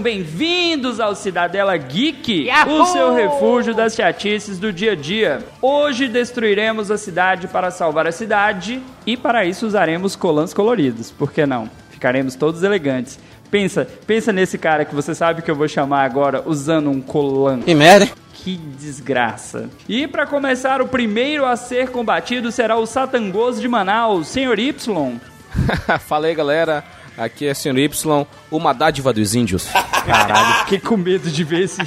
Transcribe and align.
Sejam 0.00 0.02
bem-vindos 0.02 0.98
ao 0.98 1.14
Cidadela 1.14 1.76
Geek, 1.76 2.46
Yahoo! 2.46 2.82
o 2.82 2.86
seu 2.86 3.14
refúgio 3.14 3.74
das 3.74 3.94
chatices 3.94 4.58
do 4.58 4.72
dia 4.72 4.92
a 4.92 4.94
dia. 4.94 5.44
Hoje 5.60 6.08
destruiremos 6.08 6.90
a 6.90 6.96
cidade 6.96 7.46
para 7.46 7.70
salvar 7.70 8.06
a 8.06 8.12
cidade 8.12 8.80
e 9.06 9.14
para 9.14 9.44
isso 9.44 9.66
usaremos 9.66 10.16
colãs 10.16 10.54
coloridos. 10.54 11.10
Por 11.10 11.30
que 11.30 11.44
não? 11.44 11.68
Ficaremos 11.90 12.34
todos 12.34 12.62
elegantes. 12.62 13.18
Pensa, 13.50 13.86
pensa 14.06 14.32
nesse 14.32 14.56
cara 14.56 14.86
que 14.86 14.94
você 14.94 15.14
sabe 15.14 15.42
que 15.42 15.50
eu 15.50 15.56
vou 15.56 15.68
chamar 15.68 16.04
agora 16.04 16.42
usando 16.46 16.88
um 16.88 17.02
colã. 17.02 17.60
Que 17.60 17.74
merda. 17.74 18.08
Que 18.32 18.56
desgraça. 18.56 19.68
E 19.86 20.06
para 20.06 20.26
começar, 20.26 20.80
o 20.80 20.88
primeiro 20.88 21.44
a 21.44 21.56
ser 21.56 21.90
combatido 21.90 22.50
será 22.50 22.76
o 22.76 22.86
Satangoso 22.86 23.60
de 23.60 23.68
Manaus, 23.68 24.28
Senhor 24.28 24.58
Y. 24.58 25.20
Fala 26.00 26.26
aí, 26.26 26.34
galera. 26.34 26.84
Aqui 27.20 27.46
é 27.46 27.52
Sr. 27.52 27.78
Y, 27.78 28.26
uma 28.50 28.72
dádiva 28.72 29.12
dos 29.12 29.34
índios. 29.34 29.66
Caralho, 30.06 30.60
fiquei 30.60 30.80
com 30.80 30.96
medo 30.96 31.30
de 31.30 31.44
ver 31.44 31.64
esse, 31.64 31.82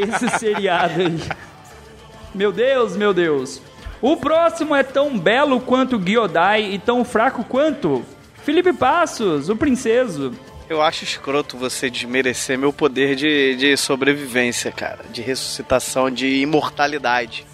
esse 0.00 0.38
seriado 0.38 1.02
aí. 1.02 1.20
Meu 2.34 2.50
Deus, 2.50 2.96
meu 2.96 3.12
Deus. 3.12 3.60
O 4.00 4.16
próximo 4.16 4.74
é 4.74 4.82
tão 4.82 5.18
belo 5.18 5.60
quanto 5.60 5.98
Gyodai 5.98 6.72
e 6.72 6.78
tão 6.78 7.04
fraco 7.04 7.44
quanto 7.44 8.02
Felipe 8.42 8.72
Passos, 8.72 9.50
o 9.50 9.56
princeso. 9.56 10.32
Eu 10.70 10.80
acho 10.80 11.04
escroto 11.04 11.58
você 11.58 11.90
desmerecer 11.90 12.58
meu 12.58 12.72
poder 12.72 13.14
de, 13.14 13.56
de 13.56 13.76
sobrevivência, 13.76 14.72
cara. 14.72 15.04
De 15.12 15.20
ressuscitação, 15.20 16.10
de 16.10 16.40
imortalidade. 16.40 17.44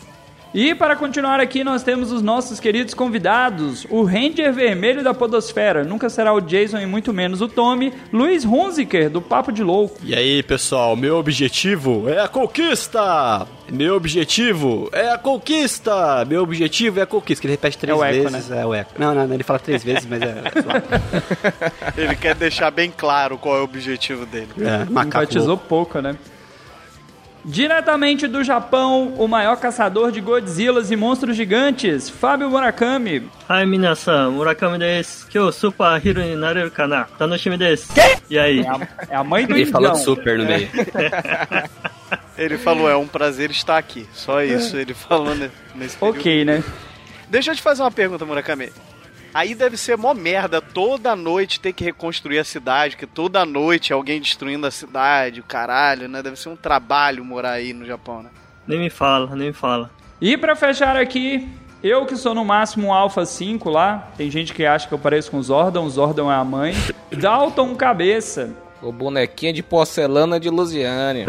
E 0.54 0.74
para 0.74 0.96
continuar 0.96 1.40
aqui, 1.40 1.62
nós 1.62 1.82
temos 1.82 2.10
os 2.10 2.22
nossos 2.22 2.58
queridos 2.58 2.94
convidados. 2.94 3.86
O 3.90 4.02
Ranger 4.02 4.50
Vermelho 4.52 5.04
da 5.04 5.12
Podosfera. 5.12 5.84
Nunca 5.84 6.08
será 6.08 6.32
o 6.32 6.40
Jason 6.40 6.78
e 6.78 6.86
muito 6.86 7.12
menos 7.12 7.42
o 7.42 7.48
Tommy. 7.48 7.92
Luiz 8.10 8.46
Hunziker, 8.46 9.10
do 9.10 9.20
Papo 9.20 9.52
de 9.52 9.62
Louco. 9.62 9.98
E 10.02 10.14
aí, 10.14 10.42
pessoal, 10.42 10.96
meu 10.96 11.16
objetivo 11.18 12.08
é 12.08 12.18
a 12.20 12.28
conquista! 12.28 13.46
Meu 13.70 13.96
objetivo 13.96 14.88
é 14.92 15.10
a 15.10 15.18
conquista! 15.18 16.24
Meu 16.24 16.42
objetivo 16.42 16.98
é 16.98 17.02
a 17.02 17.06
conquista. 17.06 17.42
Que 17.42 17.46
ele 17.46 17.52
repete 17.52 17.76
três 17.76 17.94
É 17.94 18.00
o 18.00 18.02
eco, 18.02 18.30
vezes. 18.30 18.50
É 18.50 18.64
o 18.64 18.74
eco. 18.74 18.92
Não, 18.98 19.14
não, 19.14 19.32
ele 19.34 19.42
fala 19.44 19.58
três 19.58 19.84
vezes, 19.84 20.06
mas 20.06 20.22
é. 20.22 20.42
Ele 21.94 22.16
quer 22.16 22.34
deixar 22.34 22.70
bem 22.70 22.90
claro 22.96 23.36
qual 23.36 23.56
é 23.56 23.60
o 23.60 23.64
objetivo 23.64 24.24
dele. 24.24 24.48
é 24.58 24.90
macaco. 24.90 25.24
Enfatizou 25.24 25.58
pouco, 25.58 26.00
né? 26.00 26.16
Diretamente 27.44 28.26
do 28.26 28.42
Japão, 28.42 29.14
o 29.16 29.26
maior 29.28 29.56
caçador 29.56 30.10
de 30.10 30.20
Godzillas 30.20 30.90
e 30.90 30.96
monstros 30.96 31.36
gigantes, 31.36 32.10
Fábio 32.10 32.50
Murakami. 32.50 33.28
Ai, 33.48 33.64
minasan, 33.64 34.30
Murakami 34.30 34.78
desu. 34.78 35.26
o 35.40 35.52
super 35.52 36.04
hero 36.04 36.20
ni 36.20 36.36
Tá 36.36 36.70
kana? 36.70 37.08
Tanoshimi 37.18 37.56
desu. 37.56 37.92
Que? 37.92 38.34
E 38.34 38.38
aí? 38.38 38.60
É 38.60 38.68
a, 38.68 38.88
é 39.10 39.16
a 39.16 39.24
mãe 39.24 39.46
do 39.46 39.56
Ele 39.56 39.66
falou 39.66 39.94
super 39.94 40.36
no 40.38 40.44
meio. 40.44 40.68
ele 42.36 42.58
falou, 42.58 42.88
é 42.88 42.96
um 42.96 43.06
prazer 43.06 43.50
estar 43.50 43.78
aqui. 43.78 44.06
Só 44.12 44.42
isso, 44.42 44.76
ele 44.76 44.92
falou 44.92 45.34
nesse 45.34 45.96
período. 45.96 46.18
Ok, 46.18 46.44
né? 46.44 46.62
Deixa 47.28 47.52
eu 47.52 47.56
te 47.56 47.62
fazer 47.62 47.82
uma 47.82 47.90
pergunta, 47.90 48.24
Murakami. 48.24 48.70
Aí 49.38 49.54
deve 49.54 49.76
ser 49.76 49.96
mó 49.96 50.12
merda 50.14 50.60
toda 50.60 51.14
noite 51.14 51.60
ter 51.60 51.72
que 51.72 51.84
reconstruir 51.84 52.40
a 52.40 52.44
cidade, 52.44 52.96
que 52.96 53.06
toda 53.06 53.46
noite 53.46 53.92
alguém 53.92 54.20
destruindo 54.20 54.66
a 54.66 54.70
cidade, 54.72 55.38
o 55.38 55.44
caralho, 55.44 56.08
né? 56.08 56.20
Deve 56.20 56.34
ser 56.34 56.48
um 56.48 56.56
trabalho 56.56 57.24
morar 57.24 57.52
aí 57.52 57.72
no 57.72 57.86
Japão, 57.86 58.20
né? 58.20 58.30
Nem 58.66 58.80
me 58.80 58.90
fala, 58.90 59.36
nem 59.36 59.46
me 59.46 59.52
fala. 59.52 59.92
E 60.20 60.36
pra 60.36 60.56
fechar 60.56 60.96
aqui, 60.96 61.48
eu 61.84 62.04
que 62.04 62.16
sou 62.16 62.34
no 62.34 62.44
máximo 62.44 62.88
um 62.88 62.92
Alpha 62.92 63.24
5 63.24 63.70
lá, 63.70 64.10
tem 64.16 64.28
gente 64.28 64.52
que 64.52 64.66
acha 64.66 64.88
que 64.88 64.94
eu 64.94 64.98
pareço 64.98 65.30
com 65.30 65.36
o 65.36 65.42
Zordon, 65.44 65.84
o 65.84 65.90
Zordon 65.90 66.32
é 66.32 66.34
a 66.34 66.42
mãe. 66.42 66.74
Dalton 67.16 67.76
Cabeça. 67.76 68.50
O 68.82 68.90
bonequinho 68.90 69.52
de 69.52 69.62
porcelana 69.62 70.40
de 70.40 70.50
Lusiane. 70.50 71.26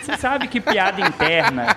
Você 0.00 0.16
sabe 0.16 0.48
que 0.48 0.62
piada 0.62 1.02
interna, 1.02 1.76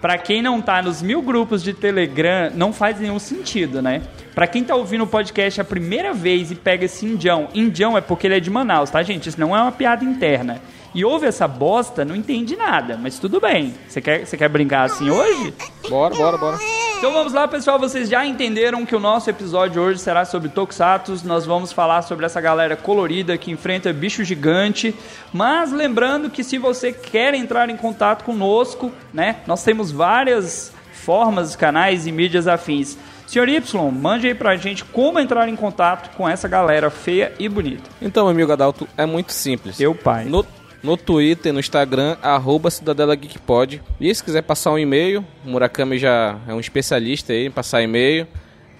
pra 0.00 0.16
quem 0.16 0.42
não 0.42 0.60
tá 0.60 0.80
nos 0.80 1.02
mil 1.02 1.22
grupos 1.22 1.60
de 1.60 1.74
Telegram, 1.74 2.52
não 2.54 2.72
faz 2.72 3.00
nenhum 3.00 3.18
sentido, 3.18 3.82
né? 3.82 4.02
Pra 4.38 4.46
quem 4.46 4.62
tá 4.62 4.76
ouvindo 4.76 5.02
o 5.02 5.06
podcast 5.08 5.60
a 5.60 5.64
primeira 5.64 6.14
vez 6.14 6.52
e 6.52 6.54
pega 6.54 6.84
esse 6.84 7.04
indião, 7.04 7.48
indião 7.52 7.98
é 7.98 8.00
porque 8.00 8.24
ele 8.24 8.36
é 8.36 8.38
de 8.38 8.48
Manaus, 8.48 8.88
tá, 8.88 9.02
gente? 9.02 9.28
Isso 9.28 9.40
não 9.40 9.56
é 9.56 9.60
uma 9.60 9.72
piada 9.72 10.04
interna. 10.04 10.62
E 10.94 11.04
ouve 11.04 11.26
essa 11.26 11.48
bosta, 11.48 12.04
não 12.04 12.14
entende 12.14 12.54
nada, 12.54 12.96
mas 12.96 13.18
tudo 13.18 13.40
bem. 13.40 13.74
Você 13.88 14.00
quer, 14.00 14.24
você 14.24 14.36
quer 14.36 14.48
brincar 14.48 14.84
assim 14.84 15.10
hoje? 15.10 15.52
Bora, 15.88 16.14
bora, 16.14 16.38
bora. 16.38 16.58
Então 16.96 17.12
vamos 17.12 17.32
lá, 17.32 17.48
pessoal. 17.48 17.80
Vocês 17.80 18.08
já 18.08 18.24
entenderam 18.24 18.86
que 18.86 18.94
o 18.94 19.00
nosso 19.00 19.28
episódio 19.28 19.82
hoje 19.82 19.98
será 19.98 20.24
sobre 20.24 20.48
Tokusatsu. 20.50 21.20
Nós 21.24 21.44
vamos 21.44 21.72
falar 21.72 22.02
sobre 22.02 22.24
essa 22.24 22.40
galera 22.40 22.76
colorida 22.76 23.36
que 23.36 23.50
enfrenta 23.50 23.92
bicho 23.92 24.22
gigante. 24.22 24.94
Mas 25.32 25.72
lembrando 25.72 26.30
que 26.30 26.44
se 26.44 26.58
você 26.58 26.92
quer 26.92 27.34
entrar 27.34 27.68
em 27.70 27.76
contato 27.76 28.22
conosco, 28.22 28.92
né? 29.12 29.38
Nós 29.48 29.64
temos 29.64 29.90
várias 29.90 30.72
formas, 30.92 31.56
canais 31.56 32.06
e 32.06 32.12
mídias 32.12 32.46
afins. 32.46 32.96
Senhor 33.28 33.46
Y, 33.46 33.92
mande 33.92 34.26
aí 34.26 34.34
pra 34.34 34.56
gente 34.56 34.82
como 34.86 35.20
entrar 35.20 35.46
em 35.50 35.54
contato 35.54 36.16
com 36.16 36.26
essa 36.26 36.48
galera 36.48 36.88
feia 36.88 37.30
e 37.38 37.46
bonita. 37.46 37.90
Então, 38.00 38.24
meu 38.24 38.30
amigo 38.30 38.50
Adalto, 38.50 38.88
é 38.96 39.04
muito 39.04 39.34
simples. 39.34 39.76
Teu 39.76 39.94
pai. 39.94 40.24
No, 40.24 40.46
no 40.82 40.96
Twitter, 40.96 41.52
no 41.52 41.60
Instagram, 41.60 42.16
arroba 42.22 42.70
Cidadela 42.70 43.14
Geekpod. 43.14 43.82
E 44.00 44.14
se 44.14 44.24
quiser 44.24 44.40
passar 44.40 44.72
um 44.72 44.78
e-mail, 44.78 45.22
o 45.44 45.50
Murakami 45.50 45.98
já 45.98 46.38
é 46.48 46.54
um 46.54 46.60
especialista 46.60 47.34
aí 47.34 47.44
em 47.44 47.50
passar 47.50 47.82
e-mail. 47.82 48.26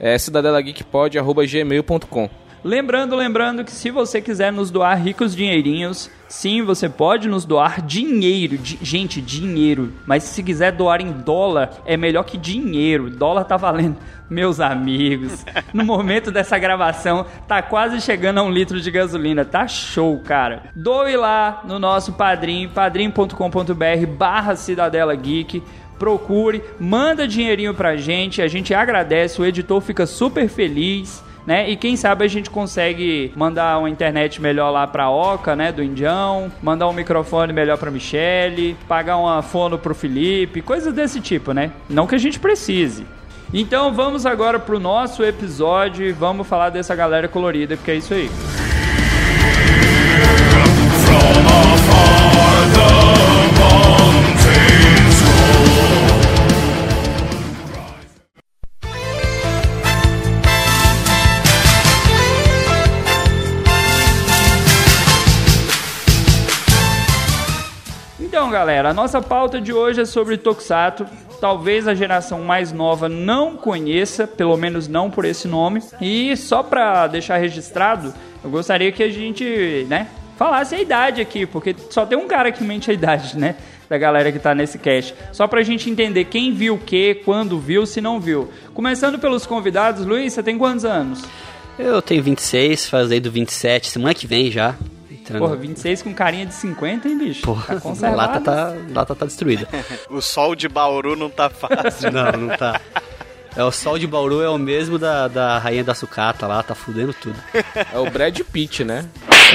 É 0.00 0.16
cidadelageekpod.gmail.com 0.16 2.30
Lembrando, 2.64 3.14
lembrando 3.14 3.64
que 3.64 3.70
se 3.70 3.90
você 3.90 4.20
quiser 4.20 4.52
nos 4.52 4.70
doar 4.70 4.94
ricos 5.00 5.34
dinheirinhos, 5.34 6.10
sim, 6.28 6.62
você 6.62 6.88
pode 6.88 7.28
nos 7.28 7.44
doar 7.44 7.80
dinheiro. 7.80 8.58
Di- 8.58 8.78
gente, 8.82 9.20
dinheiro. 9.20 9.92
Mas 10.06 10.24
se 10.24 10.42
quiser 10.42 10.72
doar 10.72 11.00
em 11.00 11.12
dólar, 11.12 11.70
é 11.86 11.96
melhor 11.96 12.24
que 12.24 12.36
dinheiro. 12.36 13.10
Dólar 13.10 13.44
tá 13.44 13.56
valendo. 13.56 13.96
Meus 14.28 14.60
amigos, 14.60 15.42
no 15.72 15.82
momento 15.84 16.30
dessa 16.30 16.58
gravação, 16.58 17.24
tá 17.46 17.62
quase 17.62 17.98
chegando 18.00 18.38
a 18.38 18.42
um 18.42 18.50
litro 18.50 18.78
de 18.78 18.90
gasolina. 18.90 19.42
Tá 19.42 19.66
show, 19.66 20.18
cara. 20.20 20.64
Doe 20.76 21.16
lá 21.16 21.62
no 21.66 21.78
nosso 21.78 22.12
padrinho, 22.12 22.68
padrim.com.br 22.68 24.06
barra 24.18 24.54
Cidadela 24.56 25.14
Geek 25.14 25.62
procure, 25.98 26.62
manda 26.78 27.26
dinheirinho 27.26 27.74
pra 27.74 27.96
gente, 27.96 28.40
a 28.40 28.46
gente 28.46 28.72
agradece, 28.72 29.40
o 29.42 29.44
editor 29.44 29.80
fica 29.80 30.06
super 30.06 30.48
feliz. 30.48 31.24
Né? 31.48 31.70
E 31.70 31.76
quem 31.76 31.96
sabe 31.96 32.26
a 32.26 32.28
gente 32.28 32.50
consegue 32.50 33.32
mandar 33.34 33.78
uma 33.78 33.88
internet 33.88 34.38
melhor 34.38 34.68
lá 34.68 34.86
pra 34.86 35.08
Oca, 35.08 35.56
né, 35.56 35.72
do 35.72 35.82
Indião, 35.82 36.52
mandar 36.62 36.86
um 36.86 36.92
microfone 36.92 37.54
melhor 37.54 37.78
pra 37.78 37.90
Michele, 37.90 38.76
pagar 38.86 39.16
uma 39.16 39.40
fono 39.40 39.78
pro 39.78 39.94
Felipe, 39.94 40.60
coisas 40.60 40.92
desse 40.92 41.22
tipo, 41.22 41.52
né? 41.52 41.70
Não 41.88 42.06
que 42.06 42.14
a 42.14 42.18
gente 42.18 42.38
precise. 42.38 43.06
Então 43.50 43.94
vamos 43.94 44.26
agora 44.26 44.58
pro 44.58 44.78
nosso 44.78 45.24
episódio 45.24 46.04
e 46.04 46.12
vamos 46.12 46.46
falar 46.46 46.68
dessa 46.68 46.94
galera 46.94 47.26
colorida, 47.28 47.78
porque 47.78 47.92
é 47.92 47.96
isso 47.96 48.12
aí. 48.12 48.28
Então, 52.70 53.27
galera, 68.58 68.90
a 68.90 68.94
nossa 68.94 69.22
pauta 69.22 69.60
de 69.60 69.72
hoje 69.72 70.00
é 70.00 70.04
sobre 70.04 70.36
Tokusatsu. 70.36 71.06
Talvez 71.40 71.86
a 71.86 71.94
geração 71.94 72.42
mais 72.42 72.72
nova 72.72 73.08
não 73.08 73.56
conheça, 73.56 74.26
pelo 74.26 74.56
menos 74.56 74.88
não 74.88 75.08
por 75.08 75.24
esse 75.24 75.46
nome. 75.46 75.80
E 76.00 76.36
só 76.36 76.60
pra 76.60 77.06
deixar 77.06 77.36
registrado, 77.36 78.12
eu 78.42 78.50
gostaria 78.50 78.90
que 78.90 79.00
a 79.00 79.08
gente, 79.08 79.86
né, 79.88 80.08
falasse 80.36 80.74
a 80.74 80.80
idade 80.80 81.20
aqui, 81.20 81.46
porque 81.46 81.76
só 81.88 82.04
tem 82.04 82.18
um 82.18 82.26
cara 82.26 82.50
que 82.50 82.64
mente 82.64 82.90
a 82.90 82.94
idade, 82.94 83.38
né? 83.38 83.54
Da 83.88 83.96
galera 83.96 84.32
que 84.32 84.40
tá 84.40 84.56
nesse 84.56 84.76
cast. 84.76 85.14
Só 85.32 85.46
pra 85.46 85.62
gente 85.62 85.88
entender 85.88 86.24
quem 86.24 86.52
viu 86.52 86.74
o 86.74 86.78
que, 86.78 87.14
quando 87.24 87.60
viu, 87.60 87.86
se 87.86 88.00
não 88.00 88.18
viu. 88.18 88.50
Começando 88.74 89.20
pelos 89.20 89.46
convidados, 89.46 90.04
Luiz, 90.04 90.32
você 90.32 90.42
tem 90.42 90.58
quantos 90.58 90.84
anos? 90.84 91.24
Eu 91.78 92.02
tenho 92.02 92.24
26, 92.24 92.88
fazei 92.88 93.20
do 93.20 93.30
27, 93.30 93.88
semana 93.88 94.14
que 94.14 94.26
vem 94.26 94.50
já. 94.50 94.74
Entra, 95.28 95.38
Porra, 95.38 95.56
né? 95.56 95.62
26 95.62 96.02
com 96.02 96.14
carinha 96.14 96.46
de 96.46 96.54
50, 96.54 97.08
hein, 97.08 97.18
bicho? 97.18 97.42
Porra, 97.42 97.80
tá 97.80 98.08
a 98.08 98.14
lata 98.14 98.40
tá, 98.40 98.74
lata 98.90 99.14
tá 99.14 99.26
destruída. 99.26 99.68
O 100.10 100.20
sol 100.20 100.54
de 100.54 100.68
Bauru 100.68 101.16
não 101.16 101.30
tá 101.30 101.50
fácil. 101.50 102.10
não, 102.10 102.32
não 102.32 102.56
tá. 102.56 102.80
É, 103.56 103.64
o 103.64 103.72
sol 103.72 103.98
de 103.98 104.06
Bauru 104.06 104.40
é 104.40 104.48
o 104.48 104.58
mesmo 104.58 104.98
da, 104.98 105.26
da 105.28 105.58
rainha 105.58 105.82
da 105.82 105.94
sucata 105.94 106.46
lá, 106.46 106.62
tá 106.62 106.74
fudendo 106.74 107.12
tudo. 107.12 107.36
É 107.92 107.98
o 107.98 108.08
Brad 108.10 108.38
Pitt, 108.40 108.84
né? 108.84 109.04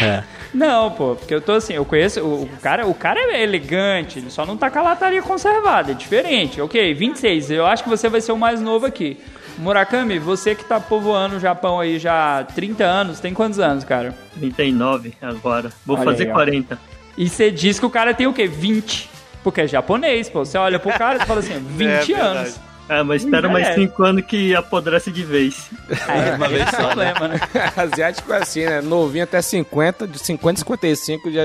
É. 0.01 0.23
Não, 0.53 0.91
pô, 0.91 1.15
porque 1.15 1.33
eu 1.33 1.41
tô 1.41 1.53
assim, 1.53 1.73
eu 1.73 1.85
conheço, 1.85 2.19
o, 2.21 2.43
o 2.43 2.49
cara, 2.61 2.85
o 2.85 2.93
cara 2.93 3.19
é 3.19 3.41
elegante, 3.43 4.19
ele 4.19 4.29
só 4.29 4.45
não 4.45 4.57
tá 4.57 4.69
com 4.69 4.79
a 4.79 4.81
lataria 4.81 5.21
conservada, 5.21 5.91
é 5.91 5.95
diferente. 5.95 6.59
Ok, 6.61 6.93
26, 6.93 7.51
eu 7.51 7.65
acho 7.65 7.83
que 7.83 7.89
você 7.89 8.09
vai 8.09 8.21
ser 8.21 8.31
o 8.31 8.37
mais 8.37 8.59
novo 8.61 8.85
aqui. 8.85 9.19
Murakami, 9.57 10.19
você 10.19 10.55
que 10.55 10.63
tá 10.63 10.79
povoando 10.79 11.37
o 11.37 11.39
Japão 11.39 11.79
aí 11.79 11.99
já 11.99 12.39
há 12.39 12.43
30 12.43 12.83
anos, 12.83 13.19
tem 13.19 13.33
quantos 13.33 13.59
anos, 13.59 13.83
cara? 13.83 14.13
39 14.39 15.13
agora. 15.21 15.71
Vou 15.85 15.95
Olha 15.97 16.05
fazer 16.05 16.23
aí, 16.25 16.29
ó. 16.31 16.33
40. 16.33 16.79
E 17.17 17.29
você 17.29 17.51
diz 17.51 17.79
que 17.79 17.85
o 17.85 17.89
cara 17.89 18.13
tem 18.13 18.27
o 18.27 18.33
quê? 18.33 18.47
20. 18.47 19.09
Porque 19.43 19.61
é 19.61 19.67
japonês, 19.67 20.29
pô. 20.29 20.43
Você 20.43 20.57
olha 20.57 20.79
pro 20.79 20.91
cara 20.97 21.23
e 21.23 21.25
fala 21.27 21.39
assim, 21.39 21.59
20 21.59 21.67
verdade. 22.07 22.13
anos. 22.13 22.59
Ah, 22.89 23.03
mas 23.03 23.23
espera 23.23 23.47
mais 23.47 23.67
É. 23.67 23.75
5 23.75 24.03
anos 24.03 24.25
que 24.25 24.53
apodrece 24.55 25.09
de 25.11 25.23
vez. 25.23 25.69
É, 25.89 26.35
uma 26.35 26.49
vez 26.49 26.61
é 26.67 26.71
só, 26.71 26.95
né? 26.95 27.13
problema, 27.13 27.27
né? 27.29 27.39
Asiático 27.77 28.33
é 28.33 28.37
assim, 28.37 28.65
né? 28.65 28.81
Novinho 28.81 29.23
até 29.23 29.41
50, 29.41 30.05
de 30.07 30.19
50 30.19 30.57
a 30.57 30.59
55 30.59 31.31
já 31.31 31.43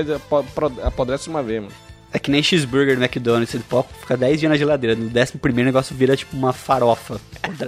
apodrece 0.83 1.29
uma 1.29 1.41
vez, 1.41 1.61
mano. 1.61 1.73
É 2.11 2.17
que 2.17 2.31
nem 2.31 2.41
cheeseburger 2.41 2.97
do 2.97 3.03
McDonald's, 3.03 3.51
você 3.51 3.59
pode 3.59 3.87
ficar 3.99 4.15
10 4.17 4.39
dias 4.39 4.49
na 4.51 4.57
geladeira. 4.57 4.95
No 4.95 5.09
décimo 5.09 5.39
primeiro 5.39 5.69
o 5.69 5.71
negócio 5.71 5.95
vira 5.95 6.17
tipo 6.17 6.35
uma 6.35 6.51
farofa. 6.51 7.21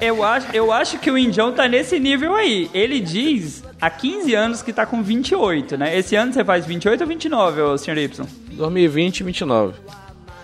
Eu 0.00 0.22
acho, 0.22 0.46
eu 0.52 0.72
acho 0.72 0.98
que 0.98 1.10
o 1.10 1.16
Indião 1.16 1.52
tá 1.52 1.66
nesse 1.66 1.98
nível 1.98 2.34
aí. 2.34 2.70
Ele 2.74 3.00
diz 3.00 3.64
há 3.80 3.88
15 3.88 4.34
anos 4.34 4.62
que 4.62 4.72
tá 4.72 4.84
com 4.84 5.02
28, 5.02 5.76
né? 5.78 5.96
Esse 5.96 6.14
ano 6.14 6.32
você 6.32 6.44
faz 6.44 6.66
28 6.66 7.00
ou 7.00 7.06
29, 7.06 7.60
ô 7.62 7.78
senhor 7.78 7.96
Y? 7.98 8.26
2020 8.52 9.22
29. 9.24 9.74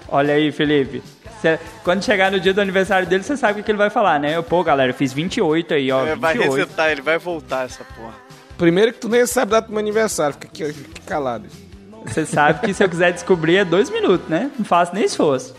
Olha 0.09 0.35
aí, 0.35 0.51
Felipe. 0.51 1.03
Cê- 1.41 1.59
quando 1.85 2.03
chegar 2.05 2.31
no 2.33 2.41
dia 2.41 2.55
do 2.55 2.61
aniversário 2.61 3.07
dele, 3.07 3.23
você 3.23 3.37
sabe 3.37 3.61
o 3.61 3.65
que 3.65 3.71
ele 3.71 3.79
vai 3.79 3.91
falar, 3.91 4.19
né? 4.21 4.41
Pô, 4.43 4.63
galera, 4.65 4.91
eu 4.93 4.95
fiz 4.95 5.13
28 5.13 5.75
aí, 5.75 5.91
ó. 5.93 6.07
É, 6.07 6.17
vai 6.17 6.35
28. 6.35 6.55
resetar, 6.57 6.91
ele 6.91 7.03
vai 7.03 7.19
voltar 7.19 7.67
essa 7.67 7.85
porra. 7.85 8.15
Primeiro 8.57 8.93
que 8.93 9.01
tu 9.01 9.09
nem 9.09 9.27
sabe 9.27 9.53
a 9.53 9.57
data 9.57 9.67
do 9.69 9.73
meu 9.73 9.81
aniversário, 9.81 10.35
fica 10.35 10.47
aqui, 10.49 10.65
aqui 10.65 11.01
calado. 11.07 11.47
Você 12.07 12.27
sabe 12.27 12.61
que 12.61 12.75
se 12.75 12.83
eu 12.83 12.89
quiser 12.89 13.13
descobrir 13.13 13.57
é 13.57 13.65
dois 13.65 13.91
minutos, 13.91 14.29
né? 14.29 14.51
Não 14.59 14.65
faço 14.65 14.95
nem 14.95 15.05
esforço. 15.05 15.55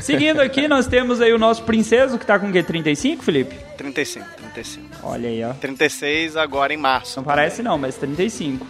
Seguindo 0.00 0.40
aqui, 0.40 0.68
nós 0.68 0.86
temos 0.86 1.20
aí 1.20 1.32
o 1.32 1.38
nosso 1.38 1.62
princeso, 1.64 2.18
que 2.18 2.24
tá 2.24 2.38
com 2.38 2.48
o 2.48 2.52
quê? 2.52 2.62
35, 2.62 3.24
Felipe? 3.24 3.56
35, 3.76 4.26
35. 4.36 4.86
Olha 5.02 5.28
aí, 5.28 5.42
ó. 5.44 5.52
36 5.54 6.36
agora 6.36 6.72
em 6.72 6.76
março. 6.76 7.18
Não 7.18 7.24
parece 7.24 7.62
não, 7.62 7.76
mas 7.76 7.96
35. 7.96 8.66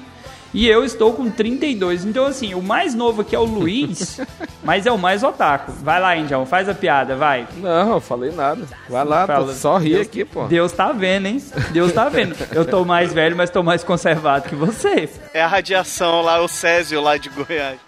E 0.54 0.68
eu 0.68 0.84
estou 0.84 1.12
com 1.12 1.28
32. 1.28 2.04
Então, 2.04 2.24
assim, 2.26 2.54
o 2.54 2.62
mais 2.62 2.94
novo 2.94 3.22
aqui 3.22 3.34
é 3.34 3.38
o 3.38 3.44
Luiz, 3.44 4.20
mas 4.62 4.86
é 4.86 4.92
o 4.92 4.96
mais 4.96 5.22
otaku. 5.24 5.72
Vai 5.82 6.00
lá, 6.00 6.16
Indião, 6.16 6.46
faz 6.46 6.68
a 6.68 6.74
piada, 6.74 7.16
vai. 7.16 7.46
Não, 7.56 7.94
eu 7.94 8.00
falei 8.00 8.30
nada. 8.30 8.62
Vai 8.88 9.04
lá, 9.04 9.26
Fala. 9.26 9.52
só 9.52 9.76
ri 9.78 9.90
Deus- 9.94 10.06
aqui, 10.06 10.24
pô. 10.24 10.44
Deus 10.44 10.70
tá 10.70 10.92
vendo, 10.92 11.26
hein? 11.26 11.42
Deus 11.72 11.92
tá 11.92 12.08
vendo. 12.08 12.36
Eu 12.52 12.64
tô 12.64 12.84
mais 12.84 13.12
velho, 13.12 13.36
mas 13.36 13.50
tô 13.50 13.62
mais 13.64 13.82
conservado 13.82 14.48
que 14.48 14.54
você. 14.54 15.08
É 15.34 15.42
a 15.42 15.48
radiação 15.48 16.22
lá, 16.22 16.40
o 16.40 16.46
Césio 16.46 17.00
lá 17.00 17.16
de 17.16 17.28
Goiás. 17.30 17.78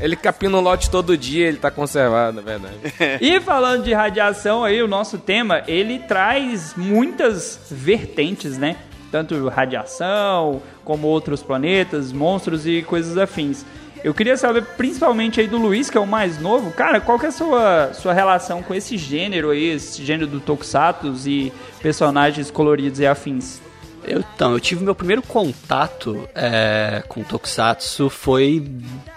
Ele 0.00 0.16
capina 0.16 0.56
o 0.56 0.60
lote 0.60 0.90
todo 0.90 1.16
dia, 1.18 1.46
ele 1.46 1.58
tá 1.58 1.70
conservado, 1.70 2.38
é 2.40 2.42
verdade. 2.42 2.74
E 3.20 3.40
falando 3.40 3.84
de 3.84 3.92
radiação 3.92 4.64
aí, 4.64 4.82
o 4.82 4.88
nosso 4.88 5.18
tema, 5.18 5.62
ele 5.68 5.98
traz 6.00 6.74
muitas 6.76 7.58
vertentes, 7.70 8.56
né? 8.58 8.76
Tanto 9.12 9.46
radiação, 9.48 10.62
como 10.84 11.06
outros 11.06 11.42
planetas, 11.42 12.12
monstros 12.12 12.66
e 12.66 12.82
coisas 12.82 13.18
afins. 13.18 13.64
Eu 14.02 14.12
queria 14.12 14.36
saber, 14.36 14.64
principalmente 14.76 15.40
aí 15.40 15.46
do 15.46 15.58
Luiz, 15.58 15.88
que 15.88 15.96
é 15.96 16.00
o 16.00 16.06
mais 16.06 16.40
novo, 16.40 16.72
cara, 16.72 17.00
qual 17.00 17.18
que 17.20 17.26
é 17.26 17.28
a 17.28 17.32
sua, 17.32 17.92
sua 17.94 18.12
relação 18.12 18.62
com 18.62 18.74
esse 18.74 18.96
gênero 18.96 19.50
aí, 19.50 19.66
esse 19.66 20.04
gênero 20.04 20.26
do 20.26 20.40
Tokusatsu 20.40 21.14
e 21.28 21.52
personagens 21.80 22.50
coloridos 22.50 22.98
e 22.98 23.06
afins? 23.06 23.60
Eu, 24.04 24.24
então, 24.34 24.52
eu 24.52 24.58
tive 24.58 24.82
meu 24.82 24.94
primeiro 24.94 25.22
contato 25.22 26.28
é, 26.34 27.04
com 27.06 27.22
Tokusatsu 27.22 28.10
foi, 28.10 28.66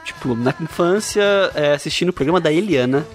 tipo, 0.04 0.36
na 0.36 0.54
infância, 0.62 1.24
é, 1.56 1.74
assistindo 1.74 2.10
o 2.10 2.14
programa 2.14 2.40
da 2.40 2.52
Eliana, 2.52 3.08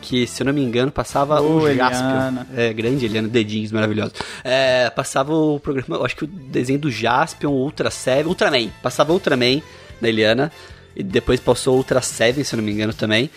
que, 0.00 0.26
se 0.26 0.42
eu 0.42 0.46
não 0.46 0.52
me 0.52 0.62
engano, 0.62 0.90
passava 0.90 1.40
Ô, 1.40 1.62
o. 1.62 1.74
Jaspion. 1.74 2.44
É, 2.56 2.72
grande 2.72 3.04
Eliana, 3.04 3.28
dedinhos 3.28 3.70
maravilhosos. 3.72 4.14
É, 4.42 4.90
passava 4.90 5.32
o 5.32 5.60
programa, 5.60 5.96
eu 5.96 6.04
acho 6.04 6.16
que 6.16 6.24
o 6.24 6.26
desenho 6.26 6.78
do 6.78 6.90
Jaspion, 6.90 7.50
Ultra 7.50 7.90
Seven, 7.90 8.26
Ultraman. 8.26 8.68
Passava 8.82 9.12
Ultraman 9.12 9.62
da 10.00 10.08
Eliana, 10.08 10.50
e 10.96 11.02
depois 11.02 11.38
passou 11.40 11.76
Ultra 11.76 12.00
Seven, 12.00 12.42
se 12.42 12.54
eu 12.54 12.56
não 12.58 12.64
me 12.64 12.72
engano, 12.72 12.92
também. 12.92 13.30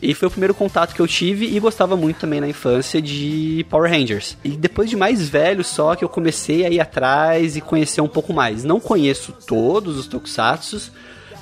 E 0.00 0.12
foi 0.12 0.28
o 0.28 0.30
primeiro 0.30 0.54
contato 0.54 0.94
que 0.94 1.00
eu 1.00 1.06
tive 1.06 1.46
e 1.46 1.58
gostava 1.58 1.96
muito 1.96 2.18
também 2.18 2.40
na 2.40 2.48
infância 2.48 3.00
de 3.00 3.64
Power 3.70 3.90
Rangers. 3.90 4.36
E 4.44 4.50
depois 4.50 4.90
de 4.90 4.96
mais 4.96 5.26
velho 5.26 5.64
só 5.64 5.94
que 5.94 6.04
eu 6.04 6.08
comecei 6.08 6.66
a 6.66 6.70
ir 6.70 6.80
atrás 6.80 7.56
e 7.56 7.60
conhecer 7.60 8.02
um 8.02 8.08
pouco 8.08 8.32
mais. 8.32 8.62
Não 8.62 8.78
conheço 8.78 9.32
todos 9.46 9.96
os 9.96 10.06
tokusatsus, 10.06 10.92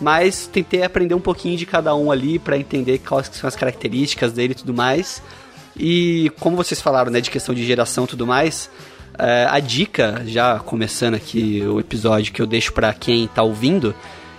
mas 0.01 0.47
tentei 0.47 0.83
aprender 0.83 1.15
um 1.15 1.21
pouquinho 1.21 1.57
de 1.57 1.67
cada 1.67 1.95
um 1.95 2.11
ali 2.11 2.39
pra 2.39 2.57
entender 2.59 2.99
quais 2.99 3.31
são 3.33 3.49
as 3.49 3.57
características 3.57 4.33
dele 4.33 4.53
e 4.53 4.57
tudo 4.57 4.75
mais. 4.75 5.23
E 5.77 6.31
como 6.41 6.57
vocês 6.57 6.81
falaram, 6.81 7.11
né, 7.11 7.21
de 7.21 7.31
questão 7.31 7.55
de 7.55 7.65
geração 7.67 8.05
e 8.05 8.07
tudo 8.07 8.27
mais, 8.27 8.71
é, 9.19 9.47
a 9.51 9.59
dica, 9.61 10.23
já 10.27 10.59
começando 10.59 11.15
aqui 11.15 11.63
o 11.67 11.81
episódio 11.81 12.33
que 12.33 12.41
eu 12.41 12.47
deixo 12.47 12.73
pra 12.73 12.93
quem 12.93 13.27
tá 13.29 13.43
ouvindo, 13.43 13.95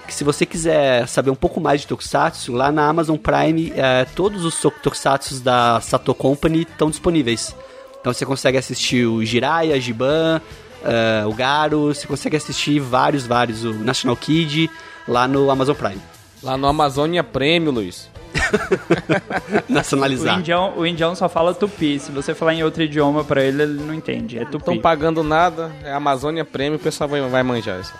que 0.08 0.14
se 0.14 0.24
você 0.24 0.46
quiser 0.46 1.08
saber 1.08 1.32
um 1.32 1.36
pouco 1.36 1.60
mais 1.60 1.82
de 1.82 1.88
Tokusatsu, 1.88 2.54
lá 2.54 2.72
na 2.72 2.88
Amazon 2.88 3.18
Prime, 3.18 3.74
é, 3.76 4.06
todos 4.16 4.46
os 4.46 4.60
to- 4.62 4.72
Tokusatsus 4.84 5.42
da 5.42 5.82
Sato 5.82 6.14
Company 6.14 6.62
estão 6.62 6.90
disponíveis. 6.90 7.56
Então 8.00 8.14
você 8.14 8.26
consegue 8.26 8.58
assistir 8.58 9.06
o 9.08 9.26
Jiraiya, 9.26 9.80
Giban, 9.82 10.40
é, 10.84 11.26
o 11.26 11.34
Garo, 11.34 11.88
você 11.94 12.06
consegue 12.06 12.38
assistir 12.38 12.80
vários, 12.80 13.26
vários, 13.26 13.64
o 13.64 13.74
National 13.74 14.16
Kid, 14.16 14.70
lá 15.08 15.28
no 15.28 15.50
Amazon 15.50 15.76
Prime. 15.76 16.02
Lá 16.44 16.58
no 16.58 16.68
Amazônia 16.68 17.24
Prêmio, 17.24 17.72
Luiz. 17.72 18.10
O 19.70 19.74
Nacionalizar. 19.74 20.40
indião, 20.40 20.74
o 20.78 20.86
indião 20.86 21.16
só 21.16 21.28
fala 21.30 21.54
tupi. 21.54 22.00
Se 22.00 22.12
você 22.12 22.34
falar 22.36 22.54
em 22.54 22.64
outro 22.64 22.84
idioma 22.84 23.24
pra 23.24 23.42
ele, 23.44 23.64
ele 23.64 23.82
não 23.84 23.94
entende. 23.94 24.38
É 24.38 24.42
Não 24.42 24.46
estão 24.48 24.60
tupi. 24.60 24.80
pagando 24.80 25.24
nada, 25.24 25.72
é 25.84 25.92
Amazônia 25.94 26.44
Prêmio, 26.46 26.78
o 26.78 26.82
pessoal 26.82 27.10
vai, 27.10 27.22
vai 27.22 27.44
manjar 27.44 27.80
isso. 27.80 27.94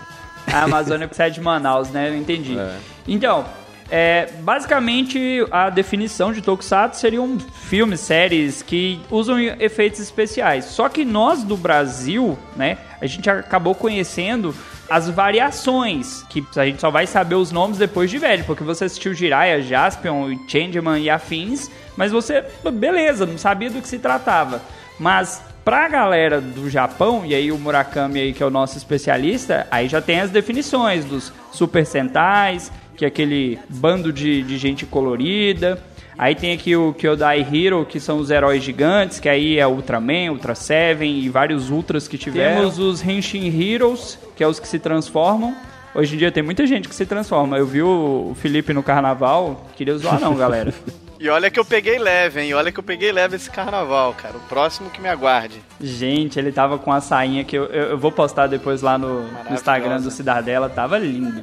A 0.52 0.62
Amazônia 0.64 1.08
precisa 1.08 1.30
de 1.30 1.40
Manaus, 1.40 1.90
né? 1.90 2.08
Eu 2.10 2.16
entendi. 2.16 2.56
É. 2.56 2.76
Então, 3.08 3.44
é, 3.90 4.28
basicamente 4.40 5.44
a 5.50 5.70
definição 5.70 6.32
de 6.32 6.40
Tokusatsu 6.42 7.00
seriam 7.00 7.38
filmes, 7.38 8.00
séries 8.00 8.62
que 8.62 9.00
usam 9.10 9.38
efeitos 9.40 10.00
especiais. 10.00 10.66
Só 10.66 10.88
que 10.88 11.04
nós 11.04 11.42
do 11.42 11.56
Brasil, 11.56 12.38
né, 12.56 12.78
a 13.00 13.06
gente 13.06 13.28
acabou 13.28 13.74
conhecendo 13.74 14.54
as 14.88 15.08
variações, 15.08 16.22
que 16.28 16.44
a 16.56 16.64
gente 16.64 16.80
só 16.80 16.90
vai 16.90 17.06
saber 17.06 17.34
os 17.34 17.50
nomes 17.50 17.78
depois 17.78 18.10
de 18.10 18.18
velho, 18.18 18.44
porque 18.44 18.62
você 18.62 18.84
assistiu 18.84 19.14
Jiraiya, 19.14 19.62
Jaspion, 19.62 20.36
Changeman 20.48 21.00
e 21.00 21.10
afins, 21.10 21.70
mas 21.96 22.12
você, 22.12 22.44
beleza, 22.72 23.26
não 23.26 23.38
sabia 23.38 23.70
do 23.70 23.80
que 23.80 23.88
se 23.88 23.98
tratava. 23.98 24.62
Mas 24.98 25.42
pra 25.64 25.88
galera 25.88 26.40
do 26.40 26.70
Japão, 26.70 27.24
e 27.26 27.34
aí 27.34 27.50
o 27.50 27.58
Murakami 27.58 28.20
aí 28.20 28.32
que 28.32 28.42
é 28.42 28.46
o 28.46 28.50
nosso 28.50 28.78
especialista, 28.78 29.66
aí 29.70 29.88
já 29.88 30.00
tem 30.00 30.20
as 30.20 30.30
definições 30.30 31.04
dos 31.04 31.32
Super 31.52 31.84
Sentais, 31.84 32.70
que 32.96 33.04
é 33.04 33.08
aquele 33.08 33.58
bando 33.68 34.12
de, 34.12 34.42
de 34.42 34.56
gente 34.56 34.86
colorida. 34.86 35.82
Aí 36.18 36.34
tem 36.34 36.52
aqui 36.52 36.74
o 36.74 36.94
Kyodai 36.94 37.46
Hero, 37.52 37.84
que 37.84 38.00
são 38.00 38.18
os 38.18 38.30
heróis 38.30 38.62
gigantes, 38.62 39.20
que 39.20 39.28
aí 39.28 39.58
é 39.58 39.66
Ultraman, 39.66 40.30
Ultra 40.30 40.54
Seven 40.54 41.18
e 41.18 41.28
vários 41.28 41.70
Ultras 41.70 42.08
que 42.08 42.16
tiveram. 42.16 42.56
Temos 42.56 42.78
os 42.78 43.06
Henshin 43.06 43.46
Heroes, 43.48 44.18
que 44.34 44.42
é 44.42 44.48
os 44.48 44.58
que 44.58 44.66
se 44.66 44.78
transformam. 44.78 45.54
Hoje 45.94 46.14
em 46.14 46.18
dia 46.18 46.32
tem 46.32 46.42
muita 46.42 46.66
gente 46.66 46.88
que 46.88 46.94
se 46.94 47.06
transforma. 47.06 47.58
Eu 47.58 47.66
vi 47.66 47.82
o 47.82 48.34
Felipe 48.36 48.72
no 48.72 48.82
carnaval, 48.82 49.66
queria 49.76 49.96
zoar 49.96 50.20
não, 50.20 50.34
galera. 50.34 50.72
E 51.18 51.30
olha 51.30 51.50
que 51.50 51.58
eu 51.58 51.64
peguei 51.64 51.98
leve, 51.98 52.42
hein? 52.42 52.52
Olha 52.52 52.70
que 52.70 52.78
eu 52.78 52.82
peguei 52.82 53.10
leve 53.10 53.36
esse 53.36 53.50
carnaval, 53.50 54.14
cara. 54.14 54.36
O 54.36 54.40
próximo 54.40 54.90
que 54.90 55.00
me 55.00 55.08
aguarde. 55.08 55.62
Gente, 55.80 56.38
ele 56.38 56.52
tava 56.52 56.78
com 56.78 56.92
a 56.92 57.00
sainha 57.00 57.42
que 57.42 57.56
eu, 57.56 57.64
eu, 57.66 57.84
eu 57.92 57.98
vou 57.98 58.12
postar 58.12 58.46
depois 58.46 58.82
lá 58.82 58.98
no, 58.98 59.22
no 59.22 59.54
Instagram 59.54 59.98
do 60.00 60.10
Cidadela, 60.10 60.68
tava 60.68 60.98
lindo. 60.98 61.40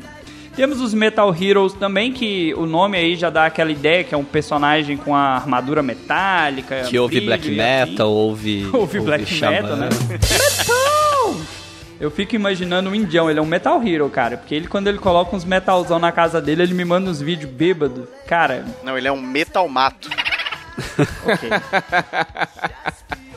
Temos 0.56 0.80
os 0.82 0.94
Metal 0.94 1.36
Heroes 1.40 1.74
também, 1.74 2.12
que 2.12 2.54
o 2.56 2.66
nome 2.68 2.96
aí 2.98 3.16
já 3.16 3.30
dá 3.32 3.46
aquela 3.48 3.72
ideia 3.72 4.04
que 4.04 4.14
é 4.14 4.18
um 4.18 4.24
personagem 4.24 4.96
com 4.98 5.16
a 5.16 5.36
armadura 5.36 5.82
metálica. 5.82 6.84
Que 6.84 7.00
ouve 7.00 7.22
black 7.22 7.50
metal, 7.50 8.10
ouve, 8.14 8.70
Ouve 8.72 9.00
black 9.00 9.26
xamã. 9.26 9.52
metal, 9.52 9.76
né? 9.78 9.90
Metal! 10.10 11.36
Eu 12.00 12.12
fico 12.12 12.36
imaginando 12.36 12.90
o 12.90 12.96
Indião, 12.96 13.30
ele 13.30 13.40
é 13.40 13.42
um 13.42 13.46
Metal 13.46 13.82
Hero, 13.82 14.10
cara. 14.10 14.38
Porque 14.38 14.54
ele, 14.54 14.68
quando 14.68 14.88
ele 14.90 14.98
coloca 15.00 15.36
uns 15.36 15.46
metalzão 15.46 15.98
na 16.00 16.12
casa 16.12 16.42
dele, 16.42 16.62
ele 16.64 16.74
me 16.74 16.84
manda 16.86 17.10
uns 17.10 17.22
vídeos 17.22 17.50
bêbado. 17.52 18.08
Cara, 18.28 18.66
Não, 18.84 18.98
ele 18.98 19.08
é 19.08 19.12
um 19.12 19.22
metal 19.22 19.68
mato. 19.68 20.10
ok. 21.26 21.50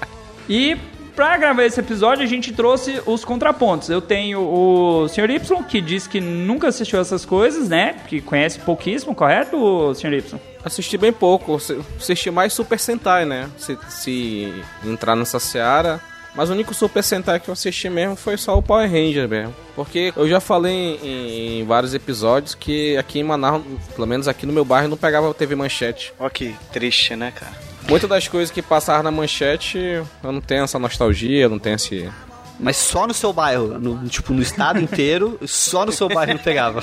E 0.49 0.77
pra 1.17 1.37
gravar 1.39 1.65
esse 1.65 1.81
episódio, 1.81 2.23
a 2.23 2.27
gente 2.27 2.53
trouxe 2.53 3.01
os 3.07 3.25
contrapontos. 3.25 3.89
Eu 3.89 4.03
tenho 4.03 4.41
o 4.41 5.09
Sr. 5.09 5.31
Y, 5.31 5.65
que 5.65 5.81
diz 5.81 6.07
que 6.07 6.21
nunca 6.21 6.69
assistiu 6.69 7.01
essas 7.01 7.25
coisas, 7.25 7.69
né? 7.71 7.97
Que 8.07 8.21
conhece 8.21 8.61
pouquíssimo, 8.61 9.15
correto, 9.15 9.95
Sr. 9.95 10.13
Y? 10.13 10.41
Assisti 10.63 10.99
bem 10.99 11.13
pouco, 11.13 11.57
assisti 11.99 12.31
mais 12.31 12.53
Super 12.53 12.79
Sentai, 12.79 13.25
né? 13.25 13.49
Se, 13.57 13.79
se 13.89 14.53
entrar 14.85 15.17
nessa 15.17 15.41
seara. 15.41 16.01
Mas 16.35 16.51
o 16.51 16.53
único 16.53 16.75
Super 16.75 17.03
Sentai 17.03 17.41
que 17.41 17.49
eu 17.49 17.53
assisti 17.55 17.89
mesmo 17.89 18.15
foi 18.15 18.37
só 18.37 18.59
o 18.59 18.63
Power 18.63 18.91
Ranger 18.91 19.27
mesmo. 19.27 19.55
Porque 19.75 20.13
eu 20.15 20.29
já 20.29 20.39
falei 20.39 20.99
em, 21.03 21.61
em 21.61 21.65
vários 21.65 21.95
episódios 21.95 22.55
que 22.55 22.95
aqui 22.99 23.21
em 23.21 23.25
Manaus, 23.25 23.63
pelo 23.95 24.07
menos 24.07 24.29
aqui 24.29 24.45
no 24.45 24.53
meu 24.53 24.65
bairro, 24.65 24.89
não 24.89 24.99
pegava 24.99 25.33
TV 25.33 25.55
Manchete. 25.55 26.13
Ó 26.19 26.29
que 26.29 26.55
triste, 26.71 27.17
né, 27.17 27.33
cara? 27.35 27.66
Muitas 27.89 28.11
das 28.11 28.29
coisas 28.29 28.51
que 28.51 28.61
passaram 28.61 29.03
na 29.03 29.11
manchete, 29.11 29.79
eu 29.79 30.33
não 30.33 30.41
tenho 30.41 30.65
essa 30.65 30.79
nostalgia, 30.79 31.43
eu 31.43 31.51
não 31.51 31.59
tenho 31.59 31.77
esse. 31.77 32.11
Mas 32.59 32.77
só 32.77 33.07
no 33.07 33.15
seu 33.15 33.33
bairro, 33.33 33.79
no, 33.79 34.09
tipo, 34.09 34.33
no 34.33 34.43
estado 34.43 34.81
inteiro, 34.81 35.39
só 35.47 35.87
no 35.87 35.93
seu 35.93 36.09
bairro 36.09 36.35
não 36.35 36.43
pegava. 36.43 36.83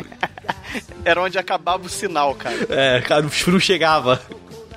Era 1.04 1.22
onde 1.22 1.38
acabava 1.38 1.86
o 1.86 1.88
sinal, 1.88 2.34
cara. 2.34 2.56
É, 2.68 3.00
cara, 3.00 3.24
o 3.24 3.50
não 3.50 3.60
chegava. 3.60 4.20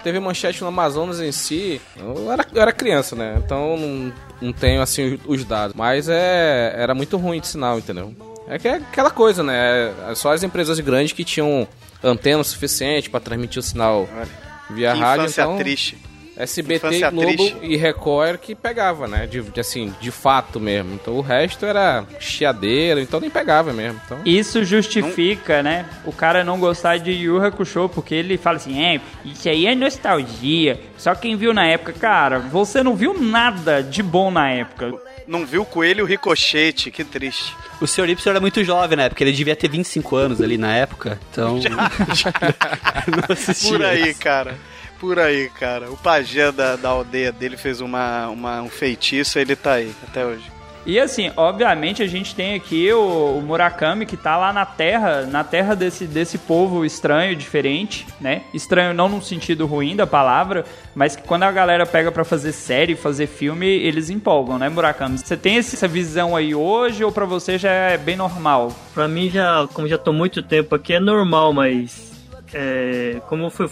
Teve 0.04 0.20
manchete 0.20 0.62
no 0.62 0.68
Amazonas 0.68 1.20
em 1.20 1.32
si, 1.32 1.82
eu 1.98 2.32
era, 2.32 2.48
eu 2.54 2.62
era 2.62 2.72
criança, 2.72 3.18
né? 3.18 3.36
Então 3.44 3.76
não, 3.76 4.14
não 4.42 4.54
tenho 4.54 4.82
assim 4.82 5.20
os 5.26 5.44
dados. 5.44 5.76
Mas 5.76 6.08
é, 6.08 6.74
era 6.78 6.96
muito 6.96 7.18
ruim 7.18 7.42
de 7.42 7.48
sinal, 7.48 7.80
entendeu? 7.80 8.16
É 8.48 8.58
que 8.58 8.68
é 8.68 8.76
aquela 8.76 9.12
coisa, 9.12 9.44
né? 9.44 9.94
É 10.10 10.16
só 10.16 10.32
as 10.32 10.42
empresas 10.42 10.80
grandes 10.80 11.12
que 11.12 11.26
tinham 11.26 11.68
antena 12.02 12.44
suficiente 12.46 13.10
para 13.10 13.20
transmitir 13.20 13.60
o 13.60 13.64
sinal. 13.64 14.08
Olha. 14.18 14.49
Via 14.70 14.94
rádio, 14.94 15.24
infância 15.24 15.42
então. 15.42 15.58
triste. 15.58 15.98
SBT, 16.40 16.76
Infância 16.76 17.12
Globo 17.12 17.36
triste. 17.36 17.58
e 17.62 17.76
Record 17.76 18.40
que 18.40 18.56
pegava, 18.56 19.08
né? 19.08 19.28
De, 19.28 19.42
de, 19.42 19.60
assim, 19.60 19.94
de 20.00 20.10
fato 20.10 20.58
mesmo. 20.58 20.94
Então 20.94 21.16
o 21.16 21.22
resto 21.22 21.66
era 21.66 22.06
chiadeira, 22.18 23.02
então 23.02 23.20
nem 23.20 23.30
pegava 23.30 23.74
mesmo. 23.74 24.00
Então... 24.06 24.20
Isso 24.26 24.64
justifica, 24.64 25.62
né? 25.62 25.86
O 26.06 26.14
cara 26.14 26.44
não 26.44 26.58
gostar 26.58 26.98
de 26.98 27.12
Yu 27.12 27.44
Hakusho, 27.44 27.90
porque 27.90 28.16
ele 28.16 28.38
fala 28.38 28.56
assim, 28.56 28.82
é, 28.82 29.02
isso 29.26 29.50
aí 29.50 29.68
é 29.68 29.76
nostalgia. 29.76 30.80
Só 30.98 31.14
quem 31.14 31.36
viu 31.36 31.54
na 31.54 31.68
época, 31.68 31.92
cara, 31.92 32.40
você 32.40 32.82
não 32.82 32.96
viu 32.96 33.14
nada 33.20 33.84
de 33.84 34.02
bom 34.02 34.32
na 34.32 34.50
época. 34.50 34.94
Não 35.28 35.46
viu 35.46 35.64
o 35.64 35.66
coelho 35.66 36.06
ricochete, 36.06 36.90
que 36.90 37.04
triste. 37.04 37.54
O 37.82 37.86
Sr. 37.86 38.10
Y 38.10 38.30
era 38.30 38.40
muito 38.40 38.64
jovem 38.64 38.98
na 38.98 39.04
época, 39.04 39.24
ele 39.24 39.32
devia 39.32 39.56
ter 39.56 39.70
25 39.70 40.16
anos 40.16 40.42
ali 40.42 40.58
na 40.58 40.74
época, 40.74 41.20
então. 41.32 41.60
não 43.08 43.36
assistia. 43.36 43.72
Por 43.72 43.86
aí, 43.86 44.14
cara. 44.14 44.58
Por 45.00 45.18
aí, 45.18 45.50
cara. 45.50 45.90
O 45.90 45.98
pajé 45.98 46.52
da, 46.52 46.76
da 46.76 46.90
aldeia 46.90 47.32
dele 47.32 47.56
fez 47.56 47.80
uma, 47.80 48.28
uma, 48.28 48.62
um 48.62 48.70
feitiço 48.70 49.40
ele 49.40 49.56
tá 49.56 49.74
aí 49.74 49.94
até 50.04 50.26
hoje. 50.26 50.60
E 50.86 51.00
assim, 51.00 51.32
obviamente 51.36 52.02
a 52.02 52.08
gente 52.08 52.34
tem 52.34 52.56
aqui 52.56 52.92
o, 52.92 53.38
o, 53.38 53.42
Murakami 53.42 54.06
que 54.06 54.16
tá 54.18 54.38
lá 54.38 54.52
na 54.52 54.66
terra, 54.66 55.24
na 55.26 55.44
terra 55.44 55.76
desse, 55.76 56.06
desse 56.06 56.38
povo 56.38 56.86
estranho, 56.86 57.36
diferente, 57.36 58.08
né? 58.20 58.44
Estranho 58.54 58.94
não 58.94 59.10
no 59.10 59.22
sentido 59.22 59.66
ruim 59.66 59.96
da 59.96 60.08
palavra, 60.08 60.66
mas 60.96 61.16
que 61.16 61.22
quando 61.22 61.44
a 61.44 61.52
galera 61.52 61.86
pega 61.86 62.12
para 62.12 62.24
fazer 62.24 62.54
série, 62.54 62.96
fazer 62.96 63.28
filme, 63.28 63.68
eles 63.68 64.10
empolgam, 64.10 64.58
né, 64.58 64.70
Murakami? 64.70 65.18
Você 65.18 65.38
tem 65.38 65.58
essa 65.58 65.88
visão 65.88 66.36
aí 66.36 66.56
hoje 66.56 67.04
ou 67.04 67.12
para 67.12 67.26
você 67.26 67.58
já 67.58 67.72
é 67.72 67.98
bem 67.98 68.16
normal? 68.16 68.74
Pra 68.94 69.08
mim 69.08 69.30
já, 69.30 69.68
como 69.74 69.88
já 69.88 69.98
tô 69.98 70.14
muito 70.14 70.42
tempo 70.42 70.74
aqui, 70.76 70.94
é 70.94 71.00
normal, 71.00 71.54
mas 71.54 72.14
é, 72.54 73.22
como 73.28 73.44
eu 73.44 73.52
fui 73.52 73.70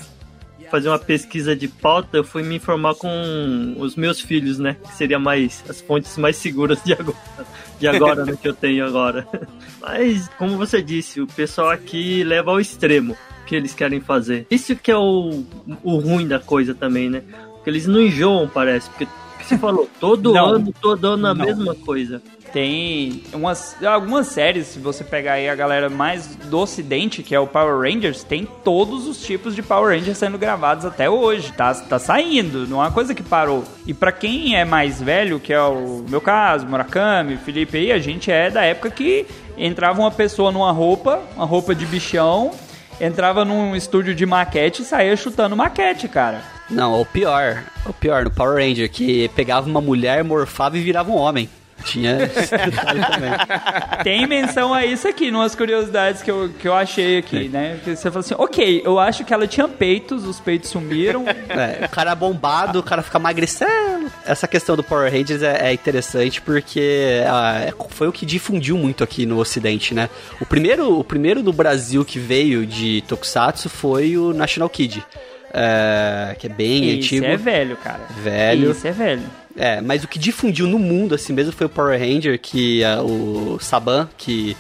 fazer 0.70 0.90
uma 0.90 1.00
pesquisa 1.00 1.56
de 1.56 1.68
pauta, 1.68 2.18
eu 2.18 2.24
fui 2.24 2.44
me 2.44 2.56
informar 2.56 2.96
com 2.96 3.76
os 3.78 3.96
meus 3.96 4.20
filhos, 4.20 4.60
né? 4.60 4.78
Que 4.84 4.94
seria 4.96 5.20
mais 5.20 5.64
as 5.70 5.82
fontes 5.82 6.18
mais 6.18 6.36
seguras 6.38 6.82
de 6.84 6.94
agora, 6.94 7.18
de 7.80 7.88
agora 7.88 8.26
né, 8.26 8.38
que 8.42 8.48
eu 8.48 8.54
tenho 8.54 8.86
agora. 8.86 9.28
Mas, 9.82 10.30
como 10.38 10.58
você 10.58 10.82
disse, 10.82 11.22
o 11.22 11.28
pessoal 11.28 11.70
aqui 11.70 12.24
leva 12.24 12.52
ao 12.52 12.60
extremo 12.60 13.14
o 13.42 13.46
que 13.46 13.56
eles 13.56 13.74
querem 13.74 14.02
fazer. 14.02 14.46
Isso 14.50 14.76
que 14.76 14.92
é 14.92 14.98
o, 14.98 15.44
o 15.84 15.98
ruim 15.98 16.28
da 16.28 16.40
coisa 16.40 16.74
também, 16.74 17.10
né? 17.10 17.24
Porque 17.54 17.70
eles 17.70 17.88
não 17.88 18.02
enjoam, 18.02 18.48
parece. 18.48 18.90
Porque 18.90 19.08
você 19.42 19.58
falou, 19.58 19.90
todo 20.00 20.34
Não. 20.34 20.46
ano, 20.56 20.74
todo 20.82 21.06
ano 21.06 21.28
a 21.28 21.34
Não. 21.34 21.46
mesma 21.46 21.74
coisa. 21.76 22.22
Tem 22.52 23.24
umas, 23.34 23.76
algumas 23.84 24.28
séries, 24.28 24.68
se 24.68 24.80
você 24.80 25.04
pegar 25.04 25.34
aí 25.34 25.50
a 25.50 25.56
galera 25.56 25.90
mais 25.90 26.36
do 26.36 26.60
ocidente, 26.60 27.22
que 27.22 27.36
é 27.36 27.40
o 27.40 27.48
Power 27.48 27.80
Rangers, 27.80 28.24
tem 28.24 28.48
todos 28.64 29.08
os 29.08 29.22
tipos 29.22 29.56
de 29.56 29.62
Power 29.62 29.98
Rangers 29.98 30.18
sendo 30.18 30.38
gravados 30.38 30.86
até 30.86 31.10
hoje. 31.10 31.52
Tá, 31.54 31.74
tá 31.74 32.00
saindo, 32.00 32.68
não 32.68 32.78
é 32.78 32.86
uma 32.86 32.92
coisa 32.92 33.14
que 33.14 33.24
parou. 33.24 33.64
E 33.86 33.94
pra 33.94 34.12
quem 34.12 34.56
é 34.56 34.66
mais 34.66 35.02
velho, 35.02 35.40
que 35.40 35.54
é 35.54 35.62
o 35.62 36.04
meu 36.08 36.22
caso, 36.22 36.66
Murakami, 36.66 37.38
Felipe 37.38 37.78
aí, 37.78 37.92
a 37.92 38.00
gente 38.00 38.32
é 38.32 38.50
da 38.50 38.64
época 38.64 38.90
que 38.90 39.26
entrava 39.58 40.00
uma 40.00 40.12
pessoa 40.12 40.52
numa 40.52 40.72
roupa, 40.72 41.22
uma 41.36 41.46
roupa 41.46 41.74
de 41.74 41.86
bichão, 41.86 42.52
entrava 43.00 43.44
num 43.44 43.76
estúdio 43.76 44.14
de 44.16 44.26
maquete 44.26 44.82
e 44.82 44.86
saía 44.86 45.16
chutando 45.16 45.56
maquete, 45.56 46.08
cara. 46.08 46.42
Não, 46.70 47.00
o 47.00 47.06
pior, 47.06 47.64
o 47.86 47.94
pior, 47.94 48.26
no 48.26 48.32
Power 48.32 48.56
Ranger, 48.56 48.92
que 48.92 49.30
pegava 49.30 49.70
uma 49.70 49.80
mulher, 49.80 50.24
morfava 50.24 50.78
e 50.78 50.82
virava 50.82 51.10
um 51.10 51.16
homem. 51.16 51.50
Tinha 51.88 52.18
esse 52.36 52.58
detalhe 52.58 53.00
também. 53.00 53.32
Tem 54.04 54.28
menção 54.28 54.74
a 54.74 54.86
isso 54.86 55.08
aqui, 55.08 55.32
numas 55.32 55.56
curiosidades 55.56 56.22
que 56.22 56.30
eu, 56.30 56.50
que 56.60 56.68
eu 56.68 56.74
achei 56.74 57.18
aqui, 57.18 57.48
né? 57.48 57.80
Que 57.84 57.96
você 57.96 58.12
fala 58.12 58.20
assim, 58.20 58.36
ok, 58.38 58.82
eu 58.86 59.00
acho 59.00 59.24
que 59.24 59.34
ela 59.34 59.48
tinha 59.48 59.68
peitos, 59.68 60.26
os 60.26 60.40
peitos 60.40 60.70
sumiram. 60.70 61.26
É, 61.28 61.86
o 61.86 61.90
cara 61.90 62.14
bombado, 62.14 62.80
o 62.80 62.84
cara 62.84 63.02
fica 63.02 63.18
magricelo. 63.18 64.12
Essa 64.26 64.48
questão 64.48 64.76
do 64.76 64.84
Power 64.84 65.12
Rangers 65.12 65.42
é, 65.42 65.70
é 65.70 65.74
interessante 65.74 66.42
porque 66.42 67.24
ah, 67.26 67.74
foi 67.90 68.08
o 68.08 68.12
que 68.12 68.26
difundiu 68.26 68.78
muito 68.78 69.04
aqui 69.04 69.26
no 69.26 69.38
Ocidente, 69.40 69.94
né? 69.94 70.10
O 70.42 70.46
primeiro, 70.46 71.00
o 71.00 71.04
primeiro 71.04 71.42
do 71.42 71.54
Brasil 71.54 72.04
que 72.04 72.20
veio 72.20 72.66
de 72.66 73.02
Tokusatsu 73.08 73.70
foi 73.70 74.18
o 74.18 74.34
National 74.34 74.70
Kid. 74.70 75.04
é, 75.54 76.36
que 76.38 76.48
é 76.48 76.50
bem 76.50 76.90
Isso 76.90 76.98
antigo. 76.98 77.26
é 77.26 77.38
velho, 77.38 77.78
cara. 77.78 78.02
Velho. 78.22 78.72
Isso 78.72 78.86
é 78.88 78.92
velho. 78.92 79.24
É, 79.58 79.82
mas 79.82 80.04
o 80.04 80.08
que 80.08 80.20
difundiu 80.20 80.68
no 80.68 80.78
mundo 80.78 81.16
assim 81.16 81.34
mesmo 81.34 81.52
foi 81.52 81.66
o 81.66 81.70
Power 81.70 82.00
Ranger, 82.00 82.40
que 82.40 82.84
é 82.84 83.00
o 83.02 83.58
Saban, 83.60 84.08
que 84.18 84.56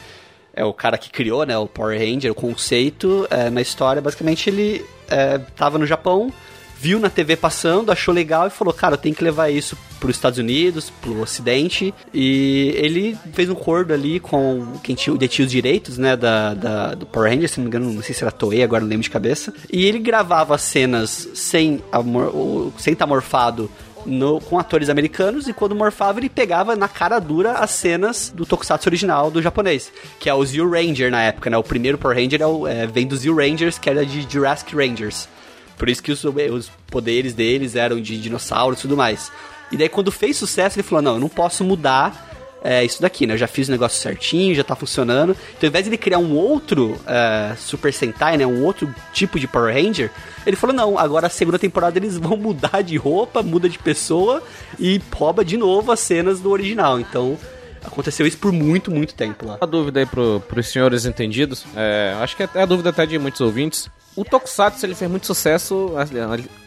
é 0.54 0.66
o 0.66 0.74
cara 0.74 0.98
que 0.98 1.12
criou, 1.12 1.46
né, 1.46 1.56
o 1.58 1.68
Power 1.68 1.98
Ranger, 2.00 2.32
o 2.32 2.36
conceito. 2.36 3.28
É, 3.30 3.50
na 3.50 3.62
história, 3.62 4.02
basicamente 4.02 4.50
ele 4.50 4.84
é, 5.08 5.38
tava 5.56 5.78
no 5.78 5.86
Japão, 5.86 6.34
viu 6.80 7.00
na 7.00 7.10
TV 7.12 7.36
passando, 7.36 7.92
achou 7.92 8.12
legal 8.14 8.48
e 8.48 8.50
falou, 8.50 8.74
cara, 8.74 8.96
eu 8.96 8.98
tenho 8.98 9.14
que 9.14 9.24
levar 9.24 9.50
isso 9.52 9.78
para 10.00 10.10
os 10.10 10.16
Estados 10.16 10.38
Unidos, 10.40 10.92
pro 11.02 11.22
Ocidente, 11.22 11.94
e 12.14 12.72
ele 12.76 13.16
fez 13.34 13.50
um 13.50 13.54
acordo 13.54 13.94
ali 13.94 14.20
com 14.20 14.74
quem 14.84 14.96
tinha, 14.96 15.16
detinha 15.16 15.46
os 15.46 15.52
direitos, 15.52 15.98
né, 16.00 16.16
da, 16.16 16.54
da- 16.56 16.94
do 16.96 17.06
Power 17.06 17.32
Ranger, 17.32 17.50
se 17.50 17.58
não 17.60 17.64
me 17.66 17.68
engano, 17.70 17.92
não 17.94 18.02
sei 18.04 18.14
se 18.16 18.24
era 18.24 18.32
Toei, 18.32 18.62
agora 18.64 18.82
não 18.82 18.90
lembro 18.90 19.04
de 19.04 19.10
cabeça, 19.12 19.54
e 19.72 19.86
ele 19.86 19.98
gravava 20.00 20.58
cenas 20.58 21.30
sem 21.36 21.82
amor, 21.92 22.28
o- 22.36 22.74
sem 22.80 22.94
estar 22.94 23.06
morfado 23.08 23.70
no- 24.08 24.40
com 24.42 24.58
atores 24.58 24.90
americanos 24.90 25.48
e 25.48 25.54
quando 25.54 25.76
morfava 25.76 26.20
ele 26.20 26.30
pegava 26.30 26.76
na 26.76 26.88
cara 26.88 27.20
dura 27.20 27.54
as 27.54 27.72
cenas 27.72 28.32
do 28.34 28.46
Tokusatsu 28.46 28.88
original 28.90 29.30
do 29.30 29.42
japonês, 29.42 29.92
que 30.20 30.30
é 30.30 30.34
o 30.34 30.44
Zio 30.46 30.70
Ranger 30.70 31.12
na 31.12 31.22
época, 31.22 31.50
né? 31.50 31.58
O 31.58 31.64
primeiro 31.64 31.98
Power 31.98 32.18
Ranger 32.18 32.42
é 32.42 32.48
o- 32.48 32.66
é, 32.68 32.88
vem 32.88 33.06
dos 33.06 33.20
Zio 33.20 33.36
Rangers, 33.36 33.78
que 33.78 33.90
era 33.90 34.06
de 34.06 34.26
Jurassic 34.32 34.76
Rangers. 34.76 35.28
Por 35.78 35.90
isso 35.90 36.02
que 36.02 36.12
os, 36.12 36.24
os 36.24 36.72
poderes 36.88 37.34
deles 37.34 37.76
eram 37.76 38.02
de 38.02 38.20
dinossauros 38.20 38.80
e 38.80 38.82
tudo 38.84 38.98
mais. 38.98 39.32
E 39.72 39.78
daí 39.78 39.90
quando 39.90 40.12
fez 40.12 40.38
sucesso 40.38 40.80
ele 40.80 40.88
falou, 40.88 41.02
não, 41.04 41.14
eu 41.16 41.20
não 41.20 41.30
posso 41.30 41.64
mudar 41.64 42.37
é, 42.68 42.84
isso 42.84 43.02
daqui, 43.02 43.26
né? 43.26 43.34
Eu 43.34 43.38
já 43.38 43.48
fiz 43.48 43.70
o 43.70 43.72
negócio 43.72 43.98
certinho, 43.98 44.54
já 44.54 44.62
tá 44.62 44.76
funcionando. 44.76 45.38
Então, 45.58 45.68
ao 45.68 45.70
invés 45.70 45.86
de 45.86 45.90
ele 45.90 45.98
criar 45.98 46.18
um 46.18 46.36
outro 46.36 47.00
é, 47.08 47.56
Super 47.56 47.94
Sentai, 47.94 48.36
né? 48.36 48.46
Um 48.46 48.62
outro 48.66 48.94
tipo 49.14 49.40
de 49.40 49.48
Power 49.48 49.74
Ranger, 49.74 50.12
ele 50.46 50.58
falou, 50.58 50.76
não, 50.76 51.00
agora 51.00 51.28
a 51.28 51.30
segunda 51.30 51.58
temporada 51.58 51.98
eles 51.98 52.18
vão 52.20 52.36
mudar 52.36 52.82
de 52.82 52.98
roupa, 52.98 53.42
muda 53.42 53.70
de 53.70 53.80
pessoa 53.80 54.44
e 54.78 55.02
rouba 55.14 55.46
de 55.46 55.56
novo 55.56 55.94
as 55.94 56.02
cenas 56.02 56.42
do 56.42 56.52
original. 56.52 57.00
Então, 57.00 57.38
aconteceu 57.86 58.28
isso 58.28 58.38
por 58.38 58.52
muito, 58.52 58.92
muito 58.92 59.14
tempo 59.14 59.46
lá. 59.46 59.56
Uma 59.62 59.68
dúvida 59.68 60.02
aí 60.02 60.06
pro, 60.06 60.44
pros 60.46 60.68
senhores 60.68 61.06
entendidos, 61.06 61.66
é, 61.74 62.18
acho 62.20 62.36
que 62.36 62.44
é 62.44 62.50
a 62.54 62.66
dúvida 62.66 62.90
até 62.90 63.06
de 63.06 63.18
muitos 63.18 63.40
ouvintes. 63.40 63.90
O 64.14 64.26
Tokusatsu 64.26 64.86
ele 64.86 64.96
fez 64.96 65.10
muito 65.10 65.26
sucesso 65.26 65.94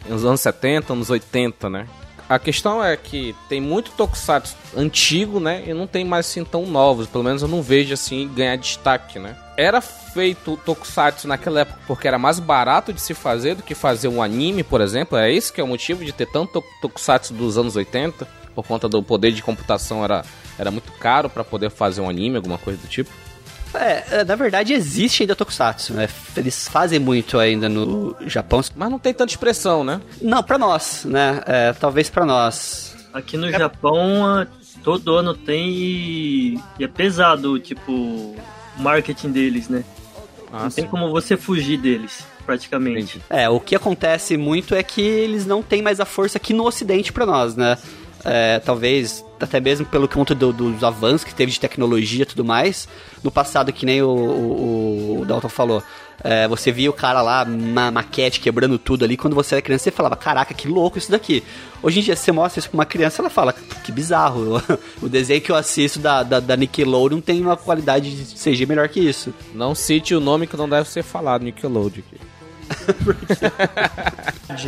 nos 0.09 0.25
anos 0.25 0.40
70, 0.40 0.95
anos 0.95 1.11
80, 1.11 1.69
né? 1.69 1.87
A 2.30 2.38
questão 2.38 2.82
é 2.82 2.96
que 2.96 3.34
tem 3.49 3.60
muito 3.60 3.90
Tokusatsu 3.90 4.54
antigo, 4.76 5.40
né? 5.40 5.64
E 5.66 5.75
não 5.75 5.84
tem 5.88 6.04
mais 6.04 6.26
assim 6.28 6.44
tão 6.44 6.64
novos. 6.64 7.08
Pelo 7.08 7.25
menos 7.25 7.42
eu 7.42 7.49
não 7.49 7.60
vejo 7.60 7.92
assim 7.92 8.28
ganhar 8.32 8.54
destaque, 8.56 9.18
né? 9.18 9.34
Era 9.56 9.80
feito 9.80 10.56
Tokusatsu 10.64 11.26
naquela 11.26 11.62
época 11.62 11.80
porque 11.88 12.06
era 12.06 12.20
mais 12.20 12.38
barato 12.38 12.92
de 12.92 13.00
se 13.00 13.14
fazer 13.14 13.56
do 13.56 13.64
que 13.64 13.75
fazer 13.75 14.06
um 14.06 14.22
anime, 14.22 14.62
por 14.62 14.80
exemplo. 14.80 15.18
É 15.18 15.28
esse 15.32 15.52
que 15.52 15.60
é 15.60 15.64
o 15.64 15.66
motivo 15.66 16.04
de 16.04 16.12
ter 16.12 16.26
tanto 16.26 16.60
to- 16.60 16.64
Tokusatsu 16.82 17.34
dos 17.34 17.58
anos 17.58 17.75
80, 17.75 18.28
por 18.54 18.64
conta 18.64 18.88
do 18.88 19.02
poder 19.02 19.32
de 19.32 19.42
computação 19.42 20.04
era, 20.04 20.25
era 20.56 20.70
muito 20.70 20.92
caro 20.92 21.28
para 21.28 21.42
poder 21.42 21.68
fazer 21.68 22.00
um 22.00 22.08
anime, 22.08 22.37
alguma 22.37 22.58
coisa 22.58 22.78
do 22.80 22.87
tipo. 22.87 23.10
É, 23.75 24.21
é, 24.21 24.25
na 24.25 24.35
verdade 24.35 24.73
existe 24.73 25.23
ainda 25.23 25.37
Tokusatsu, 25.37 25.95
né? 25.95 26.09
Eles 26.37 26.69
fazem 26.69 26.99
muito 26.99 27.39
ainda 27.39 27.69
no 27.69 28.17
Japão. 28.27 28.61
Mas 28.75 28.91
não 28.91 28.99
tem 28.99 29.15
tanta 29.15 29.33
expressão, 29.33 29.85
né? 29.85 30.00
Não, 30.21 30.43
pra 30.43 30.59
nós, 30.59 31.05
né? 31.05 31.43
É, 31.47 31.73
talvez 31.73 32.11
pra 32.11 32.25
nós. 32.25 32.97
Aqui 33.12 33.37
no 33.37 33.50
Japão, 33.50 34.27
ah, 34.27 34.47
todo 34.83 35.17
ano 35.17 35.35
tem 35.35 35.69
e, 35.71 36.61
e 36.79 36.85
é 36.85 36.89
pesado, 36.89 37.59
tipo, 37.59 37.93
o 37.93 38.37
marketing 38.79 39.31
deles, 39.31 39.69
né? 39.69 39.85
Ah, 40.53 40.65
não 40.65 40.71
tem 40.71 40.85
sim. 40.85 40.91
como 40.91 41.11
você 41.11 41.37
fugir 41.37 41.77
deles, 41.77 42.25
praticamente. 42.45 43.21
É, 43.31 43.49
o 43.49 43.61
que 43.61 43.75
acontece 43.77 44.37
muito 44.37 44.75
é 44.75 44.83
que 44.83 45.00
eles 45.00 45.47
não 45.47 45.62
têm 45.62 45.83
mais 45.83 46.00
a 46.00 46.05
força 46.05 46.39
aqui 46.39 46.53
no 46.53 46.67
Ocidente 46.67 47.12
pra 47.12 47.25
nós, 47.27 47.55
né? 47.55 47.79
É, 48.25 48.59
talvez, 48.59 49.25
até 49.44 49.61
mesmo 49.61 49.87
pelo 49.87 50.06
conta 50.09 50.35
do- 50.35 50.52
dos 50.52 50.82
avanços 50.85 51.25
que 51.25 51.35
teve 51.35 51.52
de 51.52 51.61
tecnologia 51.61 52.23
e 52.23 52.26
tudo 52.26 52.44
mais. 52.44 52.88
No 53.23 53.30
passado, 53.30 53.73
que 53.73 53.85
nem 53.87 54.02
o, 54.02 54.09
o, 54.09 55.20
o 55.20 55.25
Dalton 55.25 55.49
falou, 55.49 55.82
é, 56.23 56.47
você 56.47 56.70
via 56.70 56.90
o 56.90 56.92
cara 56.92 57.23
lá, 57.23 57.44
uma 57.44 57.90
maquete 57.90 58.40
quebrando 58.40 58.78
tudo 58.78 59.04
ali. 59.04 59.16
Quando 59.16 59.35
você 59.35 59.54
era 59.54 59.62
criança, 59.62 59.85
você 59.85 59.90
falava: 59.90 60.16
Caraca, 60.16 60.52
que 60.52 60.68
louco 60.68 60.99
isso 60.99 61.11
daqui. 61.11 61.42
Hoje 61.82 62.00
em 62.00 62.02
dia, 62.02 62.14
você 62.14 62.30
mostra 62.30 62.59
isso 62.59 62.68
pra 62.68 62.76
uma 62.78 62.85
criança, 62.85 63.23
ela 63.23 63.30
fala: 63.30 63.54
Que 63.85 63.90
bizarro. 63.90 64.62
o 65.00 65.09
desenho 65.09 65.40
que 65.40 65.50
eu 65.50 65.56
assisto 65.56 65.99
da, 65.99 66.23
da, 66.23 66.38
da 66.40 66.56
Nickelodeon 66.56 67.20
tem 67.20 67.40
uma 67.40 67.56
qualidade 67.56 68.11
de 68.14 68.35
CG 68.35 68.66
melhor 68.66 68.88
que 68.88 69.00
isso. 69.00 69.32
Não 69.54 69.75
cite 69.75 70.14
o 70.14 70.20
nome 70.20 70.47
que 70.47 70.56
não 70.56 70.68
deve 70.68 70.88
ser 70.88 71.02
falado, 71.02 71.42
Nickelodeon. 71.42 72.02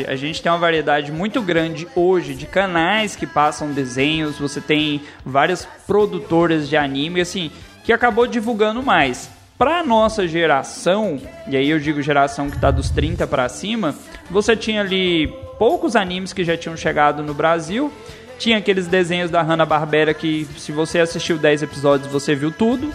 A 0.07 0.17
gente 0.17 0.43
tem 0.43 0.51
uma 0.51 0.59
variedade 0.59 1.11
muito 1.11 1.41
grande 1.43 1.87
hoje 1.95 2.35
de 2.35 2.47
canais 2.47 3.17
que 3.17 3.27
passam 3.27 3.73
desenhos, 3.73 4.39
você 4.39 4.61
tem 4.61 5.03
várias 5.25 5.67
produtoras 5.87 6.69
de 6.69 6.77
anime, 6.77 7.21
assim, 7.21 7.51
que 7.85 7.93
acabou 7.93 8.27
divulgando 8.27 8.83
mais. 8.83 9.31
Pra 9.59 9.85
nossa 9.85 10.27
geração, 10.27 11.21
e 11.47 11.57
aí 11.57 11.71
eu 11.71 11.79
digo 11.79 12.03
geração 12.03 12.51
que 12.51 12.59
tá 12.59 12.71
dos 12.71 12.91
30 12.91 13.27
pra 13.27 13.49
cima, 13.49 13.95
você 14.31 14.57
tinha 14.57 14.81
ali 14.81 15.29
poucos 15.59 15.95
animes 15.95 16.33
que 16.33 16.43
já 16.43 16.57
tinham 16.57 16.77
chegado 16.77 17.23
no 17.23 17.33
Brasil. 17.33 17.93
Tinha 18.39 18.59
aqueles 18.59 18.89
desenhos 18.89 19.31
da 19.31 19.41
Hanna-Barbera 19.43 20.13
que 20.13 20.49
se 20.59 20.73
você 20.73 20.99
assistiu 20.99 21.39
10 21.39 21.63
episódios, 21.63 22.11
você 22.11 22.35
viu 22.35 22.51
tudo. 22.51 22.93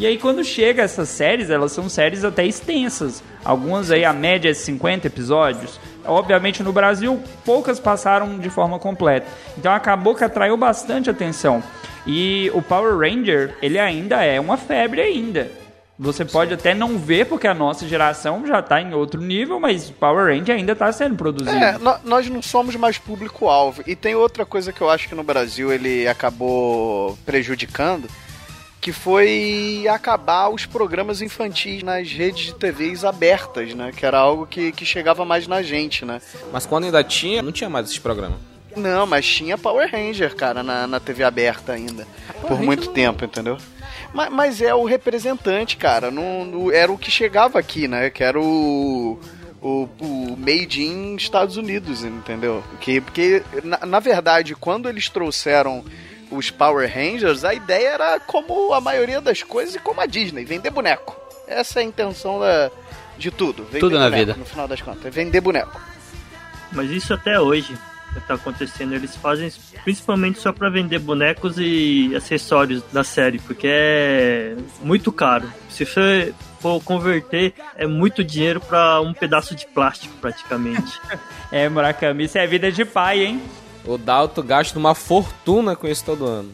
E 0.00 0.06
aí 0.06 0.16
quando 0.16 0.42
chega 0.42 0.82
essas 0.82 1.10
séries, 1.10 1.50
elas 1.50 1.72
são 1.72 1.86
séries 1.88 2.24
até 2.24 2.44
extensas. 2.46 3.22
Algumas 3.44 3.90
aí 3.90 4.02
a 4.02 4.12
média 4.14 4.48
é 4.50 4.54
50 4.54 5.06
episódios. 5.06 5.78
Obviamente 6.06 6.62
no 6.62 6.72
Brasil 6.72 7.20
poucas 7.44 7.78
passaram 7.78 8.38
de 8.38 8.48
forma 8.48 8.78
completa. 8.78 9.26
Então 9.58 9.70
acabou 9.72 10.14
que 10.14 10.24
atraiu 10.24 10.56
bastante 10.56 11.10
atenção. 11.10 11.62
E 12.06 12.50
o 12.54 12.62
Power 12.62 12.96
Ranger, 12.96 13.54
ele 13.60 13.78
ainda 13.78 14.24
é 14.24 14.40
uma 14.40 14.56
febre 14.56 15.02
ainda. 15.02 15.50
Você 15.98 16.24
pode 16.24 16.54
até 16.54 16.72
não 16.74 16.96
ver 16.96 17.26
porque 17.26 17.46
a 17.46 17.52
nossa 17.52 17.86
geração 17.86 18.46
já 18.46 18.62
tá 18.62 18.80
em 18.80 18.94
outro 18.94 19.20
nível, 19.20 19.60
mas 19.60 19.90
Power 19.90 20.34
Ranger 20.34 20.56
ainda 20.56 20.74
tá 20.74 20.90
sendo 20.92 21.14
produzido. 21.14 21.54
É, 21.54 21.76
nó- 21.76 21.98
nós 22.02 22.26
não 22.30 22.40
somos 22.40 22.74
mais 22.74 22.96
público-alvo. 22.96 23.82
E 23.86 23.94
tem 23.94 24.14
outra 24.14 24.46
coisa 24.46 24.72
que 24.72 24.80
eu 24.80 24.88
acho 24.88 25.06
que 25.10 25.14
no 25.14 25.22
Brasil 25.22 25.70
ele 25.70 26.08
acabou 26.08 27.18
prejudicando, 27.26 28.08
que 28.80 28.92
foi 28.92 29.84
acabar 29.90 30.48
os 30.48 30.64
programas 30.64 31.20
infantis 31.20 31.82
nas 31.82 32.10
redes 32.10 32.46
de 32.46 32.54
TVs 32.54 33.04
abertas, 33.04 33.74
né? 33.74 33.92
Que 33.94 34.06
era 34.06 34.18
algo 34.18 34.46
que, 34.46 34.72
que 34.72 34.86
chegava 34.86 35.24
mais 35.24 35.46
na 35.46 35.62
gente, 35.62 36.04
né? 36.04 36.20
Mas 36.52 36.64
quando 36.64 36.84
ainda 36.84 37.04
tinha, 37.04 37.42
não 37.42 37.52
tinha 37.52 37.68
mais 37.68 37.90
esse 37.90 38.00
programa. 38.00 38.38
Não, 38.76 39.06
mas 39.06 39.26
tinha 39.26 39.58
Power 39.58 39.90
Ranger, 39.90 40.34
cara, 40.34 40.62
na, 40.62 40.86
na 40.86 41.00
TV 41.00 41.24
aberta 41.24 41.72
ainda. 41.72 42.06
por 42.46 42.60
muito 42.62 42.88
tempo, 42.90 43.24
entendeu? 43.24 43.58
Mas, 44.14 44.32
mas 44.32 44.62
é 44.62 44.74
o 44.74 44.84
representante, 44.84 45.76
cara. 45.76 46.10
Não, 46.10 46.44
não- 46.44 46.72
era 46.72 46.90
o 46.90 46.96
que 46.98 47.10
chegava 47.10 47.58
aqui, 47.58 47.86
né? 47.86 48.10
Que 48.10 48.24
era 48.24 48.40
o. 48.40 49.18
O, 49.62 49.86
o 50.00 50.36
Made 50.38 50.82
in 50.82 51.16
Estados 51.16 51.58
Unidos, 51.58 52.02
entendeu? 52.02 52.64
Que, 52.80 52.98
porque, 52.98 53.42
na, 53.62 53.84
na 53.84 54.00
verdade, 54.00 54.54
quando 54.54 54.88
eles 54.88 55.10
trouxeram 55.10 55.84
os 56.30 56.50
Power 56.50 56.90
Rangers, 56.92 57.44
a 57.44 57.54
ideia 57.54 57.88
era 57.88 58.20
como 58.20 58.72
a 58.72 58.80
maioria 58.80 59.20
das 59.20 59.42
coisas 59.42 59.74
e 59.74 59.78
como 59.78 60.00
a 60.00 60.06
Disney, 60.06 60.44
vender 60.44 60.70
boneco. 60.70 61.16
Essa 61.46 61.80
é 61.80 61.82
a 61.82 61.86
intenção 61.86 62.38
da, 62.38 62.70
de 63.18 63.30
tudo. 63.30 63.64
Vender 63.64 63.80
Tudo 63.80 63.98
na 63.98 64.04
boneco, 64.04 64.26
vida. 64.26 64.38
No 64.38 64.44
final 64.44 64.68
das 64.68 64.80
contas, 64.80 65.04
é 65.04 65.10
vender 65.10 65.40
boneco. 65.40 65.80
Mas 66.72 66.90
isso 66.90 67.12
até 67.12 67.40
hoje 67.40 67.76
que 68.12 68.20
tá 68.20 68.34
acontecendo. 68.34 68.94
Eles 68.94 69.16
fazem 69.16 69.46
isso 69.46 69.60
principalmente 69.84 70.38
só 70.38 70.52
pra 70.52 70.68
vender 70.68 70.98
bonecos 70.98 71.56
e 71.58 72.12
acessórios 72.16 72.82
da 72.92 73.04
série, 73.04 73.38
porque 73.38 73.68
é 73.68 74.56
muito 74.82 75.12
caro. 75.12 75.50
Se 75.68 75.84
você 75.84 76.34
for 76.60 76.82
converter, 76.82 77.54
é 77.76 77.86
muito 77.86 78.22
dinheiro 78.22 78.60
pra 78.60 79.00
um 79.00 79.14
pedaço 79.14 79.54
de 79.54 79.66
plástico, 79.66 80.14
praticamente. 80.20 81.00
É, 81.52 81.68
Murakami, 81.68 82.26
isso 82.26 82.38
é 82.38 82.46
vida 82.46 82.70
de 82.70 82.84
pai, 82.84 83.24
hein? 83.24 83.42
O 83.84 83.96
Dalton 83.98 84.42
gasta 84.42 84.78
uma 84.78 84.94
fortuna 84.94 85.74
com 85.74 85.86
isso 85.88 86.04
todo 86.04 86.26
ano. 86.26 86.50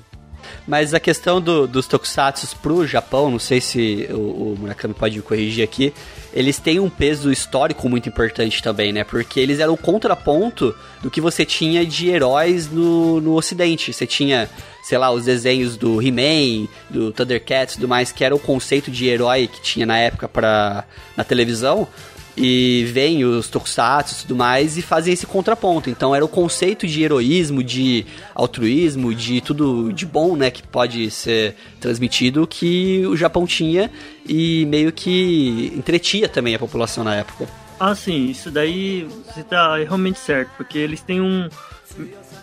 Mas 0.66 0.94
a 0.94 1.00
questão 1.00 1.40
do- 1.40 1.66
dos 1.66 1.88
tokusatsu 1.88 2.56
pro 2.62 2.86
Japão, 2.86 3.30
não 3.30 3.38
sei 3.38 3.60
se 3.60 4.06
o, 4.10 4.14
o 4.52 4.56
Murakami 4.58 4.94
pode 4.94 5.16
me 5.16 5.22
corrigir 5.22 5.64
aqui, 5.64 5.92
eles 6.32 6.58
têm 6.58 6.78
um 6.78 6.88
peso 6.88 7.32
histórico 7.32 7.88
muito 7.88 8.08
importante 8.08 8.62
também, 8.62 8.92
né? 8.92 9.02
Porque 9.02 9.40
eles 9.40 9.58
eram 9.58 9.72
o 9.72 9.76
contraponto 9.76 10.72
do 11.02 11.10
que 11.10 11.20
você 11.20 11.44
tinha 11.44 11.84
de 11.84 12.08
heróis 12.08 12.70
no, 12.70 13.20
no 13.20 13.34
ocidente. 13.34 13.92
Você 13.92 14.06
tinha, 14.06 14.48
sei 14.84 14.98
lá, 14.98 15.10
os 15.10 15.24
desenhos 15.24 15.76
do 15.76 16.00
He-Man, 16.00 16.68
do 16.90 17.10
Thundercats 17.10 17.74
e 17.74 17.78
tudo 17.78 17.88
mais, 17.88 18.12
que 18.12 18.22
era 18.22 18.34
o 18.34 18.38
conceito 18.38 18.88
de 18.88 19.06
herói 19.08 19.48
que 19.48 19.60
tinha 19.60 19.84
na 19.86 19.98
época 19.98 20.28
pra, 20.28 20.84
na 21.16 21.24
televisão. 21.24 21.88
E 22.36 22.84
vem 22.92 23.24
os 23.24 23.48
tokusatsu 23.48 24.14
e 24.14 24.22
tudo 24.22 24.36
mais 24.36 24.76
e 24.76 24.82
fazem 24.82 25.14
esse 25.14 25.26
contraponto. 25.26 25.88
Então 25.88 26.14
era 26.14 26.24
o 26.24 26.28
conceito 26.28 26.86
de 26.86 27.02
heroísmo, 27.02 27.62
de 27.62 28.04
altruísmo, 28.34 29.14
de 29.14 29.40
tudo 29.40 29.90
de 29.92 30.04
bom, 30.04 30.36
né, 30.36 30.50
que 30.50 30.62
pode 30.62 31.10
ser 31.10 31.54
transmitido 31.80 32.46
que 32.46 33.06
o 33.06 33.16
Japão 33.16 33.46
tinha 33.46 33.90
e 34.28 34.66
meio 34.66 34.92
que 34.92 35.72
entretia 35.74 36.28
também 36.28 36.54
a 36.54 36.58
população 36.58 37.02
na 37.02 37.14
época. 37.14 37.48
Ah, 37.78 37.94
sim, 37.94 38.30
isso 38.30 38.50
daí 38.50 39.06
você 39.26 39.42
tá 39.42 39.76
realmente 39.76 40.18
certo, 40.18 40.50
porque 40.56 40.78
eles 40.78 41.02
têm 41.02 41.20
um. 41.20 41.48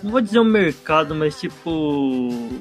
Não 0.03 0.11
vou 0.11 0.21
dizer 0.21 0.39
um 0.39 0.45
mercado, 0.45 1.15
mas 1.15 1.39
tipo. 1.39 2.51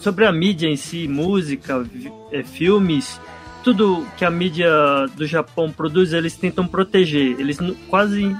Sobre 0.00 0.26
a 0.26 0.32
mídia 0.32 0.68
em 0.68 0.76
si, 0.76 1.08
música, 1.08 1.84
é, 2.30 2.42
filmes, 2.42 3.18
tudo 3.66 4.06
que 4.16 4.24
a 4.24 4.30
mídia 4.30 4.70
do 5.16 5.26
Japão 5.26 5.72
produz, 5.72 6.12
eles 6.12 6.36
tentam 6.36 6.64
proteger. 6.68 7.34
Eles 7.40 7.58
quase 7.88 8.36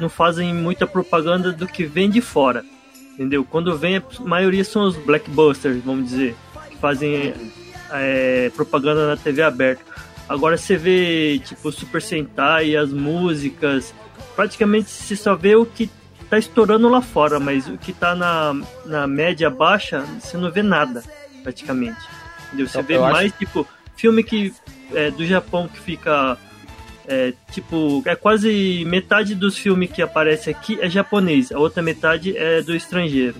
não 0.00 0.08
fazem 0.08 0.54
muita 0.54 0.86
propaganda 0.86 1.52
do 1.52 1.66
que 1.66 1.84
vem 1.84 2.08
de 2.08 2.22
fora. 2.22 2.64
Entendeu? 3.12 3.44
Quando 3.44 3.76
vem, 3.76 3.98
a 3.98 4.02
maioria 4.20 4.64
são 4.64 4.84
os 4.84 4.96
blackbusters, 4.96 5.84
vamos 5.84 6.08
dizer, 6.08 6.34
que 6.70 6.76
fazem 6.78 7.34
é, 7.90 8.50
propaganda 8.56 9.06
na 9.06 9.18
TV 9.18 9.42
aberta. 9.42 9.82
Agora 10.26 10.56
você 10.56 10.78
vê, 10.78 11.38
tipo, 11.44 11.70
Super 11.70 12.00
Sentai, 12.00 12.74
as 12.74 12.90
músicas, 12.90 13.94
praticamente 14.34 14.88
você 14.88 15.14
só 15.14 15.34
vê 15.36 15.54
o 15.56 15.66
que 15.66 15.90
tá 16.30 16.38
estourando 16.38 16.88
lá 16.88 17.02
fora, 17.02 17.38
mas 17.38 17.68
o 17.68 17.76
que 17.76 17.92
tá 17.92 18.14
na, 18.14 18.56
na 18.86 19.06
média 19.06 19.50
baixa, 19.50 20.00
você 20.18 20.38
não 20.38 20.50
vê 20.50 20.62
nada, 20.62 21.04
praticamente. 21.42 22.00
Entendeu? 22.46 22.66
Você 22.66 22.78
Eu- 22.78 22.82
vê 22.82 22.96
eu 22.96 23.04
acho- 23.04 23.12
mais, 23.14 23.32
tipo, 23.34 23.68
filme 23.96 24.22
que 24.22 24.52
é, 24.92 25.10
do 25.10 25.24
Japão 25.26 25.68
que 25.68 25.80
fica. 25.80 26.36
É, 27.06 27.34
tipo, 27.52 28.02
é 28.06 28.16
quase 28.16 28.82
metade 28.86 29.34
dos 29.34 29.58
filmes 29.58 29.92
que 29.92 30.00
aparece 30.00 30.48
aqui 30.48 30.78
é 30.80 30.88
japonês, 30.88 31.52
a 31.52 31.58
outra 31.58 31.82
metade 31.82 32.34
é 32.34 32.62
do 32.62 32.74
estrangeiro. 32.74 33.36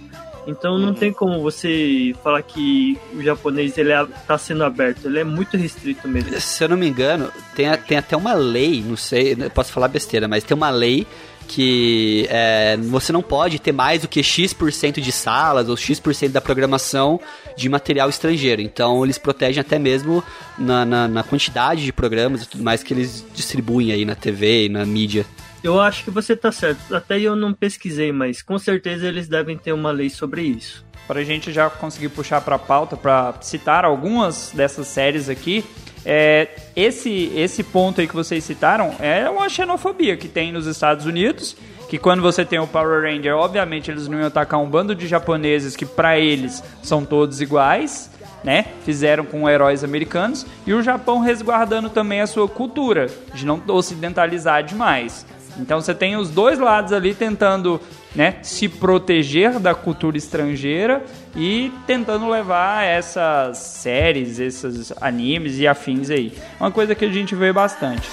Então 0.46 0.78
não 0.78 0.92
tem 0.92 1.10
como 1.10 1.40
você 1.40 2.14
falar 2.22 2.42
que 2.42 2.98
o 3.14 3.22
japonês 3.22 3.78
ele 3.78 3.90
é, 3.90 4.06
tá 4.26 4.36
sendo 4.36 4.64
aberto, 4.64 5.06
ele 5.06 5.18
é 5.18 5.24
muito 5.24 5.56
restrito 5.56 6.06
mesmo. 6.06 6.38
Se 6.38 6.62
eu 6.62 6.68
não 6.68 6.76
me 6.76 6.86
engano, 6.86 7.32
tem, 7.54 7.66
tem 7.78 7.96
até 7.96 8.14
uma 8.14 8.34
lei, 8.34 8.84
não 8.86 8.96
sei, 8.96 9.34
eu 9.38 9.50
posso 9.50 9.72
falar 9.72 9.88
besteira, 9.88 10.28
mas 10.28 10.44
tem 10.44 10.54
uma 10.54 10.68
lei 10.70 11.06
que 11.46 12.26
é, 12.30 12.76
você 12.76 13.12
não 13.12 13.22
pode 13.22 13.58
ter 13.58 13.72
mais 13.72 14.02
do 14.02 14.08
que 14.08 14.22
X% 14.22 15.00
de 15.00 15.12
salas 15.12 15.68
ou 15.68 15.76
X% 15.76 16.28
da 16.28 16.40
programação 16.40 17.20
de 17.56 17.68
material 17.68 18.08
estrangeiro. 18.08 18.60
Então 18.60 19.04
eles 19.04 19.18
protegem 19.18 19.60
até 19.60 19.78
mesmo 19.78 20.22
na, 20.58 20.84
na, 20.84 21.08
na 21.08 21.22
quantidade 21.22 21.84
de 21.84 21.92
programas 21.92 22.42
e 22.42 22.48
tudo 22.48 22.64
mais 22.64 22.82
que 22.82 22.92
eles 22.92 23.24
distribuem 23.34 23.92
aí 23.92 24.04
na 24.04 24.14
TV 24.14 24.66
e 24.66 24.68
na 24.68 24.84
mídia. 24.84 25.26
Eu 25.62 25.80
acho 25.80 26.04
que 26.04 26.10
você 26.10 26.36
tá 26.36 26.52
certo. 26.52 26.94
Até 26.94 27.18
eu 27.18 27.34
não 27.34 27.54
pesquisei, 27.54 28.12
mas 28.12 28.42
com 28.42 28.58
certeza 28.58 29.06
eles 29.06 29.28
devem 29.28 29.56
ter 29.56 29.72
uma 29.72 29.90
lei 29.90 30.10
sobre 30.10 30.42
isso. 30.42 30.84
Para 31.06 31.20
a 31.20 31.24
gente 31.24 31.52
já 31.52 31.68
conseguir 31.68 32.08
puxar 32.08 32.40
para 32.40 32.56
a 32.56 32.58
pauta, 32.58 32.96
para 32.96 33.34
citar 33.40 33.84
algumas 33.84 34.50
dessas 34.54 34.86
séries 34.86 35.28
aqui, 35.28 35.64
é, 36.04 36.48
esse, 36.76 37.32
esse 37.34 37.62
ponto 37.62 38.00
aí 38.00 38.06
que 38.06 38.14
vocês 38.14 38.44
citaram 38.44 38.94
é 39.00 39.28
uma 39.28 39.48
xenofobia 39.48 40.16
que 40.16 40.28
tem 40.28 40.52
nos 40.52 40.66
Estados 40.66 41.06
Unidos, 41.06 41.56
que 41.88 41.98
quando 41.98 42.20
você 42.20 42.44
tem 42.44 42.58
o 42.58 42.66
Power 42.66 43.02
Ranger, 43.02 43.36
obviamente 43.36 43.90
eles 43.90 44.06
não 44.08 44.18
iam 44.18 44.26
atacar 44.26 44.60
um 44.60 44.68
bando 44.68 44.94
de 44.94 45.06
japoneses 45.06 45.76
que 45.76 45.86
para 45.86 46.18
eles 46.18 46.62
são 46.82 47.04
todos 47.04 47.40
iguais, 47.40 48.10
né? 48.42 48.66
Fizeram 48.84 49.24
com 49.24 49.48
heróis 49.48 49.82
americanos, 49.82 50.46
e 50.66 50.74
o 50.74 50.82
Japão 50.82 51.20
resguardando 51.20 51.88
também 51.88 52.20
a 52.20 52.26
sua 52.26 52.46
cultura, 52.46 53.08
de 53.32 53.46
não 53.46 53.62
ocidentalizar 53.68 54.62
demais. 54.62 55.24
Então 55.58 55.80
você 55.80 55.94
tem 55.94 56.16
os 56.16 56.30
dois 56.30 56.58
lados 56.58 56.92
ali 56.92 57.14
tentando 57.14 57.80
né, 58.14 58.36
se 58.42 58.68
proteger 58.68 59.58
da 59.58 59.74
cultura 59.74 60.16
estrangeira 60.16 61.04
e 61.36 61.72
tentando 61.86 62.28
levar 62.28 62.84
essas 62.84 63.58
séries, 63.58 64.38
esses 64.38 64.92
animes 65.00 65.58
e 65.58 65.66
afins 65.66 66.10
aí. 66.10 66.32
Uma 66.60 66.70
coisa 66.70 66.94
que 66.94 67.04
a 67.04 67.12
gente 67.12 67.34
vê 67.34 67.52
bastante. 67.52 68.08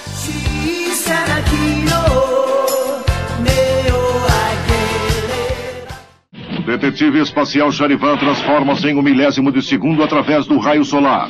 O 6.58 6.62
detetive 6.64 7.20
espacial 7.20 7.72
Charivan 7.72 8.16
transforma-se 8.16 8.86
em 8.88 8.96
um 8.96 9.02
milésimo 9.02 9.50
de 9.50 9.62
segundo 9.62 10.02
através 10.02 10.46
do 10.46 10.58
raio 10.58 10.84
solar. 10.84 11.28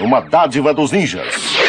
Uma 0.00 0.20
dádiva 0.20 0.74
dos 0.74 0.92
ninjas. 0.92 1.63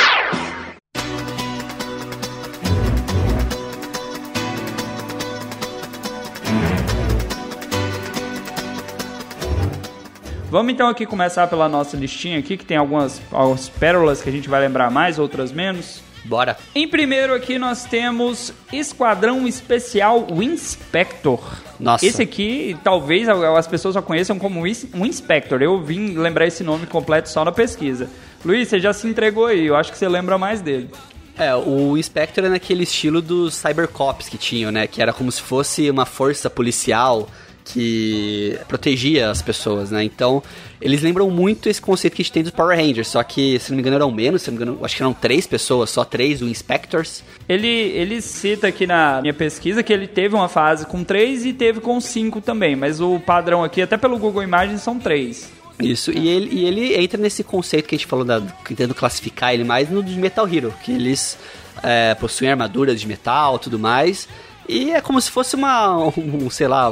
Vamos 10.49 10.73
então 10.73 10.87
aqui 10.87 11.05
começar 11.05 11.47
pela 11.47 11.67
nossa 11.67 11.97
listinha 11.97 12.39
aqui, 12.39 12.55
que 12.55 12.65
tem 12.65 12.77
algumas, 12.77 13.21
algumas 13.31 13.67
pérolas 13.67 14.21
que 14.21 14.29
a 14.29 14.31
gente 14.31 14.47
vai 14.47 14.61
lembrar 14.61 14.91
mais, 14.91 15.17
outras 15.17 15.51
menos. 15.51 16.01
Bora. 16.23 16.57
Em 16.73 16.87
primeiro 16.87 17.33
aqui 17.33 17.59
nós 17.59 17.83
temos 17.85 18.53
Esquadrão 18.71 19.47
Especial 19.47 20.25
Winspector. 20.31 21.39
Nossa. 21.79 22.05
Esse 22.05 22.21
aqui, 22.21 22.77
talvez 22.83 23.27
as 23.29 23.67
pessoas 23.67 23.93
só 23.93 24.01
conheçam 24.01 24.39
como 24.39 24.63
Winspector. 24.63 25.61
Eu 25.61 25.81
vim 25.81 26.17
lembrar 26.17 26.47
esse 26.47 26.63
nome 26.63 26.87
completo 26.87 27.29
só 27.29 27.43
na 27.43 27.51
pesquisa. 27.51 28.09
Luiz, 28.43 28.67
você 28.67 28.79
já 28.79 28.93
se 28.93 29.07
entregou 29.07 29.47
aí, 29.47 29.65
eu 29.65 29.75
acho 29.75 29.91
que 29.91 29.97
você 29.97 30.07
lembra 30.07 30.37
mais 30.37 30.61
dele. 30.61 30.89
É, 31.37 31.53
o 31.53 31.97
Inspector 31.97 32.45
é 32.45 32.49
naquele 32.49 32.83
estilo 32.83 33.21
dos 33.21 33.55
Cybercops 33.55 34.29
que 34.29 34.37
tinham, 34.37 34.71
né? 34.71 34.87
Que 34.87 35.01
era 35.01 35.11
como 35.11 35.31
se 35.31 35.41
fosse 35.41 35.89
uma 35.89 36.05
força 36.05 36.49
policial 36.49 37.27
que 37.65 38.57
protegia 38.67 39.29
as 39.29 39.41
pessoas, 39.41 39.89
né? 39.89 40.03
Então, 40.03 40.41
eles 40.79 41.01
lembram 41.01 41.29
muito 41.31 41.67
esse 41.67 41.81
conceito 41.81 42.15
que 42.15 42.21
a 42.21 42.23
gente 42.23 42.31
tem 42.31 42.43
dos 42.43 42.51
Power 42.51 42.77
Rangers, 42.77 43.07
só 43.07 43.23
que, 43.23 43.59
se 43.59 43.71
não 43.71 43.77
me 43.77 43.81
engano, 43.81 43.95
eram 43.95 44.11
menos, 44.11 44.43
se 44.43 44.51
não 44.51 44.57
me 44.57 44.63
engano, 44.63 44.85
acho 44.85 44.95
que 44.95 45.01
eram 45.01 45.13
três 45.13 45.47
pessoas, 45.47 45.89
só 45.89 46.05
três, 46.05 46.41
o 46.41 46.47
Inspectors. 46.47 47.23
Ele, 47.49 47.67
ele 47.67 48.21
cita 48.21 48.67
aqui 48.67 48.85
na 48.85 49.19
minha 49.21 49.33
pesquisa 49.33 49.81
que 49.81 49.91
ele 49.91 50.07
teve 50.07 50.35
uma 50.35 50.47
fase 50.47 50.85
com 50.85 51.03
três 51.03 51.43
e 51.43 51.53
teve 51.53 51.79
com 51.81 51.99
cinco 51.99 52.39
também, 52.39 52.75
mas 52.75 53.01
o 53.01 53.19
padrão 53.19 53.63
aqui, 53.63 53.81
até 53.81 53.97
pelo 53.97 54.17
Google 54.19 54.43
Imagens, 54.43 54.81
são 54.81 54.99
três. 54.99 55.51
Isso, 55.79 56.11
e 56.11 56.29
ele, 56.29 56.49
e 56.55 56.65
ele 56.65 56.95
entra 56.95 57.19
nesse 57.19 57.43
conceito 57.43 57.87
que 57.87 57.95
a 57.95 57.97
gente 57.97 58.07
falou, 58.07 58.23
da, 58.23 58.39
tentando 58.63 58.93
classificar 58.93 59.53
ele 59.53 59.63
mais 59.63 59.89
no 59.89 60.01
de 60.01 60.17
Metal 60.17 60.47
Hero, 60.47 60.73
que 60.83 60.91
eles 60.91 61.37
é, 61.83 62.13
possuem 62.15 62.51
armaduras 62.51 63.01
de 63.01 63.07
metal 63.07 63.59
tudo 63.59 63.77
mais, 63.77 64.27
e 64.67 64.91
é 64.91 65.01
como 65.01 65.19
se 65.19 65.29
fosse 65.29 65.55
uma, 65.55 65.97
um, 66.17 66.49
sei 66.49 66.67
lá, 66.67 66.89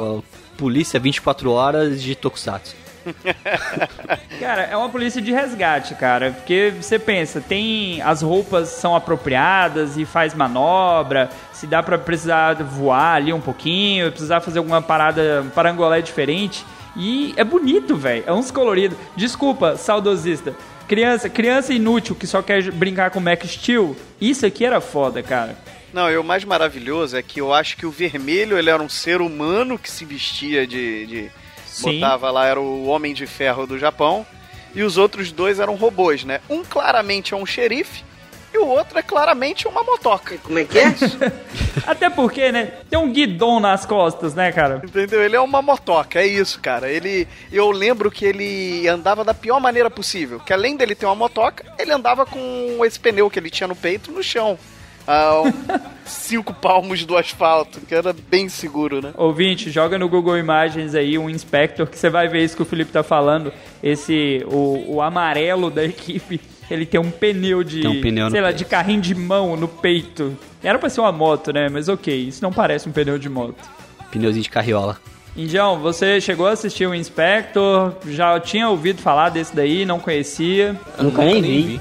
polícia 0.56 0.98
24 0.98 1.50
horas 1.50 2.02
de 2.02 2.14
Tokusatsu. 2.14 2.84
Cara, 4.40 4.62
é 4.62 4.76
uma 4.76 4.88
polícia 4.88 5.20
de 5.20 5.30
resgate, 5.30 5.94
cara. 5.94 6.32
Porque 6.32 6.72
você 6.80 6.98
pensa, 6.98 7.40
tem. 7.40 8.00
As 8.02 8.22
roupas 8.22 8.68
são 8.68 8.96
apropriadas 8.96 9.96
e 9.96 10.04
faz 10.04 10.34
manobra. 10.34 11.28
Se 11.52 11.66
dá 11.66 11.82
pra 11.82 11.98
precisar 11.98 12.54
voar 12.62 13.16
ali 13.16 13.32
um 13.32 13.40
pouquinho, 13.40 14.10
precisar 14.10 14.40
fazer 14.40 14.58
alguma 14.58 14.80
parada, 14.80 15.42
um 15.42 15.50
parangolé 15.50 16.00
diferente. 16.00 16.64
E 16.96 17.34
é 17.36 17.44
bonito, 17.44 17.96
velho. 17.96 18.24
É 18.26 18.32
uns 18.32 18.50
coloridos. 18.50 18.96
Desculpa, 19.16 19.76
saudosista. 19.76 20.54
Criança, 20.86 21.28
criança 21.28 21.72
inútil 21.72 22.14
que 22.14 22.26
só 22.26 22.42
quer 22.42 22.70
brincar 22.70 23.10
com 23.10 23.20
Max 23.20 23.50
Steel. 23.50 23.96
Isso 24.20 24.44
aqui 24.44 24.64
era 24.64 24.80
foda, 24.80 25.22
cara. 25.22 25.56
Não, 25.94 26.10
e 26.10 26.16
o 26.18 26.24
mais 26.24 26.44
maravilhoso 26.44 27.16
é 27.16 27.22
que 27.22 27.40
eu 27.40 27.54
acho 27.54 27.76
que 27.76 27.86
o 27.86 27.90
vermelho 27.90 28.58
ele 28.58 28.68
era 28.68 28.82
um 28.82 28.88
ser 28.88 29.20
humano 29.20 29.78
que 29.78 29.88
se 29.88 30.04
vestia 30.04 30.66
de. 30.66 31.06
de 31.06 31.30
Sim. 31.66 32.00
botava 32.00 32.32
lá, 32.32 32.46
era 32.46 32.60
o 32.60 32.86
Homem 32.86 33.14
de 33.14 33.28
Ferro 33.28 33.64
do 33.64 33.78
Japão. 33.78 34.26
E 34.74 34.82
os 34.82 34.98
outros 34.98 35.30
dois 35.30 35.60
eram 35.60 35.76
robôs, 35.76 36.24
né? 36.24 36.40
Um 36.50 36.64
claramente 36.64 37.32
é 37.32 37.36
um 37.36 37.46
xerife 37.46 38.02
e 38.52 38.58
o 38.58 38.66
outro 38.66 38.98
é 38.98 39.02
claramente 39.02 39.68
uma 39.68 39.84
motoca. 39.84 40.36
Como 40.38 40.58
é 40.58 40.64
que 40.64 40.80
é? 40.80 40.94
Até 41.86 42.10
porque, 42.10 42.50
né? 42.50 42.72
Tem 42.90 42.98
um 42.98 43.12
guidon 43.12 43.60
nas 43.60 43.86
costas, 43.86 44.34
né, 44.34 44.50
cara? 44.50 44.82
Entendeu? 44.84 45.22
Ele 45.22 45.36
é 45.36 45.40
uma 45.40 45.62
motoca, 45.62 46.20
é 46.20 46.26
isso, 46.26 46.60
cara. 46.60 46.90
Ele, 46.90 47.28
eu 47.52 47.70
lembro 47.70 48.10
que 48.10 48.24
ele 48.24 48.88
andava 48.88 49.22
da 49.22 49.32
pior 49.32 49.60
maneira 49.60 49.88
possível. 49.88 50.40
Que 50.40 50.52
além 50.52 50.76
dele 50.76 50.96
ter 50.96 51.06
uma 51.06 51.14
motoca, 51.14 51.64
ele 51.78 51.92
andava 51.92 52.26
com 52.26 52.84
esse 52.84 52.98
pneu 52.98 53.30
que 53.30 53.38
ele 53.38 53.50
tinha 53.50 53.68
no 53.68 53.76
peito 53.76 54.10
no 54.10 54.24
chão. 54.24 54.58
A 55.06 55.42
um- 55.42 55.52
cinco 56.06 56.52
palmos 56.54 57.04
do 57.04 57.16
asfalto, 57.16 57.80
que 57.80 57.94
era 57.94 58.14
bem 58.28 58.48
seguro, 58.48 59.00
né? 59.02 59.12
Ouvinte, 59.16 59.70
joga 59.70 59.98
no 59.98 60.08
Google 60.08 60.38
Imagens 60.38 60.94
aí 60.94 61.18
um 61.18 61.28
Inspector 61.28 61.86
que 61.86 61.98
você 61.98 62.08
vai 62.10 62.28
ver 62.28 62.44
isso 62.44 62.56
que 62.56 62.62
o 62.62 62.66
Felipe 62.66 62.92
tá 62.92 63.02
falando. 63.02 63.52
Esse, 63.82 64.44
o, 64.46 64.94
o 64.96 65.02
amarelo 65.02 65.70
da 65.70 65.84
equipe, 65.84 66.40
ele 66.70 66.86
tem 66.86 67.00
um 67.00 67.10
pneu 67.10 67.62
de, 67.62 67.86
um 67.86 68.00
pneu 68.00 68.30
sei 68.30 68.40
lá, 68.40 68.48
peito. 68.48 68.58
de 68.58 68.64
carrinho 68.64 69.00
de 69.00 69.14
mão 69.14 69.56
no 69.56 69.68
peito. 69.68 70.36
Era 70.62 70.78
pra 70.78 70.88
ser 70.88 71.00
uma 71.00 71.12
moto, 71.12 71.52
né? 71.52 71.68
Mas 71.68 71.88
ok, 71.88 72.14
isso 72.14 72.42
não 72.42 72.52
parece 72.52 72.88
um 72.88 72.92
pneu 72.92 73.18
de 73.18 73.28
moto. 73.28 73.56
Pneuzinho 74.10 74.42
de 74.42 74.50
carriola. 74.50 74.98
Indião, 75.36 75.80
você 75.80 76.20
chegou 76.20 76.46
a 76.46 76.52
assistir 76.52 76.86
o 76.86 76.94
Inspector, 76.94 77.92
já 78.06 78.38
tinha 78.38 78.68
ouvido 78.68 79.02
falar 79.02 79.30
desse 79.30 79.54
daí, 79.54 79.84
não 79.84 79.98
conhecia. 79.98 80.80
Nunca 80.96 81.24
nem 81.24 81.42
vi. 81.42 81.80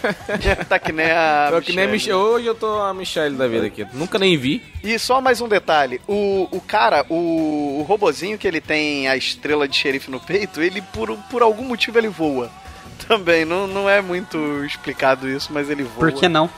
tá 0.66 0.78
que 0.78 0.90
nem 0.90 1.10
a. 1.10 1.50
Eu 1.52 1.60
que 1.60 1.74
nem 1.74 1.84
a 1.84 1.88
Michelle. 1.88 2.16
Michelle. 2.16 2.34
Hoje 2.34 2.46
eu 2.46 2.54
tô 2.54 2.80
a 2.80 2.94
Michelle 2.94 3.36
da 3.36 3.46
vida 3.46 3.66
aqui. 3.66 3.86
Nunca 3.92 4.18
nem 4.18 4.38
vi. 4.38 4.62
E 4.82 4.98
só 4.98 5.20
mais 5.20 5.42
um 5.42 5.48
detalhe: 5.48 6.00
o, 6.08 6.48
o 6.50 6.62
cara, 6.62 7.04
o, 7.10 7.80
o 7.80 7.82
robozinho 7.82 8.38
que 8.38 8.48
ele 8.48 8.60
tem 8.60 9.06
a 9.06 9.16
estrela 9.18 9.68
de 9.68 9.76
xerife 9.76 10.10
no 10.10 10.18
peito, 10.18 10.62
ele 10.62 10.80
por, 10.80 11.14
por 11.30 11.42
algum 11.42 11.64
motivo 11.64 11.98
ele 11.98 12.08
voa. 12.08 12.50
Também, 13.06 13.44
não, 13.44 13.66
não 13.66 13.88
é 13.88 14.00
muito 14.00 14.64
explicado 14.64 15.28
isso, 15.28 15.52
mas 15.52 15.68
ele 15.68 15.82
voa. 15.82 16.10
Por 16.10 16.12
que 16.12 16.26
não? 16.26 16.48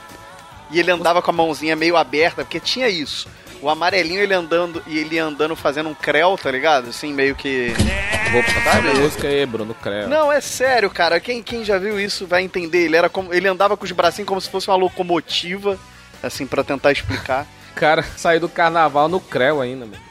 E 0.71 0.79
ele 0.79 0.91
andava 0.91 1.21
com 1.21 1.29
a 1.29 1.33
mãozinha 1.33 1.75
meio 1.75 1.97
aberta, 1.97 2.45
porque 2.45 2.59
tinha 2.59 2.87
isso. 2.87 3.27
O 3.61 3.69
amarelinho 3.69 4.21
ele 4.21 4.33
andando 4.33 4.81
e 4.87 4.97
ele 4.97 5.19
andando 5.19 5.55
fazendo 5.55 5.89
um 5.89 5.93
creu, 5.93 6.35
tá 6.37 6.49
ligado? 6.49 6.89
Assim, 6.89 7.13
meio 7.13 7.35
que. 7.35 7.73
Vou 8.31 8.41
botar 8.41 8.77
a 8.77 8.81
música 8.81 9.27
aí, 9.27 9.45
Bruno 9.45 9.75
Creu. 9.75 10.07
Não, 10.07 10.31
é 10.31 10.41
sério, 10.41 10.89
cara. 10.89 11.19
Quem, 11.19 11.43
quem 11.43 11.63
já 11.63 11.77
viu 11.77 11.99
isso 11.99 12.25
vai 12.25 12.41
entender. 12.41 12.85
Ele 12.85 12.95
era 12.95 13.09
como. 13.09 13.33
Ele 13.33 13.47
andava 13.47 13.77
com 13.77 13.85
os 13.85 13.91
bracinhos 13.91 14.27
como 14.27 14.41
se 14.41 14.49
fosse 14.49 14.67
uma 14.67 14.77
locomotiva, 14.77 15.77
assim, 16.23 16.47
pra 16.47 16.63
tentar 16.63 16.91
explicar. 16.91 17.45
Cara, 17.75 18.03
saiu 18.17 18.39
do 18.39 18.49
carnaval 18.49 19.07
no 19.07 19.19
Creu 19.19 19.61
ainda, 19.61 19.85
mano. 19.85 20.01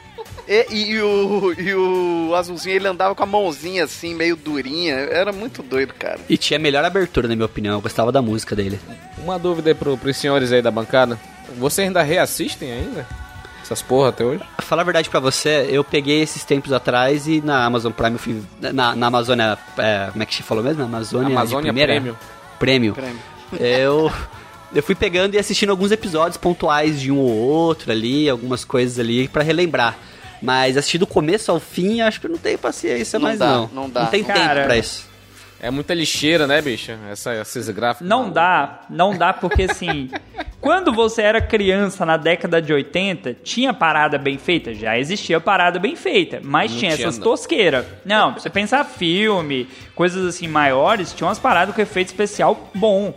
E, 0.47 0.67
e, 0.69 0.91
e 0.91 1.01
o, 1.01 1.53
e 1.57 1.73
o 1.73 2.35
azulzinho 2.35 2.75
ele 2.75 2.87
andava 2.87 3.13
com 3.15 3.23
a 3.23 3.25
mãozinha 3.25 3.83
assim, 3.83 4.15
meio 4.15 4.35
durinha. 4.35 4.95
Era 4.95 5.31
muito 5.31 5.61
doido, 5.61 5.93
cara. 5.93 6.19
E 6.29 6.37
tinha 6.37 6.57
a 6.57 6.61
melhor 6.61 6.83
abertura, 6.85 7.27
na 7.27 7.35
minha 7.35 7.45
opinião. 7.45 7.75
Eu 7.75 7.81
gostava 7.81 8.11
da 8.11 8.21
música 8.21 8.55
dele. 8.55 8.79
Uma 9.17 9.37
dúvida 9.37 9.71
aí 9.71 9.75
pro, 9.75 9.97
pros 9.97 10.17
senhores 10.17 10.51
aí 10.51 10.61
da 10.61 10.71
bancada. 10.71 11.19
Vocês 11.57 11.87
ainda 11.87 12.01
reassistem 12.01 12.71
ainda? 12.71 13.05
Essas 13.71 13.81
porra 13.81 14.09
até 14.09 14.25
hoje? 14.25 14.43
Falar 14.59 14.81
a 14.81 14.85
verdade 14.85 15.09
pra 15.09 15.19
você, 15.21 15.65
eu 15.69 15.81
peguei 15.81 16.21
esses 16.21 16.43
tempos 16.43 16.73
atrás 16.73 17.25
e 17.25 17.39
na 17.41 17.63
Amazon 17.63 17.93
Prime 17.93 18.13
eu 18.13 18.19
fui. 18.19 18.41
Na, 18.59 18.93
na 18.93 19.07
Amazônia. 19.07 19.57
é, 19.77 20.09
como 20.11 20.21
é 20.21 20.25
que 20.25 20.35
você 20.35 20.43
falou 20.43 20.61
mesmo? 20.61 20.83
Amazônia, 20.83 21.27
de 21.27 21.33
Amazônia 21.33 21.71
primeira? 21.73 21.93
Premium. 21.93 22.15
Prêmio. 22.59 22.93
Prêmio. 22.93 23.19
Eu. 23.59 24.11
Eu 24.73 24.81
fui 24.83 24.95
pegando 24.95 25.35
e 25.35 25.37
assistindo 25.37 25.69
alguns 25.69 25.91
episódios 25.91 26.37
pontuais 26.37 26.99
de 26.99 27.11
um 27.11 27.17
ou 27.17 27.29
outro 27.29 27.91
ali, 27.91 28.29
algumas 28.29 28.63
coisas 28.65 28.99
ali 28.99 29.27
pra 29.27 29.43
relembrar. 29.43 29.97
Mas 30.41 30.75
assistir 30.77 30.97
do 30.97 31.05
começo 31.07 31.51
ao 31.51 31.59
fim, 31.59 32.01
acho 32.01 32.19
que 32.19 32.25
eu 32.27 32.31
não 32.31 32.37
tenho 32.37 32.57
paciência 32.57 33.19
Não 33.19 33.27
mais 33.27 33.37
dá, 33.39 33.47
não. 33.47 33.69
não 33.73 33.89
dá. 33.89 34.03
Não 34.03 34.07
tem 34.09 34.23
Cara, 34.23 34.53
tempo 34.55 34.65
pra 34.67 34.77
isso. 34.77 35.10
É 35.63 35.69
muita 35.69 35.93
lixeira, 35.93 36.47
né, 36.47 36.59
bicha? 36.59 36.97
Essa, 37.07 37.35
esses 37.35 37.69
gráficos. 37.69 38.07
Não 38.07 38.31
dá, 38.31 38.81
não 38.89 39.15
dá 39.15 39.31
porque 39.31 39.63
assim, 39.69 40.09
quando 40.59 40.91
você 40.91 41.21
era 41.21 41.39
criança 41.39 42.03
na 42.03 42.17
década 42.17 42.59
de 42.59 42.73
80, 42.73 43.35
tinha 43.43 43.71
parada 43.71 44.17
bem 44.17 44.39
feita? 44.39 44.73
Já 44.73 44.97
existia 44.97 45.39
parada 45.39 45.77
bem 45.77 45.95
feita, 45.95 46.41
mas 46.43 46.71
Não 46.71 46.79
tinha 46.79 46.95
tinha, 46.95 47.07
essas 47.07 47.19
tosqueiras. 47.19 47.85
Não, 48.03 48.33
você 48.33 48.49
pensar 48.49 48.83
filme, 48.85 49.67
coisas 49.93 50.25
assim 50.25 50.47
maiores, 50.47 51.13
tinha 51.13 51.27
umas 51.27 51.37
paradas 51.37 51.75
com 51.75 51.81
efeito 51.81 52.07
especial 52.07 52.71
bom. 52.73 53.13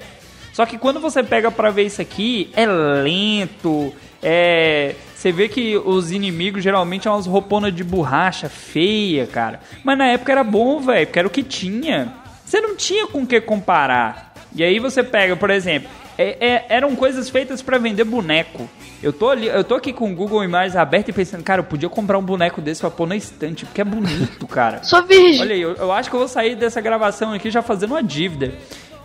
Só 0.52 0.66
que 0.66 0.76
quando 0.76 1.00
você 1.00 1.22
pega 1.22 1.50
pra 1.50 1.70
ver 1.70 1.84
isso 1.84 2.02
aqui, 2.02 2.50
é 2.54 2.66
lento, 2.66 3.90
é... 4.22 4.94
Você 5.14 5.32
vê 5.32 5.48
que 5.48 5.78
os 5.78 6.12
inimigos 6.12 6.62
geralmente 6.62 7.04
são 7.04 7.14
umas 7.14 7.24
rouponas 7.26 7.74
de 7.74 7.82
borracha 7.82 8.50
feia, 8.50 9.26
cara. 9.26 9.60
Mas 9.82 9.96
na 9.96 10.08
época 10.08 10.30
era 10.30 10.44
bom, 10.44 10.78
velho, 10.80 11.06
porque 11.06 11.18
era 11.18 11.26
o 11.26 11.30
que 11.30 11.42
tinha. 11.42 12.12
Você 12.44 12.60
não 12.60 12.76
tinha 12.76 13.06
com 13.06 13.22
o 13.22 13.26
que 13.26 13.40
comparar. 13.40 14.32
E 14.54 14.62
aí 14.62 14.78
você 14.78 15.02
pega, 15.02 15.34
por 15.36 15.50
exemplo, 15.50 15.88
é- 16.16 16.36
é- 16.46 16.66
eram 16.68 16.94
coisas 16.94 17.28
feitas 17.28 17.60
pra 17.62 17.78
vender 17.78 18.04
boneco. 18.04 18.68
Eu 19.02 19.12
tô 19.12 19.28
ali, 19.30 19.46
eu 19.48 19.64
tô 19.64 19.74
aqui 19.74 19.92
com 19.92 20.10
o 20.10 20.14
Google 20.14 20.42
Imagens 20.44 20.76
aberto 20.76 21.08
e 21.08 21.12
pensando, 21.12 21.42
cara, 21.42 21.60
eu 21.60 21.64
podia 21.64 21.88
comprar 21.88 22.16
um 22.18 22.22
boneco 22.22 22.60
desse 22.62 22.80
pra 22.80 22.90
pôr 22.90 23.06
na 23.06 23.16
estante, 23.16 23.66
porque 23.66 23.80
é 23.80 23.84
bonito, 23.84 24.46
cara. 24.46 24.82
Sou 24.84 25.02
virgem. 25.04 25.40
Olha 25.42 25.54
aí, 25.54 25.60
eu, 25.60 25.74
eu 25.74 25.92
acho 25.92 26.08
que 26.08 26.16
eu 26.16 26.20
vou 26.20 26.28
sair 26.28 26.54
dessa 26.54 26.80
gravação 26.80 27.32
aqui 27.32 27.50
já 27.50 27.60
fazendo 27.62 27.90
uma 27.92 28.02
dívida. 28.02 28.54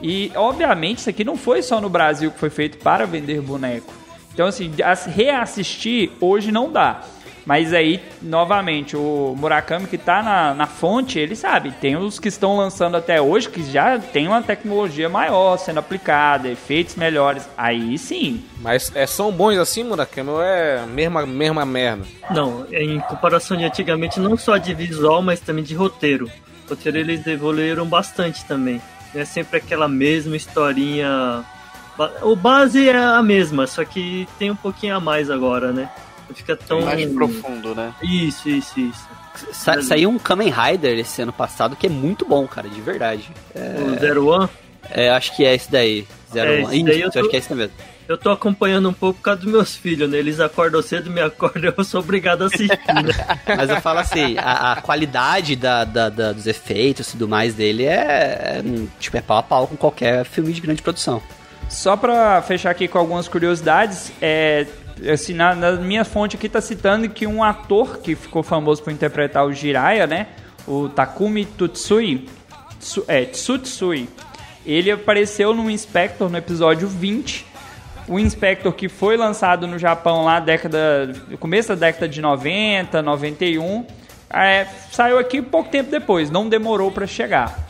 E, 0.01 0.31
obviamente, 0.35 0.99
isso 0.99 1.09
aqui 1.09 1.25
não 1.25 1.35
foi 1.35 1.61
só 1.61 1.81
no 1.81 1.89
Brasil 1.89 2.31
que 2.31 2.39
foi 2.39 2.49
feito 2.49 2.77
para 2.77 3.05
vender 3.05 3.41
boneco. 3.41 3.91
Então, 4.33 4.47
assim, 4.47 4.71
as- 4.83 5.05
reassistir 5.05 6.11
hoje 6.21 6.51
não 6.51 6.71
dá. 6.71 7.01
Mas 7.49 7.73
aí, 7.73 7.99
novamente, 8.21 8.95
o 8.95 9.33
Murakami 9.35 9.87
que 9.87 9.97
tá 9.97 10.21
na, 10.21 10.53
na 10.53 10.67
fonte, 10.67 11.17
ele 11.17 11.35
sabe. 11.35 11.71
Tem 11.71 11.97
os 11.97 12.19
que 12.19 12.27
estão 12.27 12.55
lançando 12.55 12.95
até 12.95 13.19
hoje 13.19 13.49
que 13.49 13.63
já 13.63 13.97
tem 13.97 14.27
uma 14.27 14.43
tecnologia 14.43 15.09
maior 15.09 15.57
sendo 15.57 15.79
aplicada, 15.79 16.47
efeitos 16.47 16.95
melhores. 16.95 17.49
Aí 17.57 17.97
sim. 17.97 18.45
Mas 18.61 18.95
é, 18.95 19.07
são 19.07 19.31
bons 19.31 19.57
assim, 19.57 19.83
Murakami? 19.83 20.29
Ou 20.29 20.43
é 20.43 20.85
mesma, 20.85 21.25
mesma 21.25 21.65
merda? 21.65 22.05
Não, 22.29 22.67
em 22.71 22.99
comparação 22.99 23.57
de 23.57 23.63
antigamente, 23.63 24.19
não 24.19 24.37
só 24.37 24.57
de 24.57 24.75
visual, 24.75 25.23
mas 25.23 25.39
também 25.39 25.63
de 25.63 25.73
roteiro. 25.73 26.29
Roteiro 26.69 26.99
eles 26.99 27.25
evoluíram 27.25 27.87
bastante 27.87 28.45
também. 28.45 28.79
É 29.15 29.25
sempre 29.25 29.57
aquela 29.57 29.87
mesma 29.87 30.35
historinha. 30.35 31.43
O 32.21 32.35
base 32.35 32.87
é 32.87 32.95
a 32.95 33.23
mesma, 33.23 33.65
só 33.65 33.83
que 33.83 34.27
tem 34.37 34.51
um 34.51 34.55
pouquinho 34.55 34.95
a 34.95 34.99
mais 34.99 35.31
agora, 35.31 35.71
né? 35.71 35.89
Fica 36.33 36.55
tão. 36.55 36.81
Mais 36.81 37.05
profundo, 37.11 37.73
né? 37.75 37.93
Isso, 38.01 38.49
isso, 38.49 38.79
isso. 38.79 39.07
Sa 39.53 39.81
saiu 39.81 40.09
um 40.09 40.19
Kamen 40.19 40.49
Rider 40.51 40.97
esse 40.99 41.21
ano 41.21 41.31
passado 41.33 41.75
que 41.75 41.87
é 41.87 41.89
muito 41.89 42.25
bom, 42.25 42.47
cara, 42.47 42.67
de 42.67 42.81
verdade. 42.81 43.29
O 43.55 43.99
Zero 43.99 44.27
One. 44.27 44.49
É, 44.91 45.09
acho 45.09 45.35
que 45.35 45.45
é 45.45 45.53
esse 45.55 45.71
daí. 45.71 46.07
Zero 46.31 46.51
É, 46.51 46.63
One. 46.65 46.81
Isso, 46.91 46.99
eu 46.99 47.11
tô- 47.11 47.19
acho 47.19 47.29
que 47.29 47.35
é 47.35 47.39
esse 47.39 47.53
mesmo. 47.53 47.73
Eu 48.07 48.17
tô 48.17 48.31
acompanhando 48.31 48.89
um 48.89 48.93
pouco 48.93 49.19
por 49.19 49.23
causa 49.25 49.41
dos 49.41 49.51
meus 49.51 49.75
filhos, 49.75 50.09
né? 50.09 50.17
Eles 50.17 50.39
acordam 50.39 50.81
cedo, 50.81 51.11
me 51.11 51.21
acordam, 51.21 51.71
eu 51.77 51.83
sou 51.83 51.99
obrigado 52.01 52.43
a 52.43 52.47
assistir, 52.47 52.67
né? 52.69 53.13
Mas 53.55 53.69
eu 53.69 53.79
falo 53.81 53.99
assim, 53.99 54.35
a, 54.39 54.71
a 54.73 54.81
qualidade 54.81 55.55
da, 55.55 55.83
da- 55.83 56.09
da- 56.09 56.31
dos 56.33 56.47
efeitos 56.47 57.07
e 57.09 57.11
tudo 57.11 57.27
mais 57.27 57.53
dele 57.53 57.85
é, 57.85 57.93
é, 57.93 58.63
tipo, 58.99 59.15
é 59.15 59.21
pau 59.21 59.37
a 59.37 59.43
pau 59.43 59.67
com 59.67 59.77
qualquer 59.77 60.25
filme 60.25 60.51
de 60.51 60.59
grande 60.59 60.81
produção. 60.81 61.21
Só 61.69 61.95
pra 61.95 62.41
fechar 62.41 62.71
aqui 62.71 62.87
com 62.87 62.97
algumas 62.97 63.27
curiosidades, 63.27 64.11
é, 64.19 64.65
assim, 65.11 65.33
na, 65.33 65.53
na 65.55 65.71
minha 65.73 66.03
fonte 66.03 66.35
aqui 66.35 66.49
tá 66.49 66.59
citando 66.61 67.07
que 67.09 67.25
um 67.27 67.43
ator 67.43 67.99
que 67.99 68.15
ficou 68.15 68.41
famoso 68.43 68.81
por 68.83 68.91
interpretar 68.91 69.45
o 69.45 69.53
Jiraiya, 69.53 70.07
né? 70.07 70.27
O 70.67 70.89
Takumi 70.89 71.45
Tutsui, 71.45 72.27
Tsu- 72.79 73.05
é, 73.07 73.25
Tsutsui, 73.25 74.09
ele 74.65 74.91
apareceu 74.91 75.53
no 75.53 75.69
Inspector 75.69 76.29
no 76.29 76.37
episódio 76.37 76.87
20. 76.87 77.45
O 78.07 78.19
Inspector 78.19 78.73
que 78.73 78.89
foi 78.89 79.15
lançado 79.17 79.67
no 79.67 79.77
Japão 79.77 80.23
lá 80.25 80.39
década, 80.39 81.13
começo 81.39 81.69
da 81.69 81.75
década 81.75 82.07
de 82.09 82.21
90, 82.21 83.01
91, 83.01 83.85
é, 84.31 84.65
saiu 84.91 85.17
aqui 85.19 85.41
pouco 85.41 85.69
tempo 85.69 85.91
depois, 85.91 86.29
não 86.31 86.49
demorou 86.49 86.91
pra 86.91 87.05
chegar. 87.05 87.68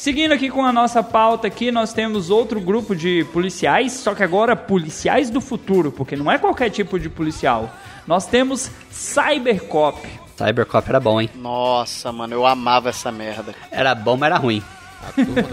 Seguindo 0.00 0.32
aqui 0.32 0.48
com 0.48 0.64
a 0.64 0.72
nossa 0.72 1.02
pauta 1.02 1.46
aqui, 1.46 1.70
nós 1.70 1.92
temos 1.92 2.30
outro 2.30 2.58
grupo 2.58 2.96
de 2.96 3.22
policiais, 3.34 3.92
só 3.92 4.14
que 4.14 4.22
agora 4.22 4.56
policiais 4.56 5.28
do 5.28 5.42
futuro, 5.42 5.92
porque 5.92 6.16
não 6.16 6.32
é 6.32 6.38
qualquer 6.38 6.70
tipo 6.70 6.98
de 6.98 7.10
policial. 7.10 7.70
Nós 8.06 8.26
temos 8.26 8.70
Cybercop. 8.90 10.08
Cybercop 10.38 10.88
era 10.88 10.98
bom, 10.98 11.20
hein? 11.20 11.28
Nossa, 11.34 12.10
mano, 12.10 12.32
eu 12.32 12.46
amava 12.46 12.88
essa 12.88 13.12
merda. 13.12 13.54
Era 13.70 13.94
bom, 13.94 14.16
mas 14.16 14.28
era 14.28 14.38
ruim. 14.38 14.62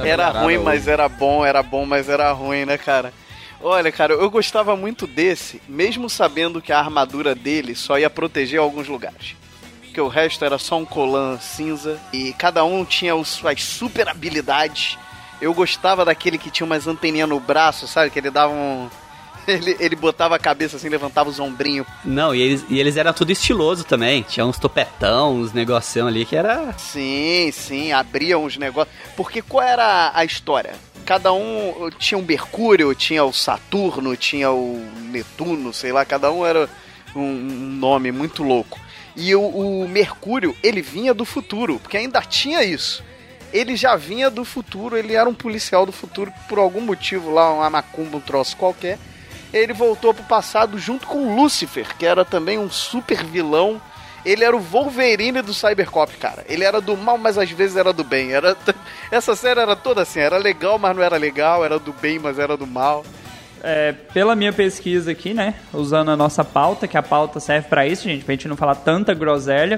Era 0.06 0.30
ruim, 0.30 0.58
mas 0.60 0.88
era 0.88 1.10
bom, 1.10 1.46
era 1.46 1.62
bom, 1.62 1.86
mas 1.86 2.08
era 2.08 2.32
ruim, 2.32 2.64
né, 2.64 2.78
cara? 2.78 3.12
Olha, 3.62 3.92
cara, 3.92 4.14
eu 4.14 4.30
gostava 4.30 4.78
muito 4.78 5.06
desse, 5.06 5.62
mesmo 5.68 6.10
sabendo 6.10 6.62
que 6.62 6.72
a 6.72 6.80
armadura 6.80 7.36
dele 7.36 7.76
só 7.76 8.00
ia 8.00 8.10
proteger 8.10 8.62
alguns 8.62 8.88
lugares. 8.88 9.36
Porque 9.98 10.02
o 10.06 10.10
resto 10.10 10.46
era 10.46 10.60
só 10.60 10.78
um 10.78 10.86
colan 10.86 11.40
cinza 11.40 12.00
e 12.14 12.32
cada 12.34 12.64
um 12.64 12.86
tinha 12.86 13.16
suas 13.24 13.64
super 13.64 14.08
habilidades. 14.08 14.96
Eu 15.42 15.56
gostava 15.56 16.06
daquele 16.06 16.38
que 16.38 16.52
tinha 16.52 16.68
umas 16.68 16.86
anteninhas 16.86 17.28
no 17.28 17.40
braço, 17.40 17.88
sabe? 17.88 18.12
Que 18.12 18.20
ele 18.20 18.30
dava 18.30 18.54
um. 18.54 18.88
Ele, 19.48 19.78
ele 19.80 19.96
botava 19.96 20.36
a 20.36 20.40
cabeça 20.40 20.76
assim, 20.76 20.90
levantava 20.90 21.30
os 21.30 21.40
ombrinhos. 21.40 21.88
Não, 22.04 22.36
e 22.36 22.42
eles, 22.42 22.66
e 22.68 22.78
eles 22.82 22.98
eram 22.98 23.14
tudo 23.14 23.32
estiloso 23.32 23.86
também. 23.86 24.22
Tinha 24.22 24.46
uns 24.46 24.60
topetão, 24.60 25.36
uns 25.36 25.54
negoção 25.54 26.06
ali 26.06 26.26
que 26.26 26.36
era. 26.36 26.74
Sim, 26.78 27.50
sim, 27.54 27.94
abriam 27.94 28.44
os 28.44 28.58
negócios. 28.58 28.94
Porque 29.16 29.42
qual 29.42 29.64
era 29.66 30.12
a 30.14 30.26
história? 30.26 30.76
Cada 31.06 31.32
um 31.32 31.90
tinha 31.98 32.18
um 32.18 32.24
Mercúrio, 32.24 32.94
tinha 32.94 33.24
o 33.24 33.32
Saturno, 33.32 34.18
tinha 34.18 34.52
o 34.52 34.86
Netuno, 35.14 35.72
sei 35.72 35.94
lá, 35.94 36.04
cada 36.04 36.30
um 36.30 36.46
era 36.46 36.70
um 37.16 37.24
nome 37.80 38.12
muito 38.12 38.44
louco. 38.44 38.78
E 39.18 39.36
o, 39.36 39.42
o 39.42 39.90
Mercúrio, 39.90 40.56
ele 40.64 40.82
vinha 40.82 41.14
do 41.14 41.26
futuro, 41.26 41.80
porque 41.80 41.98
ainda 41.98 42.22
tinha 42.22 42.64
isso. 42.64 43.04
Ele 43.52 43.76
já 43.76 43.98
vinha 43.98 44.30
do 44.30 44.46
futuro, 44.46 44.96
ele 44.96 45.14
era 45.14 45.28
um 45.28 45.34
policial 45.34 45.86
do 45.86 45.92
futuro, 45.92 46.32
por 46.48 46.60
algum 46.60 46.82
motivo 46.82 47.32
lá, 47.32 47.52
uma 47.52 47.70
macumba, 47.70 48.18
um 48.18 48.22
troço 48.22 48.56
qualquer. 48.56 48.98
Ele 49.52 49.74
voltou 49.74 50.14
pro 50.14 50.24
passado 50.24 50.78
junto 50.78 51.08
com 51.08 51.36
Lúcifer, 51.36 51.98
que 51.98 52.06
era 52.06 52.24
também 52.24 52.58
um 52.58 52.70
super 52.70 53.26
vilão 53.26 53.82
ele 54.28 54.44
era 54.44 54.56
o 54.56 54.60
Wolverine 54.60 55.42
do 55.42 55.54
Cybercop, 55.54 56.18
cara. 56.18 56.44
Ele 56.50 56.66
era 56.66 56.82
do 56.82 56.98
mal, 56.98 57.18
mas 57.18 57.38
às 57.38 57.50
vezes 57.50 57.78
era 57.78 57.94
do 57.94 58.04
bem. 58.04 58.34
Era 58.34 58.58
Essa 59.10 59.38
série 59.38 59.62
era 59.62 59.74
toda 59.74 60.02
assim, 60.02 60.20
era 60.20 60.38
legal, 60.38 60.78
mas 60.78 60.94
não 60.94 61.02
era 61.02 61.16
legal, 61.16 61.64
era 61.64 61.80
do 61.80 61.94
bem, 61.94 62.20
mas 62.20 62.38
era 62.38 62.58
do 62.58 62.68
mal. 62.68 63.06
É, 63.70 63.92
pela 64.14 64.34
minha 64.34 64.54
pesquisa 64.54 65.12
aqui, 65.12 65.34
né, 65.34 65.56
usando 65.74 66.10
a 66.10 66.16
nossa 66.16 66.42
pauta, 66.42 66.88
que 66.88 66.98
a 66.98 67.04
pauta 67.04 67.38
serve 67.40 67.68
pra 67.68 67.86
isso, 67.86 68.06
gente, 68.06 68.24
pra 68.24 68.34
gente 68.34 68.48
não 68.48 68.56
falar 68.56 68.76
tanta 68.76 69.14
groselha. 69.14 69.78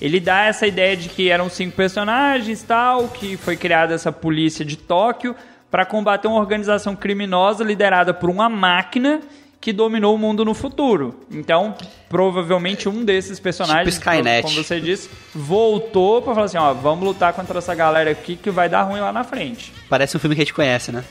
Ele 0.00 0.18
dá 0.18 0.44
essa 0.44 0.66
ideia 0.66 0.96
de 0.96 1.10
que 1.10 1.28
eram 1.28 1.50
cinco 1.50 1.76
personagens, 1.76 2.62
tal, 2.62 3.08
que 3.08 3.36
foi 3.36 3.54
criada 3.54 3.94
essa 3.94 4.10
polícia 4.10 4.64
de 4.64 4.76
Tóquio 4.78 5.36
pra 5.70 5.84
combater 5.84 6.26
uma 6.26 6.38
organização 6.38 6.96
criminosa 6.96 7.62
liderada 7.62 8.14
por 8.14 8.30
uma 8.30 8.48
máquina 8.48 9.20
que 9.60 9.72
dominou 9.74 10.14
o 10.14 10.18
mundo 10.18 10.42
no 10.44 10.54
futuro. 10.54 11.26
Então, 11.30 11.74
provavelmente 12.08 12.88
um 12.88 13.04
desses 13.04 13.38
personagens, 13.38 13.94
Tipo 13.98 14.08
Skynet. 14.10 14.42
como 14.42 14.64
você 14.64 14.80
disse, 14.80 15.10
voltou 15.34 16.22
pra 16.22 16.32
falar 16.32 16.46
assim, 16.46 16.56
ó, 16.56 16.72
vamos 16.72 17.04
lutar 17.04 17.32
contra 17.34 17.58
essa 17.58 17.74
galera 17.74 18.10
aqui 18.10 18.36
que 18.36 18.50
vai 18.50 18.68
dar 18.70 18.84
ruim 18.84 19.00
lá 19.00 19.12
na 19.12 19.24
frente. 19.24 19.72
Parece 19.88 20.16
um 20.16 20.20
filme 20.20 20.34
que 20.34 20.40
a 20.42 20.44
gente 20.44 20.54
conhece, 20.54 20.92
né? 20.92 21.04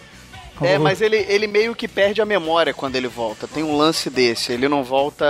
É, 0.61 0.77
mas 0.77 1.01
ele, 1.01 1.17
ele 1.27 1.47
meio 1.47 1.75
que 1.75 1.87
perde 1.87 2.21
a 2.21 2.25
memória 2.25 2.73
quando 2.73 2.95
ele 2.95 3.07
volta. 3.07 3.47
Tem 3.47 3.63
um 3.63 3.77
lance 3.77 4.09
desse. 4.09 4.51
Ele 4.53 4.67
não 4.67 4.83
volta, 4.83 5.25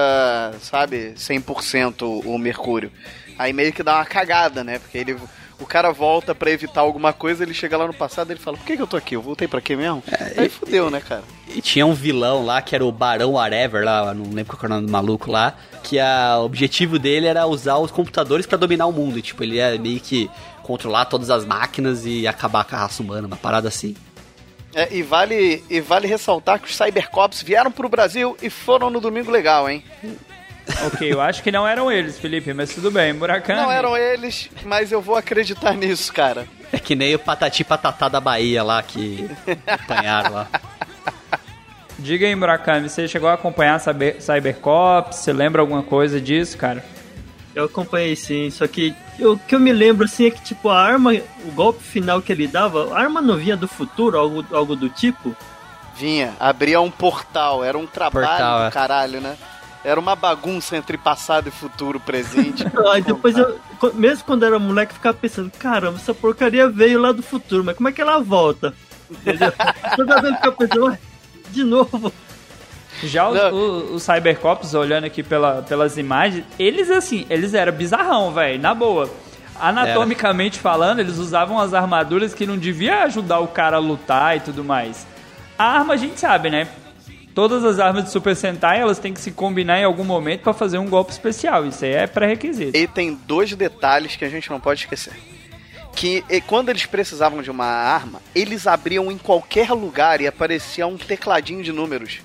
sabe, 0.62 1.14
100% 1.18 2.04
o, 2.04 2.36
o 2.36 2.38
Mercúrio. 2.38 2.92
Aí 3.38 3.54
meio 3.54 3.74
que 3.74 3.84
dá 3.84 3.96
uma 3.96 4.06
cagada, 4.06 4.64
né? 4.64 4.80
Porque 4.80 4.98
ele, 4.98 5.18
o 5.60 5.66
cara 5.66 5.92
volta 5.92 6.34
pra 6.34 6.52
evitar 6.52 6.82
alguma 6.82 7.14
coisa, 7.14 7.44
ele 7.44 7.54
chega 7.54 7.78
lá 7.78 7.88
no 7.88 7.94
passado 7.94 8.30
e 8.30 8.34
ele 8.34 8.40
fala: 8.40 8.58
Por 8.58 8.66
que, 8.66 8.76
que 8.76 8.82
eu 8.82 8.88
tô 8.88 8.98
aqui? 8.98 9.16
Eu 9.16 9.22
voltei 9.22 9.48
pra 9.48 9.62
quê 9.62 9.76
mesmo? 9.76 10.04
Aí 10.38 10.50
fudeu, 10.50 10.90
né, 10.90 11.02
cara? 11.02 11.24
E 11.48 11.62
tinha 11.62 11.86
um 11.86 11.94
vilão 11.94 12.46
lá, 12.46 12.62
que 12.62 12.76
era 12.76 12.86
o 12.86 12.92
Barão 12.92 13.34
Whatever, 13.34 13.84
lá, 13.84 14.14
não 14.14 14.32
lembro 14.32 14.58
qual 14.58 14.66
era 14.66 14.74
o 14.74 14.76
nome 14.76 14.88
do 14.88 14.92
maluco 14.92 15.32
lá, 15.32 15.56
que 15.84 16.00
a, 16.00 16.38
o 16.40 16.46
objetivo 16.46 16.98
dele 16.98 17.28
era 17.28 17.46
usar 17.46 17.78
os 17.78 17.92
computadores 17.92 18.46
pra 18.46 18.58
dominar 18.58 18.88
o 18.88 18.92
mundo. 18.92 19.18
E, 19.20 19.22
tipo, 19.22 19.44
ele 19.44 19.56
ia 19.56 19.78
meio 19.78 20.00
que 20.00 20.30
controlar 20.64 21.06
todas 21.06 21.30
as 21.30 21.46
máquinas 21.46 22.06
e 22.06 22.28
acabar 22.28 22.64
com 22.66 22.76
a 22.76 22.80
raça 22.80 23.02
humana, 23.02 23.28
uma 23.28 23.38
parada 23.38 23.68
assim. 23.68 23.96
É, 24.74 24.94
e, 24.94 25.02
vale, 25.02 25.64
e 25.70 25.80
vale 25.80 26.08
ressaltar 26.08 26.60
que 26.60 26.68
os 26.68 26.76
Cybercops 26.76 27.42
vieram 27.42 27.72
pro 27.72 27.90
Brasil 27.90 28.38
e 28.42 28.50
foram 28.50 28.90
no 28.90 29.00
Domingo 29.00 29.32
Legal, 29.32 29.70
hein? 29.70 29.84
ok, 30.86 31.14
eu 31.14 31.22
acho 31.22 31.42
que 31.42 31.52
não 31.52 31.68
eram 31.68 31.92
eles, 31.92 32.20
Felipe, 32.20 32.54
mas 32.54 32.74
tudo 32.74 32.92
bem. 32.92 33.14
Murakami. 33.14 33.60
Não 33.60 33.72
eram 33.72 33.98
eles, 33.98 34.50
mas 34.66 34.92
eu 34.92 35.02
vou 35.02 35.16
acreditar 35.16 35.74
nisso, 35.74 36.12
cara. 36.14 36.48
É 36.72 36.78
que 36.78 36.96
nem 36.96 37.16
o 37.16 37.20
Patati 37.20 37.64
Patatá 37.64 38.10
da 38.10 38.20
Bahia 38.20 38.62
lá, 38.64 38.84
que 38.84 39.30
apanharam 39.66 40.34
lá. 40.34 40.48
Diga 42.00 42.28
aí, 42.28 42.36
Murakami, 42.36 42.90
você 42.90 43.08
chegou 43.08 43.28
a 43.28 43.34
acompanhar 43.34 43.80
Cyber, 43.80 44.22
Cybercops? 44.22 45.18
Você 45.18 45.34
lembra 45.34 45.62
alguma 45.62 45.82
coisa 45.82 46.22
disso, 46.22 46.58
cara? 46.58 46.84
Eu 47.58 47.66
acompanhei 47.66 48.16
sim, 48.16 48.52
só 48.52 48.68
que 48.68 48.94
o 49.20 49.36
que 49.36 49.56
eu 49.56 49.60
me 49.60 49.74
lembro 49.74 50.06
assim 50.06 50.28
é 50.28 50.30
que 50.30 50.40
tipo 50.44 50.70
a 50.70 50.80
arma, 50.80 51.12
o 51.44 51.52
golpe 51.54 51.84
final 51.84 52.22
que 52.22 52.32
ele 52.32 52.48
dava, 52.48 52.94
a 52.96 53.00
arma 53.00 53.20
não 53.20 53.36
vinha 53.36 53.58
do 53.58 53.68
futuro, 53.68 54.16
algo, 54.16 54.46
algo 54.52 54.76
do 54.76 54.88
tipo? 54.90 55.36
Vinha, 55.96 56.36
abria 56.40 56.80
um 56.80 56.92
portal, 56.92 57.64
era 57.64 57.76
um 57.76 57.88
trabalho 57.88 58.28
Portal, 58.28 58.60
do 58.60 58.66
é. 58.66 58.70
caralho, 58.70 59.22
né? 59.22 59.36
Era 59.84 60.00
uma 60.00 60.16
bagunça 60.16 60.78
entre 60.78 61.00
passado 61.00 61.48
e 61.48 61.52
futuro 61.52 62.00
presente. 62.00 62.64
Aí 62.94 63.02
depois 63.02 63.36
eu, 63.36 63.60
mesmo 63.96 64.24
quando 64.24 64.46
era 64.46 64.60
moleque, 64.60 64.92
eu 64.92 64.98
ficava 64.98 65.18
pensando, 65.18 65.50
caramba, 65.58 65.98
essa 65.98 66.14
porcaria 66.14 66.70
veio 66.70 67.02
lá 67.02 67.12
do 67.12 67.24
futuro, 67.24 67.64
mas 67.64 67.76
como 67.76 67.90
é 67.90 67.92
que 67.92 68.02
ela 68.02 68.20
volta? 68.20 68.72
Entendeu? 69.10 69.52
Toda 69.98 70.22
vez 70.22 70.32
eu 70.32 70.36
ficava 70.36 70.56
pensando, 70.56 70.86
"Ué, 70.86 71.00
de 71.50 71.64
novo. 71.64 72.14
Já 73.04 73.30
os, 73.30 73.38
o- 73.54 73.94
os 73.96 74.04
Cybercops, 74.04 74.74
olhando 74.74 75.06
aqui 75.06 75.22
pela, 75.24 75.62
pelas 75.62 75.98
imagens, 75.98 76.44
eles 76.58 76.90
assim, 76.90 77.26
eles 77.30 77.54
eram 77.54 77.72
bizarrão, 77.74 78.32
velho, 78.34 78.60
na 78.60 78.74
boa. 78.74 79.10
Anatomicamente 79.60 80.60
falando, 80.60 81.00
eles 81.00 81.18
usavam 81.18 81.60
as 81.60 81.74
armaduras 81.74 82.34
que 82.34 82.46
não 82.46 82.58
devia 82.58 83.04
ajudar 83.04 83.40
o 83.40 83.48
cara 83.48 83.78
a 83.78 83.80
lutar 83.80 84.38
e 84.38 84.40
tudo 84.40 84.64
mais. 84.64 85.06
A 85.58 85.66
arma 85.80 85.94
a 85.96 85.98
gente 85.98 86.20
sabe, 86.20 86.50
né? 86.50 86.68
Todas 87.34 87.64
as 87.64 87.80
armas 87.80 88.06
de 88.06 88.10
Super 88.12 88.36
Sentai, 88.36 88.80
elas 88.80 88.98
têm 88.98 89.14
que 89.14 89.20
se 89.22 89.32
combinar 89.32 89.80
em 89.80 89.84
algum 89.84 90.04
momento 90.04 90.42
pra 90.42 90.54
fazer 90.54 90.78
um 90.80 90.88
golpe 90.88 91.12
especial. 91.12 91.66
Isso 91.66 91.86
aí 91.86 91.92
é 91.94 92.08
pré-requisito. 92.08 92.76
e 92.78 92.88
tem 92.88 93.14
dois 93.28 93.54
detalhes 93.54 94.16
que 94.16 94.26
a 94.26 94.30
gente 94.30 94.50
não 94.50 94.60
pode 94.60 94.82
esquecer. 94.82 95.14
Que 95.96 96.24
e, 96.30 96.40
quando 96.42 96.70
eles 96.70 96.86
precisavam 96.86 97.42
de 97.42 97.50
uma 97.50 97.66
arma, 97.66 98.22
eles 98.36 98.68
abriam 98.68 99.12
em 99.12 99.18
qualquer 99.18 99.72
lugar 99.72 100.22
e 100.22 100.28
aparecia 100.28 100.86
um 100.88 100.98
tecladinho 100.98 101.64
de 101.64 101.72
números. 101.72 102.20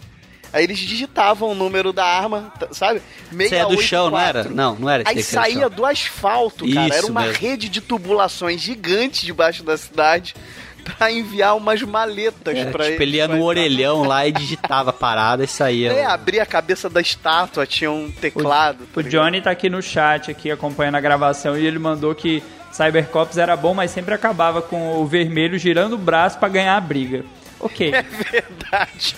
Aí 0.52 0.64
eles 0.64 0.78
digitavam 0.78 1.50
o 1.50 1.54
número 1.54 1.92
da 1.92 2.04
arma, 2.04 2.52
sabe? 2.72 3.00
Isso 3.32 3.54
é 3.54 3.64
do 3.64 3.80
chão, 3.80 4.10
não 4.10 4.18
era? 4.18 4.42
684. 4.42 4.54
Não, 4.54 4.74
não 4.76 4.90
era. 4.90 5.02
Aí 5.06 5.14
era 5.16 5.24
saía 5.24 5.68
do 5.68 5.76
do 5.76 5.86
asfalto, 5.86 6.66
cara. 6.72 6.86
Era 6.88 6.98
Isso 6.98 7.10
uma 7.10 7.22
mesmo. 7.22 7.38
rede 7.38 7.68
de 7.68 7.80
tubulações 7.80 8.60
gigantes 8.60 9.22
debaixo 9.22 9.62
da 9.62 9.76
cidade 9.78 10.34
pra 10.98 11.10
enviar 11.10 11.56
umas 11.56 11.80
maletas 11.82 12.54
Era, 12.56 12.70
pra 12.70 12.84
tipo, 12.90 13.02
ele 13.02 13.16
ia 13.16 13.26
pra- 13.28 13.36
no 13.36 13.44
orelhão 13.44 14.02
lá 14.02 14.26
e 14.26 14.32
digitava 14.32 14.90
a 14.90 14.92
parada 14.92 15.42
e 15.44 15.46
saía. 15.48 15.92
É, 15.92 16.04
abria 16.04 16.42
a 16.42 16.46
cabeça 16.46 16.90
da 16.90 17.00
estátua, 17.00 17.66
tinha 17.66 17.90
um 17.90 18.10
teclado. 18.10 18.84
tá 18.92 19.00
O 19.00 19.02
Johnny 19.02 19.40
tá 19.40 19.50
aqui 19.52 19.70
no 19.70 19.80
chat, 19.80 20.30
aqui 20.30 20.50
acompanhando 20.50 20.96
a 20.96 21.00
gravação, 21.00 21.56
e 21.56 21.64
ele 21.64 21.78
mandou 21.78 22.14
que 22.14 22.42
Cybercops 22.72 23.38
era 23.38 23.56
bom, 23.56 23.72
mas 23.74 23.90
sempre 23.90 24.12
acabava 24.14 24.60
com 24.60 25.00
o 25.00 25.06
vermelho 25.06 25.56
girando 25.58 25.94
o 25.94 25.98
braço 25.98 26.38
pra 26.38 26.48
ganhar 26.48 26.76
a 26.76 26.80
briga. 26.80 27.24
Ok. 27.60 27.90
Verdade. 28.30 29.14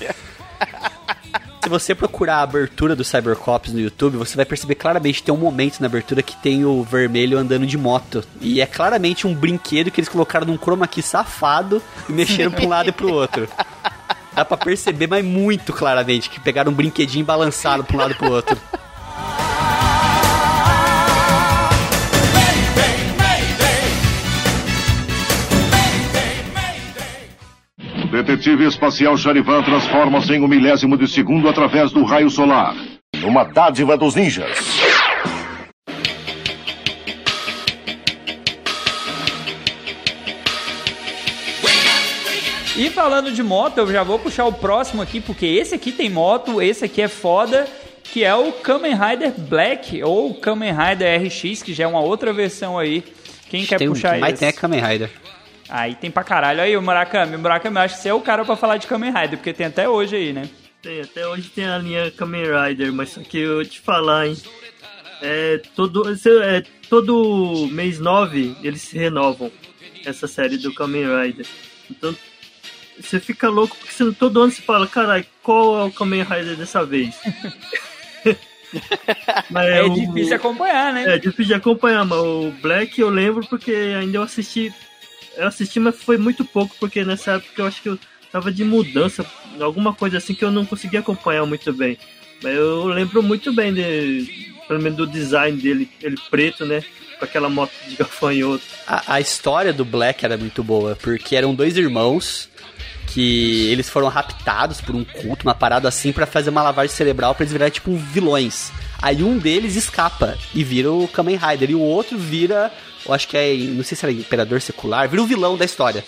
Se 1.65 1.71
você 1.71 1.95
procurar 1.95 2.37
a 2.37 2.43
abertura 2.43 2.95
do 2.95 3.03
Cybercops 3.03 3.73
no 3.73 3.81
YouTube, 3.81 4.19
você 4.19 4.37
vai 4.37 4.45
perceber 4.45 4.75
claramente 4.75 5.21
que 5.21 5.23
tem 5.23 5.35
um 5.35 5.39
momento 5.39 5.81
na 5.81 5.87
abertura 5.87 6.23
que 6.23 6.37
tem 6.37 6.63
o 6.63 6.83
vermelho 6.83 7.39
andando 7.39 7.67
de 7.67 7.79
moto. 7.79 8.23
E 8.39 8.61
é 8.61 8.67
claramente 8.67 9.27
um 9.27 9.35
brinquedo 9.35 9.91
que 9.91 9.99
eles 9.99 10.11
colocaram 10.11 10.47
num 10.47 10.59
chroma 10.59 10.87
key 10.87 11.01
safado 11.01 11.83
e 12.07 12.13
mexeram 12.13 12.51
pra 12.51 12.65
um 12.65 12.69
lado 12.69 12.91
e 12.91 12.93
pro 12.93 13.11
outro. 13.11 13.49
Dá 14.35 14.45
pra 14.45 14.59
perceber, 14.59 15.07
mas 15.07 15.25
muito 15.25 15.73
claramente, 15.73 16.29
que 16.29 16.39
pegaram 16.39 16.71
um 16.71 16.75
brinquedinho 16.75 17.23
e 17.23 17.25
balançaram 17.25 17.83
pra 17.83 17.97
um 17.97 18.01
lado 18.01 18.13
e 18.13 18.15
pro 18.15 18.31
outro. 18.31 18.61
Detetive 28.15 28.65
espacial 28.65 29.17
Charivan 29.17 29.63
transforma-se 29.63 30.33
em 30.33 30.41
um 30.41 30.47
milésimo 30.47 30.97
de 30.97 31.09
segundo 31.09 31.49
através 31.49 31.91
do 31.91 32.05
raio 32.05 32.31
solar. 32.31 32.77
Numa 33.21 33.43
dádiva 33.43 33.97
dos 33.97 34.15
ninjas. 34.15 34.57
E 42.77 42.91
falando 42.91 43.33
de 43.33 43.43
moto, 43.43 43.79
eu 43.79 43.93
já 43.93 44.03
vou 44.03 44.19
puxar 44.19 44.45
o 44.47 44.53
próximo 44.53 45.03
aqui, 45.03 45.21
porque 45.21 45.47
esse 45.47 45.75
aqui 45.75 45.91
tem 45.91 46.09
moto, 46.11 46.63
esse 46.63 46.85
aqui 46.85 47.03
é 47.03 47.09
foda, 47.09 47.67
que 48.05 48.23
é 48.23 48.35
o 48.35 48.53
Kamen 48.53 48.95
Rider 48.95 49.33
Black, 49.37 50.03
ou 50.03 50.35
Kamen 50.35 50.73
Rider 50.73 51.21
RX, 51.23 51.63
que 51.63 51.73
já 51.73 51.85
é 51.85 51.87
uma 51.87 52.01
outra 52.01 52.33
versão 52.33 52.79
aí. 52.79 53.03
Quem 53.49 53.65
quer 53.65 53.79
tem, 53.79 53.89
puxar 53.89 54.19
mas 54.19 54.35
esse? 54.35 54.41
tem 54.41 54.49
a 54.49 54.53
Kamen 54.53 54.81
Rider. 54.81 55.11
Aí 55.69 55.95
tem 55.95 56.11
pra 56.11 56.23
caralho. 56.25 56.61
Aí 56.61 56.77
o 56.77 56.83
Murakami, 56.83 57.37
o 57.37 57.39
Murakami, 57.39 57.77
eu 57.77 57.83
acho 57.83 57.97
que 57.97 58.03
você 58.03 58.09
é 58.11 58.15
o 58.15 58.21
cara 58.21 58.45
pra 58.45 58.57
falar 58.57 58.77
de 58.77 58.87
Kamen 58.87 59.11
Rider, 59.13 59.39
porque 59.39 59.53
tem 59.53 59.67
até 59.67 59.89
hoje 59.89 60.15
aí, 60.17 60.33
né? 60.33 60.49
Tem, 60.83 61.01
até 61.01 61.27
hoje 61.27 61.49
tem 61.49 61.65
a 61.67 61.79
linha 61.79 62.11
Kamen 62.11 62.45
Rider, 62.45 62.93
mas 62.93 63.11
só 63.11 63.23
que 63.23 63.39
eu 63.39 63.55
vou 63.57 63.65
te 63.65 63.81
falar, 63.81 64.27
hein? 64.29 64.37
É, 65.23 65.61
todo, 65.75 66.05
é, 66.43 66.63
todo 66.91 67.67
mês 67.73 67.99
9 67.99 68.55
eles 68.63 68.83
se 68.83 68.99
renovam 68.99 69.51
essa 70.05 70.27
série 70.27 70.59
do 70.59 70.75
Kamen 70.75 71.05
Rider. 71.07 71.47
Então 71.91 72.15
você 73.01 73.19
fica 73.19 73.49
louco 73.49 73.75
porque 73.77 73.93
você, 73.93 74.13
todo 74.13 74.43
ano 74.43 74.53
você 74.53 74.61
fala, 74.61 74.87
caralho, 74.87 75.25
qual 75.43 75.81
é 75.81 75.85
o 75.85 75.91
Kamen 75.93 76.23
Rider 76.25 76.57
dessa 76.57 76.85
vez? 76.85 77.15
Mas 79.51 79.67
É, 79.69 79.83
o- 79.83 79.95
difícil 79.95 80.37
acompanhar, 80.37 80.93
né? 80.93 81.15
é 81.15 81.19
difícil 81.19 81.45
de 81.47 81.55
acompanhar, 81.55 82.05
mas 82.05 82.19
o 82.19 82.53
Black 82.61 83.01
eu 83.01 83.09
lembro 83.09 83.47
porque 83.47 83.71
ainda 83.73 84.19
eu 84.19 84.23
assisti. 84.23 84.73
Eu 85.37 85.47
assisti, 85.47 85.81
mas 85.81 85.97
foi 85.97 86.17
muito 86.17 86.45
pouco, 86.45 86.75
porque 86.79 87.05
nessa 87.05 87.33
época 87.33 87.63
eu 87.63 87.67
acho 87.67 87.83
que 87.83 87.89
eu 87.89 87.99
tava 88.31 88.53
de 88.53 88.65
mudança, 88.65 89.25
alguma 89.61 89.95
coisa 89.95 90.19
assim 90.19 90.35
que 90.35 90.45
eu 90.45 90.51
não 90.51 90.67
conseguia 90.67 91.01
acompanhar 91.01 91.47
muito 91.47 91.73
bem. 91.73 91.99
Mas 92.43 92.55
eu 92.55 92.87
lembro 92.87 93.23
muito 93.23 93.53
bem 93.53 93.73
de, 93.73 94.53
pelo 94.67 94.83
menos 94.83 94.99
do 94.99 95.07
design 95.07 95.61
dele, 95.61 95.89
ele 96.03 96.17
preto, 96.31 96.65
né? 96.67 96.83
Com 97.19 97.25
aquela 97.25 97.49
moto 97.49 97.73
de 97.89 97.97
gafanhoto. 97.97 98.65
A, 98.87 99.15
a 99.15 99.21
história 99.21 99.73
do 99.73 99.85
Black 99.85 100.25
era 100.25 100.37
muito 100.37 100.63
boa, 100.63 100.97
porque 101.01 101.37
eram 101.37 101.55
dois 101.55 101.77
irmãos 101.77 102.49
que 103.07 103.69
eles 103.71 103.89
foram 103.89 104.09
raptados 104.09 104.81
por 104.81 104.95
um 104.95 105.05
culto, 105.05 105.47
uma 105.47 105.55
parada 105.55 105.89
assim, 105.89 106.13
pra 106.13 106.27
fazer 106.27 106.51
uma 106.51 106.63
lavagem 106.63 106.95
cerebral 106.95 107.35
pra 107.35 107.45
eles 107.45 107.53
virarem 107.53 107.73
tipo 107.73 107.97
vilões. 107.97 108.73
Aí 109.01 109.23
um 109.23 109.39
deles 109.39 109.77
escapa 109.77 110.37
e 110.55 110.65
vira 110.65 110.91
o 110.91 111.07
Kamen 111.07 111.37
Rider, 111.37 111.71
e 111.71 111.75
o 111.75 111.81
outro 111.81 112.19
vira, 112.19 112.73
eu 113.07 113.15
acho 113.15 113.29
que 113.29 113.37
é, 113.37 113.55
não 113.55 113.83
sei 113.85 113.97
se 113.97 114.05
era 114.05 114.13
Imperador 114.13 114.61
Secular, 114.61 115.09
vira 115.09 115.23
o 115.23 115.27
vilão 115.27 115.57
da 115.57 115.65
história. 115.65 116.05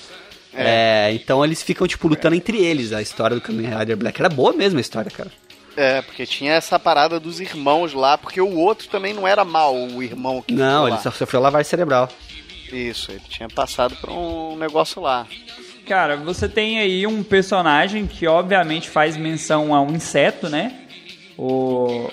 É, 0.54 1.10
então 1.12 1.44
eles 1.44 1.62
ficam, 1.62 1.86
tipo, 1.86 2.08
lutando 2.08 2.34
entre 2.34 2.58
eles, 2.64 2.92
a 2.92 3.02
história 3.02 3.36
do 3.36 3.42
Kamen 3.42 3.66
Rider 3.78 3.96
Black. 3.96 4.18
Era 4.20 4.28
boa 4.30 4.52
mesmo 4.54 4.78
a 4.78 4.80
história, 4.80 5.10
cara. 5.10 5.30
É, 5.76 6.00
porque 6.00 6.24
tinha 6.24 6.54
essa 6.54 6.78
parada 6.78 7.20
dos 7.20 7.38
irmãos 7.40 7.92
lá, 7.92 8.16
porque 8.16 8.40
o 8.40 8.56
outro 8.58 8.88
também 8.88 9.12
não 9.12 9.28
era 9.28 9.44
mal, 9.44 9.74
o 9.76 10.02
irmão 10.02 10.40
que 10.40 10.54
Não, 10.54 10.84
ele 10.86 10.96
lá. 10.96 11.02
só 11.02 11.10
sofreu 11.10 11.40
lavagem 11.42 11.68
cerebral. 11.68 12.08
Isso, 12.72 13.10
ele 13.12 13.20
tinha 13.28 13.48
passado 13.50 13.94
por 13.96 14.08
um 14.10 14.56
negócio 14.56 15.02
lá. 15.02 15.26
Cara, 15.86 16.16
você 16.16 16.48
tem 16.48 16.78
aí 16.78 17.06
um 17.06 17.22
personagem 17.22 18.06
que 18.06 18.26
obviamente 18.26 18.88
faz 18.88 19.16
menção 19.18 19.74
a 19.74 19.80
um 19.82 19.92
inseto, 19.94 20.48
né? 20.48 20.72
O, 21.38 22.10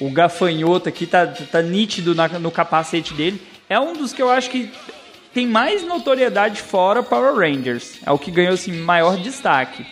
o 0.00 0.08
gafanhoto 0.10 0.88
aqui 0.88 1.04
tá, 1.04 1.26
tá 1.26 1.60
nítido 1.60 2.14
na- 2.14 2.28
no 2.28 2.50
capacete 2.52 3.12
dele. 3.14 3.42
É 3.72 3.80
um 3.80 3.92
dos 3.94 4.12
que 4.12 4.20
eu 4.20 4.28
acho 4.30 4.50
que 4.50 4.70
tem 5.32 5.46
mais 5.46 5.82
notoriedade 5.84 6.60
fora 6.60 7.02
Power 7.02 7.34
Rangers. 7.34 7.94
É 8.04 8.10
o 8.10 8.18
que 8.18 8.30
ganhou 8.30 8.52
assim, 8.54 8.72
maior 8.72 9.16
destaque. 9.16 9.86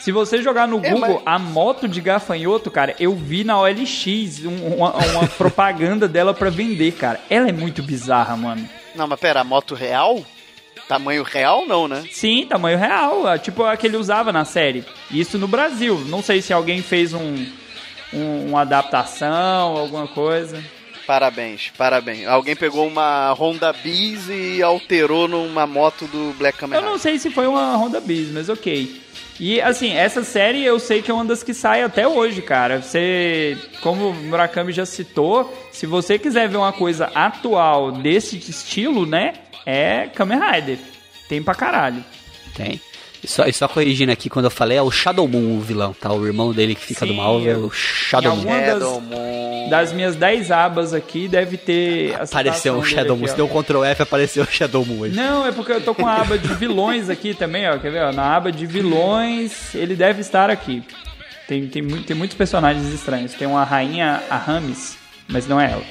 Se 0.00 0.12
você 0.12 0.42
jogar 0.42 0.68
no 0.68 0.84
É, 0.84 0.90
Google 0.90 1.22
mas- 1.24 1.34
a 1.34 1.38
moto 1.38 1.88
de 1.88 2.00
gafanhoto, 2.00 2.70
cara, 2.70 2.94
eu 3.00 3.14
vi 3.14 3.42
na 3.42 3.58
OLX 3.58 4.44
um- 4.44 4.74
uma, 4.76 4.92
uma 4.94 5.26
propaganda 5.38 6.06
dela 6.06 6.34
pra 6.34 6.50
vender, 6.50 6.92
cara. 6.92 7.18
Ela 7.30 7.48
é 7.48 7.52
muito 7.52 7.82
bizarra, 7.82 8.36
mano. 8.36 8.68
Não, 8.94 9.06
mas 9.08 9.18
pera, 9.18 9.40
a 9.40 9.44
moto 9.44 9.74
real? 9.74 10.22
Tamanho 10.86 11.22
real 11.24 11.66
não, 11.66 11.88
né? 11.88 12.04
Sim, 12.12 12.46
tamanho 12.46 12.78
real, 12.78 13.28
é 13.28 13.38
tipo 13.38 13.64
a 13.64 13.76
que 13.76 13.86
ele 13.86 13.96
usava 13.96 14.30
na 14.32 14.44
série. 14.44 14.84
Isso 15.10 15.38
no 15.38 15.48
Brasil. 15.48 15.98
Não 16.06 16.22
sei 16.22 16.40
se 16.42 16.52
alguém 16.52 16.82
fez 16.82 17.12
um, 17.14 17.44
um- 18.12 18.50
uma 18.50 18.60
adaptação, 18.60 19.76
alguma 19.76 20.06
coisa. 20.06 20.62
Parabéns, 21.06 21.72
parabéns. 21.78 22.26
Alguém 22.26 22.56
pegou 22.56 22.86
uma 22.86 23.32
Honda 23.32 23.72
Bis 23.72 24.28
e 24.28 24.60
alterou 24.60 25.28
numa 25.28 25.66
moto 25.66 26.06
do 26.06 26.34
Black 26.36 26.58
Kamen 26.58 26.76
Eu 26.76 26.84
não 26.84 26.98
sei 26.98 27.18
se 27.18 27.30
foi 27.30 27.46
uma 27.46 27.76
Honda 27.76 28.00
Bis, 28.00 28.30
mas 28.32 28.48
ok. 28.48 29.00
E 29.38 29.60
assim, 29.60 29.92
essa 29.92 30.24
série 30.24 30.64
eu 30.64 30.80
sei 30.80 31.02
que 31.02 31.10
é 31.10 31.14
uma 31.14 31.24
das 31.24 31.42
que 31.42 31.54
sai 31.54 31.82
até 31.82 32.08
hoje, 32.08 32.42
cara. 32.42 32.82
Você, 32.82 33.56
como 33.82 34.08
o 34.08 34.14
Murakami 34.14 34.72
já 34.72 34.86
citou, 34.86 35.52
se 35.70 35.86
você 35.86 36.18
quiser 36.18 36.48
ver 36.48 36.56
uma 36.56 36.72
coisa 36.72 37.10
atual 37.14 37.92
desse 37.92 38.36
estilo, 38.38 39.06
né? 39.06 39.34
É 39.64 40.08
Kamen 40.08 40.40
Rider. 40.40 40.78
Tem 41.28 41.42
pra 41.42 41.54
caralho. 41.54 42.04
Tem. 42.54 42.80
E 43.22 43.26
só, 43.28 43.44
e 43.46 43.52
só 43.52 43.66
corrigindo 43.66 44.12
aqui, 44.12 44.28
quando 44.28 44.44
eu 44.44 44.50
falei, 44.50 44.78
é 44.78 44.82
o 44.82 44.90
Shadow 44.90 45.26
Moon 45.26 45.56
o 45.56 45.60
vilão, 45.60 45.92
tá? 45.92 46.12
O 46.12 46.24
irmão 46.26 46.52
dele 46.52 46.74
que 46.74 46.80
fica 46.84 47.00
Sim, 47.06 47.12
do 47.12 47.14
mal 47.14 47.40
é 47.46 47.56
o 47.56 47.70
Shadow 47.70 48.36
Moon. 48.36 48.44
das- 48.44 48.66
Shadow 48.68 49.00
Moon. 49.00 49.68
Das 49.68 49.92
minhas 49.92 50.14
10 50.14 50.50
abas 50.52 50.94
aqui, 50.94 51.26
deve 51.26 51.56
ter. 51.56 52.14
Apareceu 52.20 52.74
um 52.74 52.80
dele 52.80 52.90
Shadow 52.94 53.12
aqui, 53.14 53.20
Moon. 53.22 53.24
ó. 53.24 53.30
Se 53.30 53.36
deu 53.36 53.46
um 53.46 53.62
Ctrl 53.62 53.84
F, 53.84 54.02
apareceu 54.02 54.44
o 54.44 54.46
Shadow 54.46 54.84
Moon 54.84 55.04
aí. 55.04 55.10
Não, 55.12 55.44
é 55.46 55.50
porque 55.50 55.72
eu 55.72 55.80
tô 55.80 55.92
com 55.94 56.06
a 56.06 56.14
aba 56.20 56.38
de 56.38 56.54
vilões 56.54 57.10
aqui 57.10 57.34
também, 57.34 57.68
ó. 57.68 57.76
Quer 57.78 57.90
ver? 57.90 58.02
ó? 58.04 58.12
Na 58.12 58.36
aba 58.36 58.52
de 58.52 58.64
vilões, 58.66 59.74
ele 59.74 59.96
deve 59.96 60.20
estar 60.20 60.50
aqui. 60.50 60.82
Tem, 61.48 61.66
tem, 61.68 61.84
tem 62.02 62.16
muitos 62.16 62.36
personagens 62.36 62.92
estranhos. 62.92 63.32
Tem 63.34 63.46
uma 63.48 63.64
rainha, 63.64 64.22
a 64.30 64.36
Rames, 64.36 64.96
mas 65.28 65.46
não 65.48 65.60
é 65.60 65.72
ela. 65.72 65.82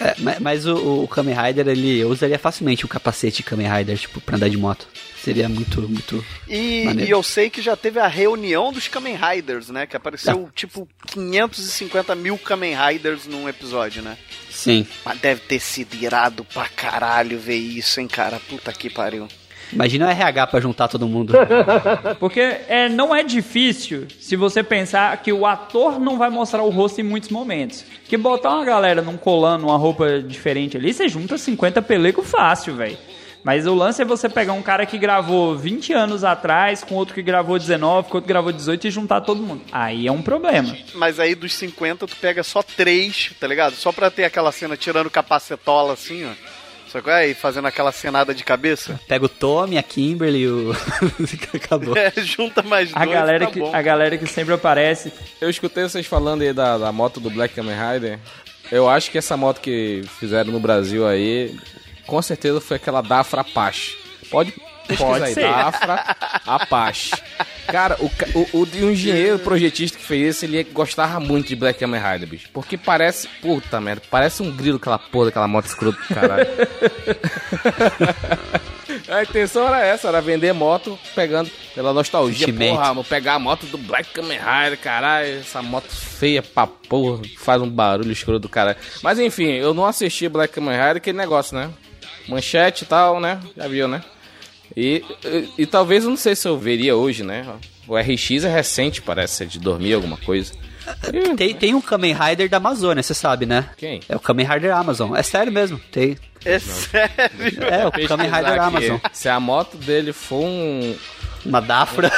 É, 0.00 0.14
ma- 0.18 0.36
mas 0.40 0.66
o, 0.66 1.02
o 1.04 1.08
Kamen 1.08 1.34
Rider, 1.34 1.68
ele 1.68 1.98
eu 1.98 2.08
usaria 2.08 2.38
facilmente 2.38 2.84
o 2.84 2.88
capacete 2.88 3.42
Kamen 3.42 3.68
Rider, 3.70 3.98
tipo, 3.98 4.20
pra 4.20 4.36
andar 4.36 4.48
de 4.48 4.56
moto. 4.56 4.88
Seria 5.22 5.46
muito, 5.50 5.82
muito. 5.82 6.24
E, 6.48 6.86
e 7.04 7.10
eu 7.10 7.22
sei 7.22 7.50
que 7.50 7.60
já 7.60 7.76
teve 7.76 8.00
a 8.00 8.06
reunião 8.06 8.72
dos 8.72 8.88
Kamen 8.88 9.16
Riders, 9.16 9.68
né? 9.68 9.86
Que 9.86 9.94
apareceu 9.94 10.48
tipo 10.54 10.88
550 11.12 12.14
mil 12.14 12.38
Kamen 12.38 12.74
Riders 12.74 13.26
num 13.26 13.46
episódio, 13.48 14.02
né? 14.02 14.16
Sim. 14.50 14.86
Mas 15.04 15.18
deve 15.20 15.42
ter 15.42 15.60
sido 15.60 15.94
irado 15.94 16.44
pra 16.44 16.66
caralho 16.68 17.38
ver 17.38 17.56
isso, 17.56 18.00
hein, 18.00 18.08
cara? 18.08 18.40
Puta 18.48 18.72
que 18.72 18.88
pariu. 18.88 19.28
Imagina 19.72 20.06
o 20.06 20.10
RH 20.10 20.46
pra 20.46 20.60
juntar 20.60 20.88
todo 20.88 21.08
mundo. 21.08 21.34
Porque 22.18 22.40
é, 22.40 22.88
não 22.88 23.14
é 23.14 23.22
difícil 23.22 24.06
se 24.18 24.36
você 24.36 24.62
pensar 24.62 25.16
que 25.18 25.32
o 25.32 25.46
ator 25.46 25.98
não 25.98 26.18
vai 26.18 26.30
mostrar 26.30 26.62
o 26.62 26.70
rosto 26.70 27.00
em 27.00 27.04
muitos 27.04 27.30
momentos. 27.30 27.84
Que 28.08 28.16
botar 28.16 28.54
uma 28.54 28.64
galera 28.64 29.02
num 29.02 29.16
colando, 29.16 29.66
uma 29.66 29.76
roupa 29.76 30.20
diferente 30.20 30.76
ali, 30.76 30.92
você 30.92 31.08
junta 31.08 31.38
50 31.38 31.80
pelecos 31.82 32.28
fácil, 32.28 32.74
velho. 32.74 32.98
Mas 33.42 33.66
o 33.66 33.74
lance 33.74 34.02
é 34.02 34.04
você 34.04 34.28
pegar 34.28 34.52
um 34.52 34.62
cara 34.62 34.84
que 34.84 34.98
gravou 34.98 35.56
20 35.56 35.92
anos 35.94 36.24
atrás, 36.24 36.84
com 36.84 36.94
outro 36.94 37.14
que 37.14 37.22
gravou 37.22 37.58
19, 37.58 38.08
com 38.08 38.16
outro 38.16 38.26
que 38.26 38.28
gravou 38.28 38.52
18 38.52 38.86
e 38.86 38.90
juntar 38.90 39.22
todo 39.22 39.42
mundo. 39.42 39.62
Aí 39.72 40.06
é 40.06 40.12
um 40.12 40.20
problema. 40.20 40.76
Mas 40.94 41.18
aí 41.18 41.34
dos 41.34 41.54
50 41.54 42.06
tu 42.06 42.16
pega 42.16 42.42
só 42.42 42.62
três, 42.62 43.32
tá 43.40 43.46
ligado? 43.46 43.74
Só 43.74 43.92
pra 43.92 44.10
ter 44.10 44.24
aquela 44.24 44.52
cena 44.52 44.76
tirando 44.76 45.08
capacetola 45.08 45.94
assim, 45.94 46.26
ó. 46.26 46.59
Só 46.90 47.00
que 47.00 47.08
aí, 47.08 47.34
fazendo 47.34 47.68
aquela 47.68 47.92
cenada 47.92 48.34
de 48.34 48.42
cabeça. 48.42 48.98
Pega 49.06 49.24
o 49.24 49.28
Tommy, 49.28 49.78
a 49.78 49.82
Kimberly 49.82 50.40
e 50.40 50.48
o. 50.48 50.72
Acabou. 51.54 51.96
É, 51.96 52.12
junta 52.16 52.62
mais 52.62 52.90
A 52.94 53.04
dois, 53.04 53.16
galera, 53.16 53.46
tá 53.46 53.52
que, 53.52 53.60
bom. 53.60 53.70
a 53.74 53.80
galera 53.82 54.18
que 54.18 54.26
sempre 54.26 54.54
aparece. 54.54 55.12
Eu 55.40 55.48
escutei 55.48 55.84
vocês 55.84 56.06
falando 56.06 56.42
aí 56.42 56.52
da, 56.52 56.76
da 56.78 56.90
moto 56.90 57.20
do 57.20 57.30
Black 57.30 57.54
Kamen 57.54 57.76
Rider. 57.76 58.18
Eu 58.72 58.88
acho 58.88 59.10
que 59.10 59.18
essa 59.18 59.36
moto 59.36 59.60
que 59.60 60.02
fizeram 60.18 60.52
no 60.52 60.58
Brasil 60.58 61.06
aí, 61.06 61.56
com 62.06 62.20
certeza 62.20 62.60
foi 62.60 62.76
aquela 62.76 63.02
Dafra 63.02 63.42
Apache. 63.42 63.96
Pode 64.30 64.52
Pode 64.96 65.24
aí, 65.24 65.34
ser. 65.34 65.42
Dafra 65.42 66.16
Apache. 66.46 67.12
Cara, 67.66 67.96
o, 68.00 68.10
o, 68.34 68.62
o, 68.62 68.90
engenheiro 68.90 69.38
projetista 69.38 69.96
que 69.96 70.04
fez 70.04 70.36
isso, 70.36 70.44
ele 70.44 70.64
gostava 70.64 71.20
muito 71.20 71.48
de 71.48 71.56
Black 71.56 71.78
Kamen 71.78 72.00
Rider, 72.00 72.28
bicho. 72.28 72.48
Porque 72.52 72.76
parece, 72.76 73.28
puta 73.40 73.80
merda, 73.80 74.02
parece 74.10 74.42
um 74.42 74.50
grilo 74.50 74.76
aquela 74.76 74.98
porra 74.98 75.26
daquela 75.26 75.46
moto 75.46 75.66
escrota 75.66 75.98
do 76.00 76.14
caralho. 76.14 76.46
A 79.08 79.22
intenção 79.22 79.66
era 79.66 79.84
essa, 79.84 80.08
era 80.08 80.20
vender 80.20 80.52
moto 80.52 80.98
pegando 81.14 81.50
pela 81.74 81.92
nostalgia. 81.92 82.46
Sentimento. 82.46 82.76
Porra, 82.76 82.94
vou 82.94 83.04
pegar 83.04 83.34
a 83.34 83.38
moto 83.38 83.66
do 83.66 83.78
Black 83.78 84.10
Kamen 84.10 84.38
Rider, 84.38 84.78
caralho. 84.78 85.40
Essa 85.40 85.62
moto 85.62 85.88
feia 85.88 86.42
pra 86.42 86.66
porra, 86.66 87.22
faz 87.38 87.60
um 87.60 87.68
barulho 87.68 88.12
escuro 88.12 88.38
do 88.38 88.48
caralho. 88.48 88.76
Mas 89.02 89.18
enfim, 89.18 89.52
eu 89.52 89.74
não 89.74 89.84
assisti 89.84 90.28
Black 90.28 90.54
Kamen 90.54 90.76
Rider, 90.76 90.96
aquele 90.96 91.18
negócio, 91.18 91.56
né? 91.56 91.70
Manchete 92.28 92.84
e 92.84 92.86
tal, 92.86 93.20
né? 93.20 93.40
Já 93.56 93.66
viu, 93.66 93.88
né? 93.88 94.02
E, 94.76 95.04
e, 95.24 95.48
e 95.62 95.66
talvez, 95.66 96.04
eu 96.04 96.10
não 96.10 96.16
sei 96.16 96.34
se 96.36 96.46
eu 96.46 96.56
veria 96.58 96.96
hoje, 96.96 97.22
né? 97.22 97.46
O 97.88 97.96
RX 97.96 98.44
é 98.44 98.52
recente, 98.52 99.02
parece, 99.02 99.42
é 99.42 99.46
de 99.46 99.58
dormir 99.58 99.94
alguma 99.94 100.16
coisa. 100.16 100.52
E- 101.12 101.34
Tem, 101.36 101.54
tem 101.54 101.74
um 101.74 101.80
Kamen 101.80 102.14
Rider 102.14 102.48
da 102.48 102.56
Amazônia, 102.58 103.02
você 103.02 103.14
sabe, 103.14 103.46
né? 103.46 103.68
Quem? 103.76 104.00
É 104.08 104.16
o 104.16 104.20
Kamen 104.20 104.46
Rider 104.46 104.74
Amazon. 104.76 105.14
É 105.16 105.22
sério 105.22 105.52
mesmo, 105.52 105.78
tem. 105.90 106.16
É 106.44 106.58
sério. 106.58 107.10
É, 107.70 107.86
o 107.86 108.08
Kamen 108.08 108.30
Rider 108.30 108.60
Amazon. 108.62 108.96
Se 109.12 109.28
a 109.28 109.38
moto 109.40 109.76
dele 109.76 110.12
for 110.12 110.42
um. 110.44 110.94
Uma 111.44 111.60
Dafra. 111.60 112.10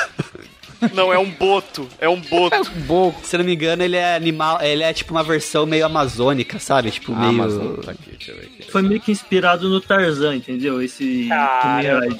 Não, 0.92 1.12
é 1.12 1.18
um 1.18 1.30
boto. 1.30 1.88
É 2.00 2.09
um 2.09 2.20
boto. 2.20 2.68
Boco. 2.86 3.24
Se 3.24 3.36
eu 3.36 3.38
não 3.38 3.44
me 3.46 3.55
engano, 3.55 3.82
ele 3.84 3.96
é 3.96 4.16
animal. 4.16 4.61
Ele 4.61 4.82
é 4.82 4.92
tipo 4.92 5.12
uma 5.14 5.22
versão 5.22 5.64
meio 5.64 5.86
amazônica, 5.86 6.59
sabe? 6.59 6.90
Tipo, 6.90 7.14
meio. 7.14 7.30
Amazon, 7.30 7.76
tá 7.76 7.92
aqui, 7.92 8.11
deixa 8.11 8.32
eu 8.32 8.36
ver 8.36 8.46
aqui. 8.46 8.70
Foi 8.70 8.82
meio 8.82 9.00
que 9.00 9.12
inspirado 9.12 9.68
no 9.68 9.80
Tarzan, 9.80 10.34
entendeu? 10.36 10.82
Esse. 10.82 11.28
Rider. 11.28 12.18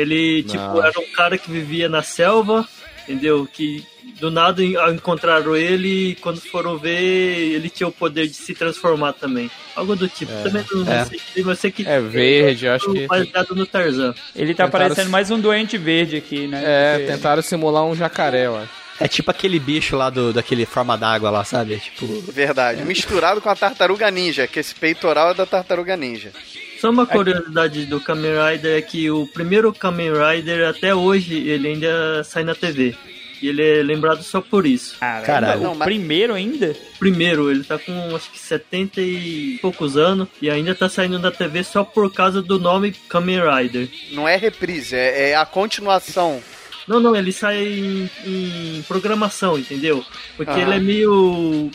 Ele, 0.00 0.42
tipo, 0.42 0.56
Não. 0.62 0.84
era 0.84 0.98
um 1.00 1.12
cara 1.12 1.36
que 1.36 1.50
vivia 1.50 1.88
na 1.88 2.02
selva, 2.02 2.66
entendeu? 3.02 3.48
Que 3.52 3.84
do 4.20 4.30
nada 4.30 4.62
en- 4.64 4.74
encontraram 4.94 5.54
ele 5.56 6.10
e 6.10 6.14
quando 6.16 6.40
foram 6.40 6.76
ver, 6.78 7.52
ele 7.54 7.68
tinha 7.68 7.86
o 7.88 7.92
poder 7.92 8.26
de 8.26 8.34
se 8.34 8.54
transformar 8.54 9.12
também. 9.12 9.50
Algo 9.76 9.94
do 9.94 10.08
tipo. 10.08 10.32
Também 10.42 10.64
não 10.72 10.90
É. 10.92 11.04
sei, 11.04 11.20
mas 11.36 11.46
eu 11.46 11.56
sei 11.56 11.70
que 11.70 11.86
É 11.86 12.00
verde, 12.00 12.66
eu 12.66 12.72
acho 12.72 12.92
que- 12.92 13.06
baseado 13.06 13.54
no 13.54 13.66
Tarzan. 13.66 14.14
Ele 14.34 14.54
tá 14.54 14.64
Tentaram 14.64 14.84
parecendo 14.88 15.10
mais 15.10 15.30
um 15.30 15.38
doente 15.40 15.76
verde 15.76 16.16
aqui, 16.16 16.46
né? 16.46 16.62
É, 16.64 16.98
Porque- 16.98 17.12
tentaram 17.12 17.42
simular 17.42 17.84
um 17.84 17.94
jacaré, 17.94 18.46
eu 18.46 18.56
acho. 18.56 18.77
É 19.00 19.06
tipo 19.06 19.30
aquele 19.30 19.58
bicho 19.58 19.96
lá 19.96 20.10
do, 20.10 20.32
daquele 20.32 20.66
forma 20.66 20.96
d'água 20.96 21.30
lá, 21.30 21.44
sabe? 21.44 21.78
Tipo. 21.78 22.06
Verdade. 22.32 22.82
Misturado 22.84 23.40
com 23.40 23.48
a 23.48 23.56
tartaruga 23.56 24.10
ninja, 24.10 24.46
que 24.46 24.58
esse 24.58 24.74
peitoral 24.74 25.30
é 25.30 25.34
da 25.34 25.46
tartaruga 25.46 25.96
ninja. 25.96 26.32
Só 26.80 26.90
uma 26.90 27.06
curiosidade 27.06 27.86
do 27.86 28.00
Kamen 28.00 28.32
Rider 28.52 28.78
é 28.78 28.82
que 28.82 29.10
o 29.10 29.26
primeiro 29.26 29.72
Kamen 29.72 30.12
Rider, 30.12 30.68
até 30.68 30.94
hoje, 30.94 31.36
ele 31.48 31.68
ainda 31.68 32.22
sai 32.22 32.44
na 32.44 32.54
TV. 32.54 32.94
E 33.40 33.48
ele 33.48 33.62
é 33.62 33.82
lembrado 33.82 34.22
só 34.22 34.40
por 34.40 34.66
isso. 34.66 34.96
Caralho. 34.98 35.70
o 35.70 35.74
mas- 35.74 35.86
primeiro 35.86 36.34
ainda? 36.34 36.74
Primeiro, 36.98 37.50
ele 37.50 37.62
tá 37.62 37.78
com 37.78 38.14
acho 38.14 38.30
que 38.30 38.38
70 38.38 39.00
e 39.00 39.58
poucos 39.62 39.96
anos 39.96 40.28
e 40.42 40.50
ainda 40.50 40.74
tá 40.74 40.88
saindo 40.88 41.18
da 41.18 41.30
TV 41.30 41.62
só 41.62 41.84
por 41.84 42.12
causa 42.12 42.42
do 42.42 42.58
nome 42.58 42.92
Kamen 43.08 43.40
Rider. 43.40 43.88
Não 44.12 44.28
é 44.28 44.36
reprise, 44.36 44.96
é, 44.96 45.30
é 45.30 45.36
a 45.36 45.46
continuação. 45.46 46.42
Não, 46.88 46.98
não, 47.00 47.14
ele 47.14 47.32
sai 47.32 47.62
em, 47.64 48.10
em 48.24 48.82
programação, 48.88 49.58
entendeu? 49.58 50.04
Porque 50.36 50.50
Aham. 50.52 50.60
ele 50.62 50.74
é 50.74 50.80
meio 50.80 51.12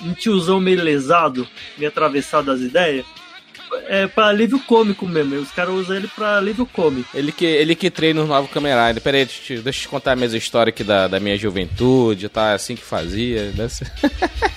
um 0.04 0.14
tiozão 0.18 0.60
meio 0.60 0.82
lesado, 0.84 1.48
meio 1.78 1.90
atravessado 1.90 2.46
das 2.48 2.60
ideias. 2.62 3.06
É 3.88 4.06
pra 4.06 4.28
alívio 4.28 4.60
cômico 4.60 5.08
mesmo, 5.08 5.36
os 5.38 5.50
caras 5.52 5.74
usam 5.74 5.96
ele 5.96 6.08
pra 6.08 6.38
alívio 6.38 6.64
cômico. 6.66 7.10
Ele 7.14 7.32
que, 7.32 7.44
ele 7.46 7.74
que 7.76 7.90
treina 7.90 8.22
os 8.22 8.28
novos 8.28 8.52
Kamen 8.52 8.72
Rider. 8.74 9.02
Pera 9.02 9.18
aí, 9.18 9.26
deixa, 9.26 9.54
eu- 9.54 9.62
deixa 9.64 9.80
eu 9.80 9.82
te 9.84 9.88
contar 9.88 10.12
a 10.12 10.16
minha 10.16 10.28
história 10.38 10.70
aqui 10.70 10.84
da, 10.84 11.08
da 11.08 11.20
minha 11.20 11.36
juventude, 11.38 12.30
tá? 12.30 12.52
É 12.52 12.54
Assim 12.54 12.76
que 12.76 12.84
fazia. 12.84 13.52
Ser... 13.70 13.92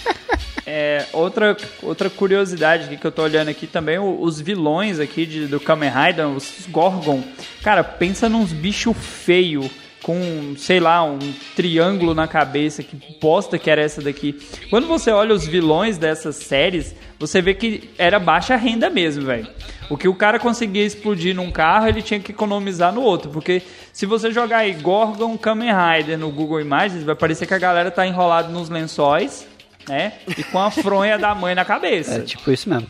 É, 0.69 1.07
outra, 1.13 1.57
outra 1.81 2.11
curiosidade 2.11 2.85
aqui 2.87 2.97
que 2.97 3.07
eu 3.07 3.13
tô 3.13 3.23
olhando 3.23 3.49
aqui 3.49 3.69
também, 3.69 3.99
os 4.01 4.41
vilões 4.41 4.99
aqui 4.99 5.25
de, 5.25 5.47
do 5.47 5.61
Kamen 5.61 5.89
Rider, 5.91 6.27
os 6.29 6.67
Gorgon. 6.69 7.23
Cara, 7.63 7.85
pensa 7.85 8.29
nos 8.29 8.53
bichos 8.53 8.97
feios 8.97 9.71
com, 10.07 10.55
sei 10.57 10.79
lá, 10.79 11.03
um 11.03 11.19
triângulo 11.57 12.15
na 12.15 12.29
cabeça. 12.29 12.81
Que 12.81 12.97
bosta 13.21 13.59
que 13.59 13.69
era 13.69 13.83
essa 13.83 14.01
daqui. 14.01 14.39
Quando 14.71 14.87
você 14.87 15.11
olha 15.11 15.35
os 15.35 15.45
vilões 15.45 15.99
dessas 15.99 16.37
séries, 16.37 16.95
você 17.19 17.43
vê 17.43 17.55
que 17.55 17.91
era 17.99 18.21
baixa 18.21 18.55
renda 18.55 18.89
mesmo, 18.89 19.27
velho. 19.27 19.49
O 19.91 19.97
que 19.97 20.07
o 20.07 20.15
cara 20.15 20.39
conseguia 20.39 20.85
explodir 20.85 21.35
num 21.35 21.51
carro, 21.51 21.89
ele 21.89 22.03
tinha 22.03 22.21
que 22.21 22.31
economizar 22.31 22.93
no 22.93 23.03
outro. 23.03 23.31
Porque 23.33 23.61
se 23.93 24.07
você 24.07 24.31
jogar 24.31 24.59
aí 24.59 24.75
Gorgon 24.75 25.37
Kamen 25.37 25.71
Rider 25.73 26.17
no 26.17 26.31
Google 26.31 26.61
Imagens, 26.61 27.03
vai 27.03 27.17
parecer 27.17 27.45
que 27.47 27.55
a 27.55 27.59
galera 27.59 27.91
tá 27.91 28.07
enrolada 28.07 28.49
nos 28.49 28.69
lençóis, 28.69 29.45
né? 29.89 30.13
E 30.39 30.45
com 30.45 30.61
a 30.61 30.71
fronha 30.71 31.19
da 31.19 31.35
mãe 31.35 31.53
na 31.57 31.65
cabeça. 31.65 32.15
É 32.15 32.21
tipo 32.21 32.49
isso 32.53 32.69
mesmo. 32.69 32.87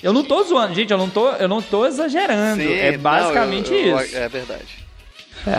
Eu 0.00 0.12
não 0.12 0.22
tô 0.22 0.44
zoando, 0.44 0.74
gente, 0.74 0.92
eu 0.92 0.98
não 0.98 1.08
tô, 1.10 1.28
eu 1.30 1.48
não 1.48 1.60
tô 1.60 1.86
exagerando. 1.86 2.62
Sim, 2.62 2.72
é 2.72 2.92
não, 2.92 2.98
basicamente 3.00 3.72
eu- 3.72 3.78
eu- 3.96 4.00
isso. 4.04 4.16
É 4.16 4.28
verdade. 4.28 4.85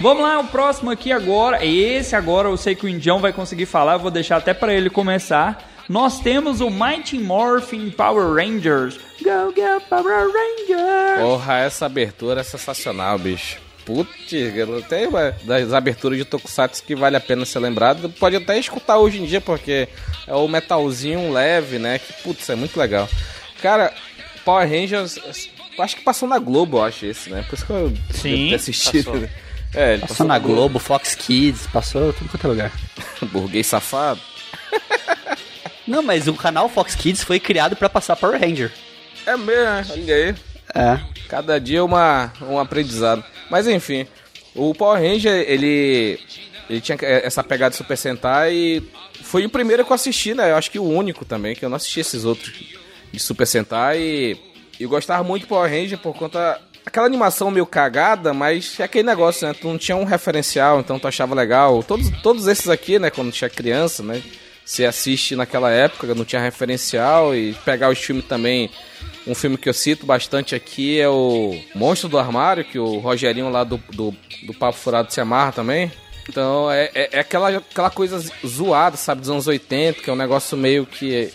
Vamos 0.02 0.24
lá, 0.24 0.40
o 0.40 0.48
próximo 0.48 0.92
aqui 0.92 1.12
agora. 1.12 1.66
Esse 1.66 2.16
agora 2.16 2.50
eu 2.50 2.58
sei 2.58 2.76
que 2.76 2.86
o 2.86 2.90
Indião 2.90 3.20
vai 3.20 3.32
conseguir 3.32 3.66
falar, 3.66 3.94
eu 3.94 4.00
vou 4.00 4.12
deixar 4.12 4.38
até 4.38 4.54
pra 4.54 4.74
ele 4.74 4.90
começar. 4.90 5.66
Nós 5.88 6.20
temos 6.20 6.60
o 6.60 6.70
Mighty 6.70 7.18
Morphin 7.18 7.90
Power 7.90 8.34
Rangers. 8.34 8.98
Go, 9.22 9.54
go, 9.56 9.82
Power 9.90 10.28
Rangers! 10.28 11.22
Porra, 11.22 11.60
essa 11.60 11.86
abertura 11.86 12.42
é 12.42 12.44
sensacional, 12.44 13.18
bicho. 13.18 13.58
Putz, 13.86 14.10
tem 14.90 15.08
uma 15.08 15.34
das 15.46 15.72
aberturas 15.72 16.18
de 16.18 16.26
Tokusatsu 16.26 16.84
que 16.84 16.94
vale 16.94 17.16
a 17.16 17.22
pena 17.22 17.46
ser 17.46 17.60
lembrado. 17.60 18.10
Pode 18.10 18.36
até 18.36 18.60
escutar 18.60 18.98
hoje 18.98 19.22
em 19.22 19.26
dia, 19.26 19.40
porque 19.40 19.88
é 20.28 20.36
o 20.36 20.46
metalzinho 20.50 21.32
leve, 21.32 21.80
né? 21.80 21.98
Que, 21.98 22.12
putz, 22.22 22.50
é 22.50 22.56
muito 22.56 22.78
legal. 22.78 23.08
Cara, 23.62 23.94
Power 24.44 24.70
Rangers, 24.70 25.16
eu 25.78 25.84
acho 25.84 25.96
que 25.96 26.04
passou 26.04 26.28
na 26.28 26.38
Globo, 26.38 26.80
eu 26.80 26.84
acho 26.84 27.06
esse, 27.06 27.30
né? 27.30 27.46
Por 27.48 27.56
isso 27.56 27.66
que 27.66 27.72
eu 27.72 27.94
Sim, 28.12 28.30
devo 28.36 28.50
ter 28.50 28.56
assistido. 28.56 29.12
passou. 29.12 29.30
É, 29.74 29.93
ele 29.93 30.01
Passou 30.01 30.26
na 30.26 30.39
Globo, 30.39 30.80
Fox 30.80 31.15
Kids, 31.15 31.68
passou 31.68 32.13
tudo 32.13 32.30
quanto 32.30 32.45
é 32.45 32.49
lugar. 32.49 32.72
Burguês 33.32 33.68
safado. 33.68 34.20
Não, 35.88 36.01
mas 36.01 36.28
o 36.28 36.34
canal 36.34 36.68
Fox 36.68 36.95
Kids 36.95 37.24
foi 37.24 37.39
criado 37.39 37.76
pra 37.76 37.89
passar 37.89 38.15
Power 38.15 38.39
Ranger. 38.39 38.72
É 39.26 39.36
mesmo, 39.38 39.63
né? 39.63 39.86
olha 39.89 40.15
aí. 40.15 40.36
É. 40.76 40.99
Cada 41.28 41.59
dia 41.59 41.84
uma, 41.84 42.32
um 42.41 42.59
aprendizado. 42.59 43.24
Mas 43.49 43.68
enfim, 43.68 44.05
o 44.55 44.74
Power 44.74 45.01
Ranger, 45.01 45.45
ele, 45.47 46.20
ele 46.70 46.82
tinha 46.82 46.97
essa 47.01 47.43
pegada 47.43 47.72
de 47.72 47.78
Super 47.78 47.97
Sentai 47.97 48.53
e 48.53 48.84
foi 49.22 49.45
o 49.45 49.49
primeiro 49.49 49.86
que 49.86 49.91
eu 49.91 49.95
assisti, 49.95 50.34
né? 50.34 50.51
Eu 50.51 50.55
acho 50.55 50.72
que 50.72 50.80
o 50.80 50.84
único 50.84 51.24
também, 51.24 51.55
que 51.55 51.63
eu 51.63 51.70
não 51.70 51.78
assisti 51.78 51.99
esses 51.99 52.26
outros 52.26 52.53
de 53.11 53.20
Super 53.20 53.45
Sentai. 53.45 53.99
E 53.99 54.38
eu 54.80 54.89
gostava 54.89 55.24
muito 55.24 55.43
do 55.43 55.47
Power 55.47 55.70
Ranger 55.70 55.97
por 55.97 56.13
conta... 56.15 56.59
Aquela 56.88 57.06
animação 57.06 57.52
meio 57.52 57.66
cagada, 57.66 58.34
mas 58.34 58.80
é 58.80 58.84
aquele 58.86 59.06
negócio, 59.06 59.46
né? 59.46 59.54
Tu 59.54 59.68
não 59.68 59.78
tinha 59.78 59.98
um 59.98 60.06
referencial, 60.06 60.80
então 60.80 60.98
tu 60.98 61.06
achava 61.06 61.36
legal. 61.36 61.84
Todos, 61.84 62.10
todos 62.24 62.48
esses 62.48 62.70
aqui, 62.70 62.98
né? 62.98 63.10
Quando 63.10 63.30
tinha 63.30 63.50
criança, 63.50 64.02
né? 64.02 64.24
Você 64.64 64.86
assiste 64.86 65.36
naquela 65.36 65.70
época, 65.70 66.16
não 66.16 66.24
tinha 66.24 66.42
referencial. 66.42 67.36
E 67.36 67.54
pegar 67.66 67.90
os 67.90 68.00
filmes 68.00 68.24
também... 68.24 68.72
Um 69.28 69.36
filme 69.36 69.58
que 69.58 69.68
eu 69.68 69.74
cito 69.74 70.06
bastante 70.06 70.56
aqui 70.56 70.98
é 71.02 71.10
o 71.10 71.60
Monstro 71.76 72.08
do 72.08 72.18
Armário, 72.18 72.64
que 72.64 72.80
o 72.80 73.00
Rogerinho 73.00 73.50
lá 73.50 73.66
do, 73.66 73.76
do, 73.92 74.16
do 74.44 74.54
Papo 74.54 74.78
Furado 74.78 75.12
se 75.12 75.20
amarra 75.20 75.52
também. 75.52 75.92
Então 76.30 76.72
é, 76.72 76.90
é, 76.96 77.10
é 77.12 77.20
aquela, 77.20 77.50
aquela 77.50 77.90
coisa 77.90 78.24
zoada, 78.46 78.96
sabe, 78.96 79.20
dos 79.20 79.30
anos 79.30 79.46
80, 79.46 80.02
que 80.02 80.10
é 80.10 80.14
um 80.14 80.16
negócio 80.16 80.58
meio 80.58 80.86
que. 80.86 81.34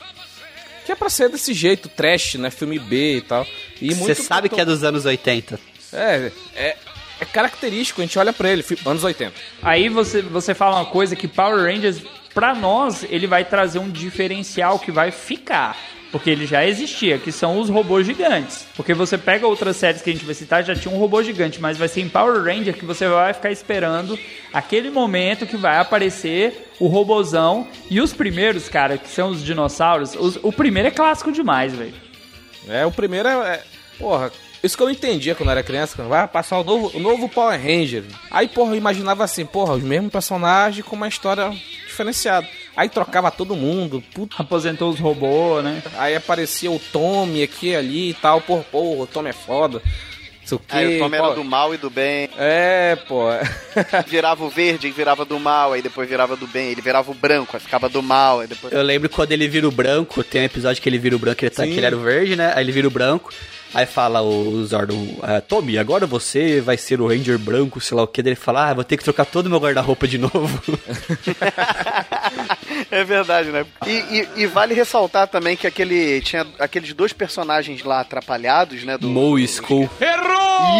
que 0.86 0.92
é 0.92 0.94
pra 0.94 1.10
ser 1.10 1.28
desse 1.28 1.52
jeito, 1.52 1.90
trash, 1.90 2.36
né? 2.36 2.50
Filme 2.50 2.78
B 2.78 3.18
e 3.18 3.20
tal. 3.20 3.46
E 3.82 3.94
Você 3.94 4.14
sabe 4.14 4.48
que 4.48 4.60
é 4.60 4.64
dos 4.64 4.82
anos 4.84 5.04
80. 5.04 5.58
É, 5.92 6.32
é, 6.54 6.76
é 7.20 7.24
característico, 7.24 8.00
a 8.00 8.04
gente 8.04 8.18
olha 8.18 8.32
pra 8.32 8.48
ele, 8.50 8.64
anos 8.86 9.04
80. 9.04 9.32
Aí 9.62 9.88
você, 9.88 10.22
você 10.22 10.54
fala 10.54 10.76
uma 10.76 10.86
coisa 10.86 11.14
que 11.16 11.28
Power 11.28 11.64
Rangers, 11.64 12.00
pra 12.34 12.54
nós, 12.54 13.04
ele 13.10 13.26
vai 13.26 13.44
trazer 13.44 13.78
um 13.78 13.90
diferencial 13.90 14.78
que 14.78 14.90
vai 14.90 15.10
ficar. 15.10 15.76
Porque 16.10 16.28
ele 16.28 16.44
já 16.44 16.66
existia, 16.66 17.16
que 17.18 17.32
são 17.32 17.58
os 17.58 17.70
robôs 17.70 18.04
gigantes. 18.06 18.66
Porque 18.76 18.92
você 18.92 19.16
pega 19.16 19.46
outras 19.46 19.76
séries 19.78 20.02
que 20.02 20.10
a 20.10 20.12
gente 20.12 20.26
vai 20.26 20.34
citar, 20.34 20.62
já 20.62 20.74
tinha 20.76 20.94
um 20.94 20.98
robô 20.98 21.22
gigante, 21.22 21.58
mas 21.58 21.78
vai 21.78 21.88
ser 21.88 22.02
em 22.02 22.08
Power 22.08 22.42
Ranger 22.44 22.74
que 22.74 22.84
você 22.84 23.08
vai 23.08 23.32
ficar 23.32 23.50
esperando 23.50 24.18
aquele 24.52 24.90
momento 24.90 25.46
que 25.46 25.56
vai 25.56 25.78
aparecer 25.78 26.70
o 26.78 26.86
robozão. 26.86 27.66
E 27.90 27.98
os 27.98 28.12
primeiros, 28.12 28.68
cara, 28.68 28.98
que 28.98 29.08
são 29.08 29.30
os 29.30 29.42
dinossauros, 29.42 30.14
os- 30.14 30.38
o 30.42 30.52
primeiro 30.52 30.88
é 30.88 30.90
clássico 30.90 31.32
demais, 31.32 31.72
velho. 31.74 31.94
É, 32.68 32.84
o 32.86 32.90
primeiro 32.92 33.28
é. 33.28 33.54
é- 33.54 33.62
porra, 33.98 34.30
Isso 34.62 34.76
que 34.76 34.82
eu 34.82 34.86
não 34.86 34.92
entendia 34.94 35.34
quando 35.34 35.48
eu 35.48 35.52
era 35.52 35.62
criança, 35.62 35.96
quando 35.96 36.08
vai 36.08 36.26
passar 36.28 36.58
o 36.60 36.64
novo, 36.64 36.96
o 36.96 37.00
novo 37.00 37.28
Power 37.28 37.60
Ranger. 37.60 38.04
Aí, 38.30 38.46
porra, 38.46 38.70
eu 38.72 38.76
imaginava 38.76 39.24
assim, 39.24 39.44
porra, 39.44 39.74
os 39.74 39.82
mesmos 39.82 40.12
personagens 40.12 40.86
com 40.86 40.94
uma 40.94 41.08
história 41.08 41.50
diferenciada. 41.86 42.46
Aí 42.76 42.88
trocava 42.88 43.30
todo 43.30 43.56
mundo, 43.56 44.02
puta. 44.14 44.36
Aposentou 44.38 44.90
os 44.90 45.00
robôs, 45.00 45.64
né? 45.64 45.82
Aí 45.98 46.14
aparecia 46.14 46.70
o 46.70 46.78
Tommy 46.78 47.42
aqui 47.42 47.74
ali 47.74 48.10
e 48.10 48.14
tal, 48.14 48.40
porra, 48.40 48.62
porra, 48.70 49.02
o 49.02 49.06
Tommy 49.06 49.30
é 49.30 49.32
foda. 49.32 49.82
Não 50.42 50.48
sei 50.48 50.56
o 50.56 50.60
quê. 50.60 50.76
Aí 50.76 50.96
o 50.96 50.98
Tom 50.98 51.14
era 51.14 51.34
do 51.34 51.44
mal 51.44 51.74
e 51.74 51.78
do 51.78 51.88
bem. 51.88 52.28
É, 52.36 52.96
pô. 53.08 53.26
Virava 54.06 54.44
o 54.44 54.50
verde 54.50 54.88
e 54.88 54.90
virava 54.90 55.24
do 55.24 55.38
mal, 55.38 55.72
aí 55.72 55.80
depois 55.80 56.08
virava 56.08 56.36
do 56.36 56.46
bem. 56.46 56.70
Ele 56.70 56.82
virava 56.82 57.10
o 57.10 57.14
branco, 57.14 57.56
aí 57.56 57.60
ficava 57.60 57.88
do 57.88 58.02
mal, 58.02 58.40
aí 58.40 58.46
depois. 58.46 58.72
Eu 58.72 58.82
lembro 58.82 59.08
quando 59.08 59.32
ele 59.32 59.48
vira 59.48 59.66
o 59.66 59.70
branco, 59.70 60.22
tem 60.22 60.42
um 60.42 60.44
episódio 60.44 60.82
que 60.82 60.88
ele 60.88 60.98
vira 60.98 61.16
o 61.16 61.18
branco, 61.18 61.44
ele 61.44 61.50
tá, 61.50 61.64
Sim. 61.64 61.72
que 61.72 61.78
ele 61.78 61.86
era 61.86 61.96
o 61.96 62.00
verde, 62.00 62.36
né? 62.36 62.52
Aí 62.54 62.64
ele 62.64 62.72
vira 62.72 62.88
o 62.88 62.90
branco. 62.90 63.32
Aí 63.74 63.86
fala 63.86 64.20
o 64.22 64.64
Zordon, 64.66 65.06
ah, 65.22 65.40
Tommy, 65.40 65.78
agora 65.78 66.06
você 66.06 66.60
vai 66.60 66.76
ser 66.76 67.00
o 67.00 67.08
Ranger 67.08 67.38
branco, 67.38 67.80
sei 67.80 67.96
lá 67.96 68.02
o 68.02 68.06
que. 68.06 68.22
Daí 68.22 68.32
ele 68.32 68.36
fala, 68.40 68.68
ah, 68.70 68.74
vou 68.74 68.84
ter 68.84 68.96
que 68.96 69.04
trocar 69.04 69.24
todo 69.24 69.46
o 69.46 69.50
meu 69.50 69.58
guarda-roupa 69.58 70.06
de 70.06 70.18
novo. 70.18 70.48
É 72.90 73.04
verdade, 73.04 73.50
né? 73.50 73.64
E, 73.86 73.90
e- 73.90 74.28
e 74.42 74.46
vale 74.46 74.74
ressaltar 74.74 75.26
também 75.28 75.56
que 75.56 75.66
aquele 75.66 76.20
tinha 76.20 76.46
aqueles 76.58 76.92
dois 76.92 77.12
personagens 77.12 77.82
lá 77.82 78.00
atrapalhados, 78.00 78.84
né? 78.84 78.96
Do, 78.98 79.08
Mo 79.08 79.38
e 79.38 79.44
Skull. 79.44 79.88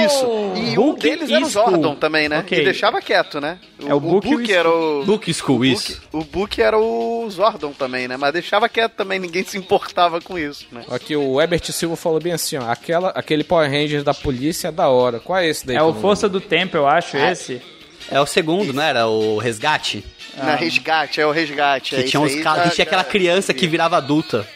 Isso. 0.06 0.26
E 0.56 0.78
um 0.78 0.92
Book 0.92 1.00
deles 1.00 1.28
e 1.28 1.34
era 1.34 1.44
o 1.44 1.48
Zordon 1.48 1.94
também, 1.96 2.28
né? 2.28 2.38
Ok. 2.40 2.58
E 2.60 2.64
deixava 2.64 3.00
quieto, 3.00 3.40
né? 3.40 3.58
É 3.84 3.92
o 3.94 4.00
Book 4.00 4.28
e 4.28 4.34
o 4.34 4.38
Book 4.38 4.52
era 4.52 4.68
o. 4.70 5.04
Book 5.04 5.30
Skull, 5.30 5.64
isso. 5.64 6.00
O 6.12 6.22
Book 6.24 6.60
era 6.60 6.78
o 6.78 7.26
Zordon 7.30 7.72
também, 7.72 8.06
né? 8.08 8.16
Mas 8.16 8.32
deixava 8.32 8.68
quieto 8.68 8.92
também, 8.92 9.18
ninguém 9.18 9.44
se 9.44 9.58
importava 9.58 10.20
com 10.20 10.38
isso, 10.38 10.66
né? 10.70 10.84
Aqui 10.90 11.16
o 11.16 11.40
Herbert 11.40 11.64
Silva 11.72 11.96
falou 11.96 12.20
bem 12.20 12.32
assim, 12.32 12.56
ó. 12.58 12.70
Aquela, 12.82 13.10
aquele 13.10 13.44
Power 13.44 13.70
Ranger 13.70 14.02
da 14.02 14.12
polícia 14.12 14.68
é 14.68 14.72
da 14.72 14.88
hora. 14.88 15.20
Qual 15.20 15.38
é 15.38 15.46
esse 15.46 15.64
daí? 15.66 15.76
É 15.76 15.82
o 15.82 15.94
Força 15.94 16.28
do 16.28 16.40
Tempo, 16.40 16.76
eu 16.76 16.86
acho, 16.86 17.16
Ah. 17.16 17.30
esse. 17.30 17.62
É 18.10 18.20
o 18.20 18.26
segundo, 18.26 18.72
não 18.72 18.82
era? 18.82 19.06
O 19.06 19.38
Resgate? 19.38 20.04
Na 20.36 20.54
resgate, 20.56 21.20
é 21.20 21.26
o 21.26 21.30
resgate. 21.30 21.90
Que 21.94 22.00
é 22.00 22.04
tinha, 22.04 22.24
isso 22.26 22.34
uns 22.34 22.38
aí 22.38 22.42
ca- 22.42 22.62
que 22.62 22.70
tinha 22.74 22.82
aquela 22.84 23.02
já- 23.02 23.08
criança 23.08 23.54
que 23.54 23.66
virava 23.68 23.96
adulta. 23.98 24.46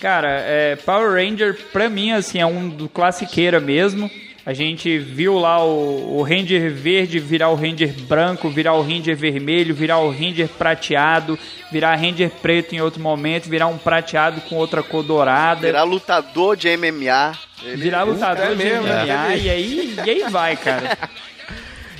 Cara, 0.00 0.28
é, 0.28 0.76
Power 0.76 1.12
Ranger, 1.14 1.56
pra 1.72 1.88
mim, 1.88 2.12
assim, 2.12 2.38
é 2.40 2.46
um 2.46 2.68
do 2.68 2.88
classiqueira 2.88 3.58
mesmo. 3.58 4.10
A 4.44 4.52
gente 4.52 4.98
viu 4.98 5.38
lá 5.38 5.64
o, 5.64 6.16
o 6.18 6.22
Ranger 6.22 6.70
verde 6.72 7.20
virar 7.20 7.48
o 7.50 7.54
Ranger 7.54 7.92
branco, 8.08 8.50
virar 8.50 8.72
o 8.74 8.82
Ranger 8.82 9.16
vermelho, 9.16 9.72
virar 9.72 9.98
o 9.98 10.10
Ranger 10.10 10.48
prateado, 10.48 11.38
virar 11.70 11.94
Ranger 11.94 12.28
preto 12.42 12.74
em 12.74 12.80
outro 12.80 13.00
momento, 13.00 13.48
virar 13.48 13.68
um 13.68 13.78
prateado 13.78 14.40
com 14.42 14.56
outra 14.56 14.82
cor 14.82 15.04
dourada, 15.04 15.60
Virar 15.66 15.84
lutador 15.84 16.56
de 16.56 16.68
MMA. 16.76 17.32
Ele- 17.62 17.76
virar 17.82 18.02
lutador 18.02 18.46
É 18.46 18.54
de 18.54 18.56
mesmo, 18.64 18.82
MMA, 18.82 19.32
é. 19.32 19.38
e, 19.38 19.50
aí, 19.50 19.94
e 20.04 20.10
aí 20.10 20.24
vai, 20.30 20.56
cara. 20.56 20.98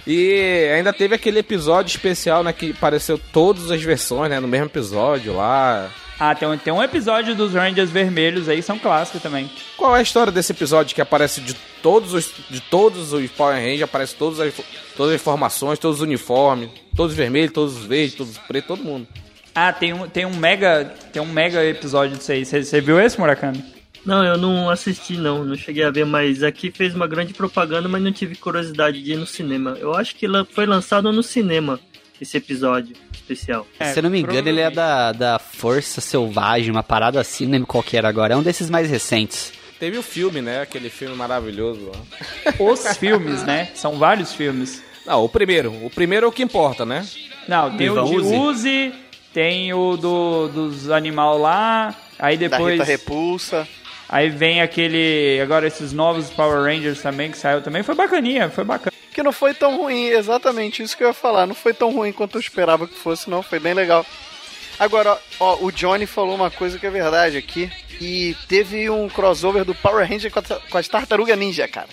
E 0.04 0.68
ainda 0.76 0.92
teve 0.92 1.14
aquele 1.14 1.38
episódio 1.38 1.90
especial, 1.90 2.42
né? 2.42 2.52
Que 2.52 2.72
apareceu 2.72 3.16
todas 3.32 3.70
as 3.70 3.80
versões, 3.80 4.28
né? 4.30 4.40
No 4.40 4.48
mesmo 4.48 4.66
episódio 4.66 5.32
lá. 5.36 5.88
Ah, 6.18 6.34
tem 6.34 6.48
um, 6.48 6.56
tem 6.56 6.72
um 6.72 6.82
episódio 6.82 7.34
dos 7.34 7.54
Rangers 7.54 7.90
vermelhos 7.90 8.48
aí, 8.48 8.62
são 8.62 8.78
clássicos 8.78 9.22
também. 9.22 9.50
Qual 9.76 9.96
é 9.96 9.98
a 9.98 10.02
história 10.02 10.32
desse 10.32 10.52
episódio 10.52 10.94
que 10.94 11.00
aparece 11.00 11.40
de 11.40 11.54
todos 11.82 12.14
os, 12.14 12.32
de 12.48 12.60
todos 12.60 13.12
os 13.12 13.30
Power 13.30 13.56
Rangers, 13.56 13.82
aparece 13.82 14.14
todas 14.14 14.38
as, 14.38 14.54
todas 14.96 15.14
as 15.14 15.20
formações, 15.20 15.78
todos 15.78 15.96
os 15.98 16.02
uniformes, 16.02 16.70
todos 16.94 17.12
os 17.12 17.18
vermelhos, 17.18 17.52
todos 17.52 17.76
os 17.76 17.84
verdes, 17.84 18.14
todos 18.14 18.32
os 18.32 18.38
pretos, 18.38 18.68
todo 18.68 18.84
mundo. 18.84 19.06
Ah, 19.54 19.72
tem 19.72 19.92
um, 19.92 20.08
tem 20.08 20.24
um 20.24 20.34
mega 20.34 20.94
tem 21.12 21.20
um 21.20 21.26
mega 21.26 21.64
episódio 21.64 22.16
disso 22.16 22.32
aí. 22.32 22.44
Você 22.44 22.80
viu 22.80 23.00
esse, 23.00 23.18
Murakami? 23.18 23.62
Não, 24.04 24.24
eu 24.24 24.36
não 24.36 24.68
assisti 24.68 25.16
não, 25.16 25.44
não 25.44 25.54
cheguei 25.54 25.84
a 25.84 25.90
ver, 25.90 26.04
mas 26.04 26.42
aqui 26.42 26.70
fez 26.70 26.94
uma 26.94 27.06
grande 27.06 27.34
propaganda, 27.34 27.88
mas 27.88 28.02
não 28.02 28.12
tive 28.12 28.34
curiosidade 28.34 29.02
de 29.02 29.12
ir 29.12 29.16
no 29.16 29.26
cinema. 29.26 29.76
Eu 29.78 29.94
acho 29.94 30.16
que 30.16 30.26
foi 30.50 30.66
lançado 30.66 31.12
no 31.12 31.22
cinema 31.22 31.78
esse 32.22 32.36
episódio 32.36 32.94
especial. 33.12 33.66
É, 33.78 33.92
Se 33.92 33.98
eu 33.98 34.04
não 34.04 34.10
me 34.10 34.20
engano, 34.20 34.48
ele 34.48 34.60
é 34.60 34.70
da, 34.70 35.12
da 35.12 35.38
Força 35.38 36.00
Selvagem, 36.00 36.70
uma 36.70 36.82
parada 36.82 37.20
assim, 37.20 37.44
não 37.44 37.52
lembro 37.52 37.66
qual 37.66 37.82
que 37.82 37.96
era 37.96 38.08
agora. 38.08 38.34
É 38.34 38.36
um 38.36 38.42
desses 38.42 38.70
mais 38.70 38.88
recentes. 38.88 39.52
Teve 39.78 39.98
o 39.98 40.02
filme, 40.02 40.40
né? 40.40 40.62
Aquele 40.62 40.88
filme 40.88 41.16
maravilhoso 41.16 41.90
lá. 41.90 42.52
Os 42.58 42.96
filmes, 42.96 43.42
né? 43.42 43.70
São 43.74 43.98
vários 43.98 44.32
filmes. 44.32 44.82
Não, 45.04 45.24
o 45.24 45.28
primeiro. 45.28 45.72
O 45.84 45.90
primeiro 45.90 46.26
é 46.26 46.28
o 46.28 46.32
que 46.32 46.44
importa, 46.44 46.86
né? 46.86 47.04
Não, 47.48 47.76
tem 47.76 47.88
Ivan 47.88 48.04
o 48.04 48.08
de 48.08 48.16
Uzi? 48.16 48.34
Uzi, 48.36 48.94
tem 49.34 49.74
o 49.74 49.96
do, 49.96 50.46
dos 50.46 50.90
animal 50.90 51.36
lá, 51.36 51.92
aí 52.16 52.36
Da 52.36 52.46
depois... 52.46 52.74
Rita 52.78 52.84
Repulsa. 52.84 53.66
Aí 54.08 54.28
vem 54.28 54.60
aquele... 54.60 55.40
Agora 55.42 55.66
esses 55.66 55.92
novos 55.92 56.30
Power 56.30 56.62
Rangers 56.62 57.02
também, 57.02 57.32
que 57.32 57.38
saiu 57.38 57.60
também. 57.62 57.82
Foi 57.82 57.96
bacaninha, 57.96 58.48
foi 58.50 58.62
bacana. 58.62 58.92
Que 59.12 59.22
não 59.22 59.32
foi 59.32 59.52
tão 59.54 59.76
ruim, 59.76 60.06
exatamente 60.06 60.82
isso 60.82 60.96
que 60.96 61.02
eu 61.04 61.08
ia 61.08 61.12
falar. 61.14 61.46
Não 61.46 61.54
foi 61.54 61.74
tão 61.74 61.92
ruim 61.92 62.12
quanto 62.12 62.36
eu 62.36 62.40
esperava 62.40 62.86
que 62.86 62.94
fosse, 62.94 63.28
não. 63.28 63.42
Foi 63.42 63.58
bem 63.58 63.74
legal. 63.74 64.04
Agora, 64.78 65.18
ó, 65.38 65.58
o 65.60 65.70
Johnny 65.70 66.06
falou 66.06 66.34
uma 66.34 66.50
coisa 66.50 66.78
que 66.78 66.86
é 66.86 66.90
verdade 66.90 67.36
aqui. 67.36 67.70
E 68.00 68.34
teve 68.48 68.88
um 68.90 69.08
crossover 69.08 69.64
do 69.64 69.74
Power 69.74 70.08
Ranger 70.08 70.30
com, 70.32 70.38
a- 70.40 70.60
com 70.70 70.78
as 70.78 70.88
Tartaruga 70.88 71.36
Ninja, 71.36 71.68
cara. 71.68 71.88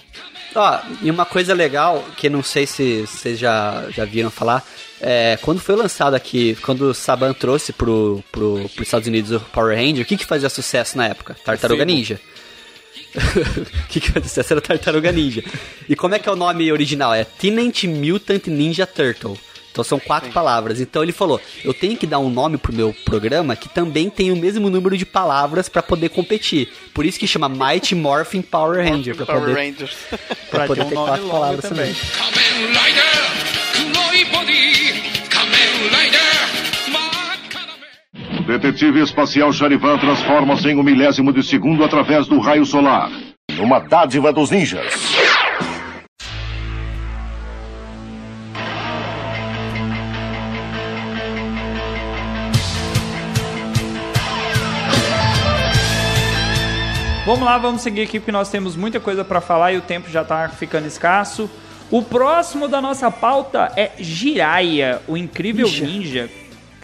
Ó, 0.55 0.79
e 1.03 1.11
uma 1.11 1.25
coisa 1.25 1.53
legal, 1.53 2.03
que 2.17 2.27
não 2.29 2.41
sei 2.41 2.65
se 2.65 3.01
vocês 3.05 3.37
já, 3.37 3.85
já 3.91 4.05
viram 4.05 4.31
falar, 4.31 4.65
é, 4.99 5.37
quando 5.43 5.59
foi 5.59 5.75
lançado 5.75 6.15
aqui, 6.15 6.55
quando 6.63 6.83
o 6.89 6.93
Saban 6.95 7.33
trouxe 7.33 7.71
pro, 7.71 8.23
pro, 8.31 8.67
pros 8.73 8.87
Estados 8.87 9.07
Unidos 9.07 9.31
o 9.31 9.39
Power 9.39 9.77
Ranger, 9.77 10.01
o 10.01 10.05
que 10.05 10.17
que 10.17 10.25
fazia 10.25 10.49
sucesso 10.49 10.97
na 10.97 11.05
época? 11.05 11.35
Tartaruga. 11.45 11.85
Ninja. 11.85 12.19
O 13.15 13.87
que 13.89 13.99
que 13.99 14.11
fazia 14.11 14.27
sucesso 14.29 14.53
era 14.53 14.61
Tartaruga 14.61 15.11
Ninja. 15.11 15.43
E 15.87 15.95
como 15.95 16.15
é 16.15 16.19
que 16.19 16.29
é 16.29 16.31
o 16.31 16.35
nome 16.35 16.71
original? 16.71 17.13
É 17.13 17.23
Teenage 17.23 17.87
Mutant 17.87 18.47
Ninja 18.47 18.85
Turtle. 18.85 19.37
Então 19.71 19.83
são 19.83 19.99
quatro 19.99 20.31
palavras. 20.31 20.79
Então 20.81 21.01
ele 21.03 21.11
falou: 21.11 21.39
eu 21.63 21.73
tenho 21.73 21.95
que 21.95 22.05
dar 22.07 22.19
um 22.19 22.29
nome 22.29 22.57
pro 22.57 22.73
meu 22.73 22.93
programa 23.05 23.55
que 23.55 23.69
também 23.69 24.09
tem 24.09 24.31
o 24.31 24.35
mesmo 24.35 24.69
número 24.69 24.97
de 24.97 25.05
palavras 25.05 25.69
pra 25.69 25.81
poder 25.81 26.09
competir. 26.09 26.69
Por 26.93 27.05
isso 27.05 27.19
que 27.19 27.27
chama 27.27 27.47
Mighty 27.47 27.95
Morphin 27.95 28.41
Power 28.41 28.83
Ranger. 28.83 29.15
Pra 29.15 29.25
Power 29.25 29.41
poder, 29.41 29.53
Rangers. 29.55 29.95
pra 30.09 30.17
Pra 30.49 30.65
poder 30.67 30.81
ter 30.81 30.85
um 30.85 30.89
ter 30.89 30.95
quatro 30.95 31.27
palavras 31.27 31.61
também. 31.69 31.93
também. 31.93 32.69
Detetive 38.49 38.99
espacial 39.01 39.53
Charivan 39.53 39.99
transforma-se 39.99 40.67
em 40.69 40.75
um 40.75 40.81
milésimo 40.81 41.31
de 41.31 41.43
segundo 41.43 41.83
através 41.83 42.25
do 42.25 42.39
raio 42.39 42.65
solar. 42.65 43.11
Numa 43.55 43.79
dádiva 43.79 44.33
dos 44.33 44.49
ninjas. 44.49 44.87
Vamos 57.23 57.45
lá, 57.45 57.59
vamos 57.59 57.81
seguir 57.83 58.01
aqui 58.01 58.19
porque 58.19 58.31
nós 58.31 58.49
temos 58.49 58.75
muita 58.75 58.99
coisa 58.99 59.23
pra 59.23 59.39
falar 59.39 59.73
e 59.73 59.77
o 59.77 59.81
tempo 59.81 60.09
já 60.09 60.23
tá 60.23 60.49
ficando 60.49 60.87
escasso. 60.87 61.47
O 61.91 62.01
próximo 62.01 62.67
da 62.67 62.81
nossa 62.81 63.11
pauta 63.11 63.71
é 63.75 63.91
Jiraiya, 63.99 65.01
o 65.07 65.15
incrível 65.15 65.67
Ninja. 65.67 65.85
ninja. 65.85 66.29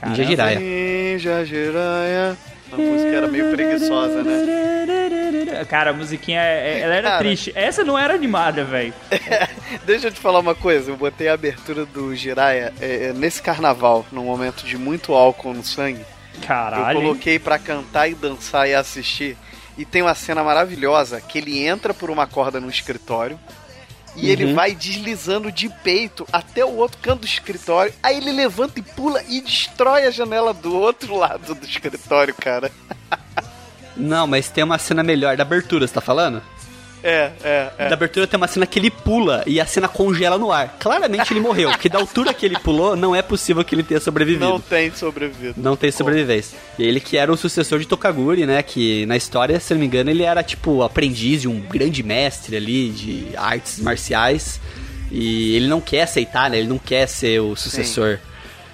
Ninja 0.05 0.23
Jiraiya. 0.23 0.59
Ninja 0.59 1.45
Jiraiya. 1.45 2.37
A 2.71 2.77
música 2.77 3.09
era 3.09 3.27
meio 3.27 3.51
preguiçosa, 3.51 4.23
né? 4.23 5.65
Cara, 5.69 5.91
a 5.91 5.93
musiquinha, 5.93 6.41
é- 6.41 6.79
ela 6.81 6.95
era 6.95 7.09
Cara. 7.09 7.19
triste. 7.19 7.51
Essa 7.55 7.83
não 7.83 7.97
era 7.97 8.13
animada, 8.13 8.63
velho. 8.65 8.93
Deixa 9.85 10.07
eu 10.07 10.11
te 10.11 10.19
falar 10.19 10.39
uma 10.39 10.55
coisa. 10.55 10.91
Eu 10.91 10.97
botei 10.97 11.27
a 11.29 11.33
abertura 11.33 11.85
do 11.85 12.13
Jiraiya 12.15 12.73
é, 12.81 13.07
é, 13.07 13.13
nesse 13.13 13.41
carnaval, 13.41 14.05
num 14.11 14.25
momento 14.25 14.65
de 14.65 14.77
muito 14.77 15.13
álcool 15.13 15.53
no 15.53 15.63
sangue. 15.63 16.01
Caralho. 16.45 16.97
Eu 16.97 17.01
coloquei 17.01 17.39
pra 17.39 17.57
cantar 17.57 18.09
e 18.09 18.15
dançar 18.15 18.67
e 18.67 18.73
assistir. 18.73 19.37
E 19.77 19.85
tem 19.85 20.01
uma 20.01 20.15
cena 20.15 20.43
maravilhosa 20.43 21.21
que 21.21 21.37
ele 21.37 21.65
entra 21.65 21.93
por 21.93 22.09
uma 22.09 22.27
corda 22.27 22.59
no 22.59 22.69
escritório 22.69 23.39
e 24.15 24.29
ele 24.29 24.53
vai 24.53 24.73
deslizando 24.73 25.51
de 25.51 25.69
peito 25.69 26.27
até 26.31 26.63
o 26.63 26.75
outro 26.75 26.97
canto 27.01 27.21
do 27.21 27.25
escritório. 27.25 27.93
Aí 28.01 28.17
ele 28.17 28.31
levanta 28.31 28.79
e 28.79 28.83
pula 28.83 29.21
e 29.27 29.41
destrói 29.41 30.03
a 30.05 30.11
janela 30.11 30.53
do 30.53 30.75
outro 30.75 31.15
lado 31.15 31.53
do 31.53 31.65
escritório, 31.65 32.33
cara. 32.33 32.71
Não, 33.95 34.27
mas 34.27 34.49
tem 34.49 34.63
uma 34.63 34.77
cena 34.77 35.03
melhor. 35.03 35.37
Da 35.37 35.43
abertura, 35.43 35.87
você 35.87 35.93
tá 35.93 36.01
falando? 36.01 36.41
É, 37.07 37.31
é, 37.43 37.71
é. 37.77 37.87
Da 37.87 37.93
abertura 37.93 38.25
tem 38.25 38.35
uma 38.35 38.47
cena 38.47 38.65
que 38.65 38.79
ele 38.79 38.89
pula 38.89 39.43
e 39.45 39.61
a 39.61 39.65
cena 39.67 39.87
congela 39.87 40.39
no 40.39 40.51
ar. 40.51 40.75
Claramente 40.79 41.31
ele 41.31 41.39
morreu, 41.39 41.69
porque 41.69 41.87
da 41.87 41.99
altura 41.99 42.33
que 42.33 42.43
ele 42.43 42.57
pulou, 42.57 42.95
não 42.95 43.15
é 43.15 43.21
possível 43.21 43.63
que 43.63 43.75
ele 43.75 43.83
tenha 43.83 43.99
sobrevivido. 43.99 44.43
Não 44.43 44.53
Não, 44.53 44.59
tem 44.59 44.91
sobrevivido. 44.91 45.77
tem 45.77 45.91
sobrevivência. 45.91 46.57
E 46.79 46.83
ele 46.83 46.99
que 46.99 47.15
era 47.15 47.31
o 47.31 47.37
sucessor 47.37 47.77
de 47.77 47.85
Tokaguri, 47.85 48.47
né? 48.47 48.63
Que 48.63 49.05
na 49.05 49.15
história, 49.15 49.59
se 49.59 49.71
não 49.73 49.81
me 49.81 49.85
engano, 49.85 50.09
ele 50.09 50.23
era 50.23 50.41
tipo 50.41 50.81
aprendiz 50.81 51.41
de 51.41 51.47
um 51.47 51.59
grande 51.59 52.01
mestre 52.01 52.55
ali 52.57 52.89
de 52.89 53.27
artes 53.37 53.79
marciais. 53.79 54.59
E 55.11 55.55
ele 55.55 55.67
não 55.67 55.79
quer 55.79 56.01
aceitar, 56.01 56.49
né? 56.49 56.57
Ele 56.57 56.67
não 56.67 56.79
quer 56.79 57.07
ser 57.07 57.39
o 57.39 57.55
sucessor. 57.55 58.17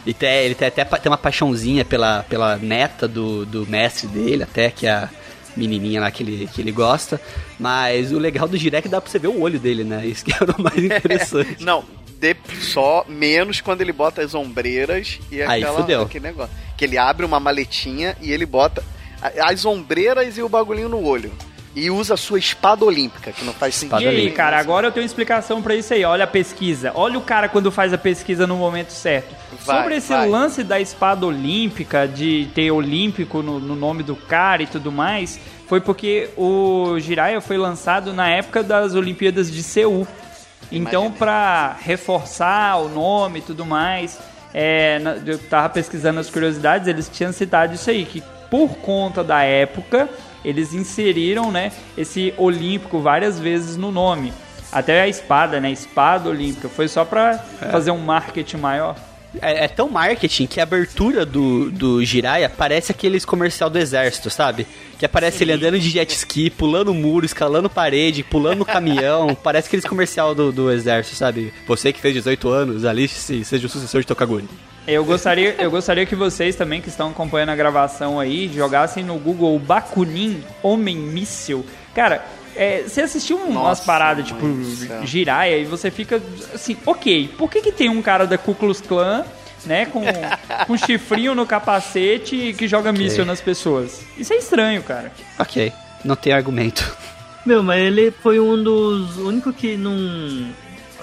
E 0.06 0.14
tem, 0.14 0.46
ele 0.46 0.56
tem 0.56 0.68
até 0.68 0.84
tem 0.86 1.12
uma 1.12 1.18
paixãozinha 1.18 1.84
pela, 1.86 2.24
pela 2.24 2.58
neta 2.58 3.08
do, 3.08 3.46
do 3.46 3.68
mestre 3.68 4.08
dele, 4.08 4.44
até 4.44 4.72
que 4.72 4.88
é 4.88 4.92
a, 4.92 5.10
menininha 5.56 6.02
lá 6.02 6.10
que 6.12 6.24
ele, 6.24 6.48
que 6.54 6.62
ele 6.62 6.72
gosta. 6.72 7.20
Mas 7.60 8.12
o 8.12 8.20
legal 8.20 8.48
do 8.48 8.58
Jiré 8.58 8.78
é 8.78 8.82
que 8.82 8.90
dá 8.90 9.00
pra 9.02 9.10
você 9.10 9.20
ver 9.20 9.28
o 9.28 9.40
olho 9.42 9.60
dele, 9.60 9.84
né? 9.84 10.06
Isso 10.06 10.24
que 10.26 10.34
era 10.34 10.52
o 10.52 10.62
mais 10.62 10.78
interessante. 10.84 11.64
Não, 11.64 11.84
de- 12.20 12.36
só 12.62 13.06
menos 13.08 13.62
quando 13.62 13.82
ele 13.82 13.92
bota 13.94 14.22
as 14.22 14.34
ombreiras 14.34 15.20
e 15.32 15.42
Aí 15.42 15.62
aquela, 15.64 15.80
fudeu. 15.82 16.02
aquele 16.04 16.24
negócio. 16.28 16.56
Que 16.78 16.86
ele 16.86 16.98
abre 16.98 17.26
uma 17.26 17.40
maletinha 17.40 18.16
e 18.22 18.32
ele 18.32 18.46
bota 18.46 18.84
as 19.44 19.66
ombreiras 19.66 20.38
e 20.38 20.42
o 20.42 20.50
bagulhinho 20.50 20.90
no 20.90 21.04
olho. 21.04 21.32
E 21.76 21.90
usa 21.90 22.16
a 22.16 22.18
sua 22.18 22.38
espada 22.38 22.84
olímpica, 22.84 23.32
que 23.32 23.46
não 23.46 23.54
faz 23.54 23.76
sentido. 23.76 24.00
Espada 24.00 24.14
E 24.14 24.22
aí, 24.22 24.32
cara, 24.32 24.60
agora 24.60 24.88
eu 24.88 24.92
tenho 24.92 25.06
explicação 25.06 25.62
pra 25.62 25.74
isso 25.74 25.94
aí. 25.94 26.04
Olha 26.04 26.26
a 26.26 26.28
pesquisa. 26.28 26.92
Olha 26.96 27.18
o 27.18 27.22
cara 27.22 27.48
quando 27.48 27.72
faz 27.72 27.94
a 27.94 27.98
pesquisa 27.98 28.46
no 28.46 28.58
momento 28.58 28.92
certo. 28.92 29.34
Vai, 29.66 29.78
Sobre 29.78 29.96
esse 29.96 30.10
vai. 30.10 30.28
lance 30.28 30.64
da 30.64 30.80
espada 30.82 31.26
olímpica, 31.26 32.08
de 32.08 32.50
ter 32.54 32.72
olímpico 32.72 33.42
no, 33.42 33.60
no 33.60 33.76
nome 33.76 34.04
do 34.04 34.16
cara 34.16 34.64
e 34.64 34.68
tudo 34.68 34.92
mais, 34.92 35.40
foi 35.68 35.80
porque 35.80 36.30
o 36.36 37.00
Jiraiya 37.00 37.40
foi 37.40 37.58
lançado 37.58 38.12
na 38.14 38.30
época 38.30 38.62
das 38.62 38.94
Olimpíadas 38.94 39.50
de 39.50 39.64
Seul. 39.64 40.06
Então, 40.70 41.12
pra 41.12 41.78
reforçar 41.82 42.78
o 42.78 42.90
nome 42.90 43.40
e 43.40 43.42
tudo 43.42 43.66
mais, 43.66 44.20
é, 44.54 45.02
eu 45.26 45.38
tava 45.38 45.70
pesquisando 45.70 46.20
as 46.20 46.30
curiosidades, 46.30 46.88
eles 46.88 47.10
tinham 47.10 47.32
citado 47.32 47.74
isso 47.74 47.90
aí, 47.90 48.06
que 48.06 48.22
por 48.50 48.76
conta 48.78 49.24
da 49.24 49.44
época, 49.44 50.10
eles 50.44 50.74
inseriram, 50.74 51.52
né, 51.52 51.72
esse 51.98 52.34
olímpico 52.38 53.00
várias 53.00 53.40
vezes 53.40 53.78
no 53.78 53.92
nome. 53.92 54.34
Até 54.72 55.02
a 55.02 55.08
espada, 55.08 55.60
né, 55.60 55.72
espada 55.72 56.30
olímpica, 56.30 56.70
foi 56.70 56.88
só 56.88 57.04
pra 57.04 57.38
fazer 57.72 57.92
um 57.92 58.00
marketing 58.00 58.58
maior. 58.58 58.96
É, 59.42 59.66
é 59.66 59.68
tão 59.68 59.88
marketing 59.88 60.46
que 60.46 60.60
a 60.60 60.64
abertura 60.64 61.26
do, 61.26 61.72
do 61.72 62.04
Jiraiya 62.04 62.50
parece 62.50 62.92
aqueles 62.92 63.24
comercial 63.24 63.70
do 63.70 63.78
exército, 63.78 64.30
sabe? 64.30 64.68
Que 65.00 65.06
aparece 65.06 65.44
ele 65.44 65.54
andando 65.54 65.80
de 65.80 65.90
jet 65.90 66.12
ski, 66.14 66.50
pulando 66.50 66.94
muro, 66.94 67.26
escalando 67.26 67.70
parede, 67.70 68.24
pulando 68.24 68.66
caminhão. 68.66 69.34
parece 69.42 69.68
aqueles 69.68 69.86
comercial 69.86 70.36
do, 70.36 70.52
do 70.52 70.72
exército, 70.72 71.16
sabe? 71.16 71.54
Você 71.66 71.94
que 71.94 72.02
fez 72.02 72.14
18 72.14 72.50
anos, 72.50 72.86
aliste-se, 72.86 73.46
seja 73.46 73.68
o 73.68 73.70
sucessor 73.70 74.02
de 74.02 74.08
Tokaguri. 74.08 74.50
Eu 74.88 75.06
gostaria, 75.06 75.56
eu 75.60 75.70
gostaria 75.70 76.06
que 76.06 76.16
vocês 76.16 76.56
também, 76.56 76.82
que 76.82 76.90
estão 76.90 77.12
acompanhando 77.12 77.50
a 77.50 77.56
gravação 77.56 78.20
aí, 78.20 78.52
jogassem 78.54 79.04
no 79.04 79.18
Google 79.18 79.58
Bakunin 79.60 80.44
Homem 80.64 80.98
Míssil. 80.98 81.64
Cara, 81.94 82.26
é, 82.56 82.84
você 82.84 83.02
assistiu 83.02 83.38
umas 83.38 83.80
paradas 83.80 84.26
tipo. 84.26 84.46
Jiraiya 85.06 85.58
e 85.58 85.66
você 85.66 85.90
fica 85.90 86.22
assim, 86.54 86.78
ok, 86.86 87.30
por 87.38 87.50
que, 87.50 87.62
que 87.62 87.72
tem 87.72 87.90
um 87.90 88.02
cara 88.02 88.26
da 88.26 88.38
Ku 88.38 88.54
Klux 88.54 88.82
Klan, 88.82 89.26
né, 89.66 89.86
com, 89.86 90.04
com 90.68 90.78
chifrinho 90.78 91.36
no 91.36 91.46
capacete 91.46 92.36
e 92.36 92.54
que 92.54 92.68
joga 92.68 92.92
míssil 92.92 93.26
nas 93.26 93.42
pessoas? 93.42 94.02
Isso 94.18 94.34
é 94.34 94.38
estranho, 94.38 94.84
cara. 94.84 95.12
Ok, 95.40 95.72
não 96.04 96.16
tem 96.16 96.34
argumento. 96.34 96.96
Meu, 97.46 97.64
mas 97.64 97.82
ele 97.82 98.12
foi 98.12 98.40
um 98.40 98.62
dos 98.62 99.18
únicos 99.18 99.56
que 99.56 99.76
não. 99.76 100.52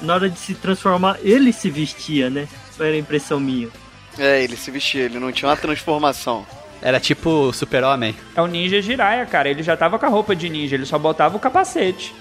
Na 0.01 0.15
hora 0.15 0.31
de 0.31 0.39
se 0.39 0.55
transformar, 0.55 1.19
ele 1.23 1.53
se 1.53 1.69
vestia, 1.69 2.31
né? 2.31 2.47
Era 2.79 2.97
impressão 2.97 3.41
minha. 3.41 3.69
É, 4.17 4.43
ele 4.45 4.57
se 4.57 4.71
vestia, 4.71 5.03
ele 5.03 5.19
não 5.19 5.33
tinha 5.33 5.49
uma 5.49 5.57
transformação. 5.57 6.47
Era 6.81 7.01
tipo 7.01 7.53
super-homem. 7.53 8.15
É 8.37 8.43
o 8.43 8.47
ninja 8.47 8.81
Jiraiya, 8.81 9.27
cara. 9.27 9.49
Ele 9.49 9.63
já 9.63 9.77
tava 9.77 9.99
com 9.99 10.07
a 10.07 10.09
roupa 10.09 10.35
de 10.35 10.49
ninja, 10.49 10.77
ele 10.77 10.87
só 10.87 10.99
botava 10.99 11.37
o 11.37 11.41
capacete. 11.41 12.15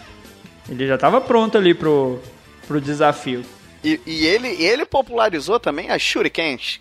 Ele 0.70 0.88
já 0.88 0.98
tava 0.98 1.22
pronto 1.22 1.58
ali 1.58 1.74
pro, 1.74 2.20
pro 2.68 2.82
desafio. 2.82 3.44
E, 3.84 4.00
e 4.06 4.26
ele, 4.26 4.48
ele 4.62 4.86
popularizou 4.86 5.60
também 5.60 5.90
as 5.90 6.02
shurikens. 6.02 6.80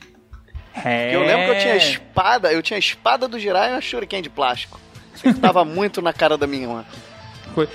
É. 0.85 1.15
Eu 1.15 1.21
lembro 1.21 1.47
que 1.47 1.51
eu 1.53 1.61
tinha 1.61 1.75
a 1.75 1.77
espada, 1.77 2.53
eu 2.53 2.63
tinha 2.63 2.77
a 2.77 2.81
espada 2.81 3.29
do 3.29 3.39
Jiraiya 3.39 3.71
e 3.71 3.75
uma 3.75 3.81
shuriken 3.81 4.23
de 4.23 4.29
plástico. 4.29 4.81
Isso 5.15 5.23
que 5.23 5.35
tava 5.35 5.65
muito 5.67 6.03
na 6.03 6.13
cara 6.13 6.37
da 6.37 6.47
minha 6.47 6.63
irmã. 6.63 6.85
Foi 7.55 7.69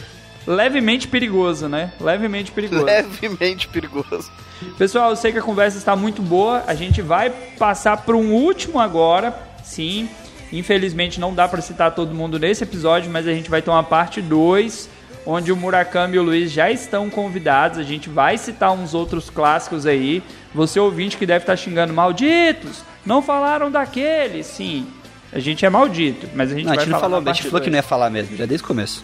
levemente 0.46 1.08
perigoso, 1.08 1.68
né? 1.68 1.94
Levemente 2.00 2.52
perigoso. 2.52 2.84
Levemente 2.84 3.68
perigoso. 3.68 4.32
Pessoal, 4.78 5.10
eu 5.12 5.16
sei 5.16 5.32
que 5.32 5.40
a 5.40 5.42
conversa 5.42 5.78
está 5.78 5.96
muito 5.96 6.22
boa. 6.22 6.64
A 6.68 6.76
gente 6.76 7.02
vai 7.02 7.30
passar 7.58 7.98
para 7.98 8.16
um 8.16 8.34
último 8.34 8.80
agora. 8.80 9.51
Sim. 9.72 10.10
Infelizmente 10.52 11.18
não 11.18 11.34
dá 11.34 11.48
para 11.48 11.62
citar 11.62 11.96
todo 11.96 12.14
mundo 12.14 12.38
nesse 12.38 12.64
episódio, 12.64 13.10
mas 13.10 13.26
a 13.26 13.32
gente 13.32 13.50
vai 13.50 13.62
ter 13.62 13.70
uma 13.70 13.84
parte 13.84 14.22
2, 14.22 14.90
onde 15.26 15.50
o 15.50 15.56
Murakami 15.56 16.18
e 16.18 16.20
o 16.20 16.24
Luiz 16.24 16.52
já 16.52 16.70
estão 16.70 17.10
convidados. 17.10 17.78
A 17.78 17.84
gente 17.84 18.10
vai 18.10 18.38
citar 18.38 18.72
uns 18.74 18.94
outros 18.94 19.30
clássicos 19.30 19.86
aí. 19.86 20.22
Você 20.54 20.78
ouvinte 20.78 21.16
que 21.16 21.26
deve 21.26 21.44
estar 21.44 21.56
xingando 21.56 21.94
malditos, 21.94 22.84
não 23.06 23.22
falaram 23.22 23.72
daquele. 23.72 24.44
Sim, 24.44 24.88
a 25.32 25.40
gente 25.40 25.66
é 25.66 25.70
maldito, 25.70 26.28
mas 26.36 26.52
a 26.52 26.56
gente 26.56 26.66
Não, 26.66 26.74
a 26.74 26.76
vai 26.76 26.84
gente 26.84 26.92
não 26.92 27.00
falar 27.00 27.16
falou, 27.16 27.30
a 27.30 27.34
gente 27.34 27.48
falou 27.48 27.62
que 27.62 27.70
não 27.70 27.78
ia 27.78 27.84
falar 27.84 28.10
mesmo, 28.10 28.36
já 28.36 28.46
desde 28.46 28.66
o 28.66 28.68
começo. 28.68 29.02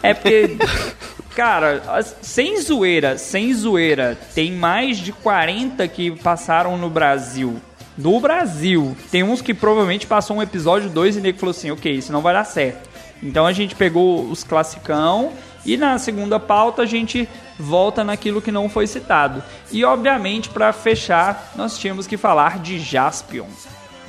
É 0.00 0.14
porque, 0.14 0.56
cara, 1.34 1.82
sem 2.22 2.60
zoeira, 2.60 3.18
sem 3.18 3.52
zoeira, 3.52 4.16
tem 4.32 4.52
mais 4.52 4.98
de 4.98 5.10
40 5.10 5.88
que 5.88 6.12
passaram 6.12 6.78
no 6.78 6.88
Brasil. 6.88 7.60
No 7.96 8.20
Brasil. 8.20 8.96
Tem 9.10 9.22
uns 9.22 9.40
que 9.40 9.54
provavelmente 9.54 10.06
passou 10.06 10.36
um 10.36 10.42
episódio 10.42 10.90
2 10.90 11.16
e 11.16 11.18
o 11.20 11.22
nego 11.22 11.38
falou 11.38 11.50
assim, 11.50 11.70
ok, 11.70 11.92
isso 11.92 12.12
não 12.12 12.20
vai 12.20 12.34
dar 12.34 12.44
certo. 12.44 12.88
Então 13.22 13.46
a 13.46 13.52
gente 13.52 13.74
pegou 13.74 14.24
os 14.24 14.44
classicão 14.44 15.32
e 15.64 15.76
na 15.76 15.98
segunda 15.98 16.38
pauta 16.38 16.82
a 16.82 16.86
gente 16.86 17.28
volta 17.58 18.04
naquilo 18.04 18.42
que 18.42 18.52
não 18.52 18.68
foi 18.68 18.86
citado. 18.86 19.42
E 19.70 19.84
obviamente, 19.84 20.48
pra 20.48 20.72
fechar, 20.72 21.52
nós 21.56 21.78
tínhamos 21.78 22.06
que 22.06 22.16
falar 22.16 22.58
de 22.58 22.78
Jaspion. 22.78 23.46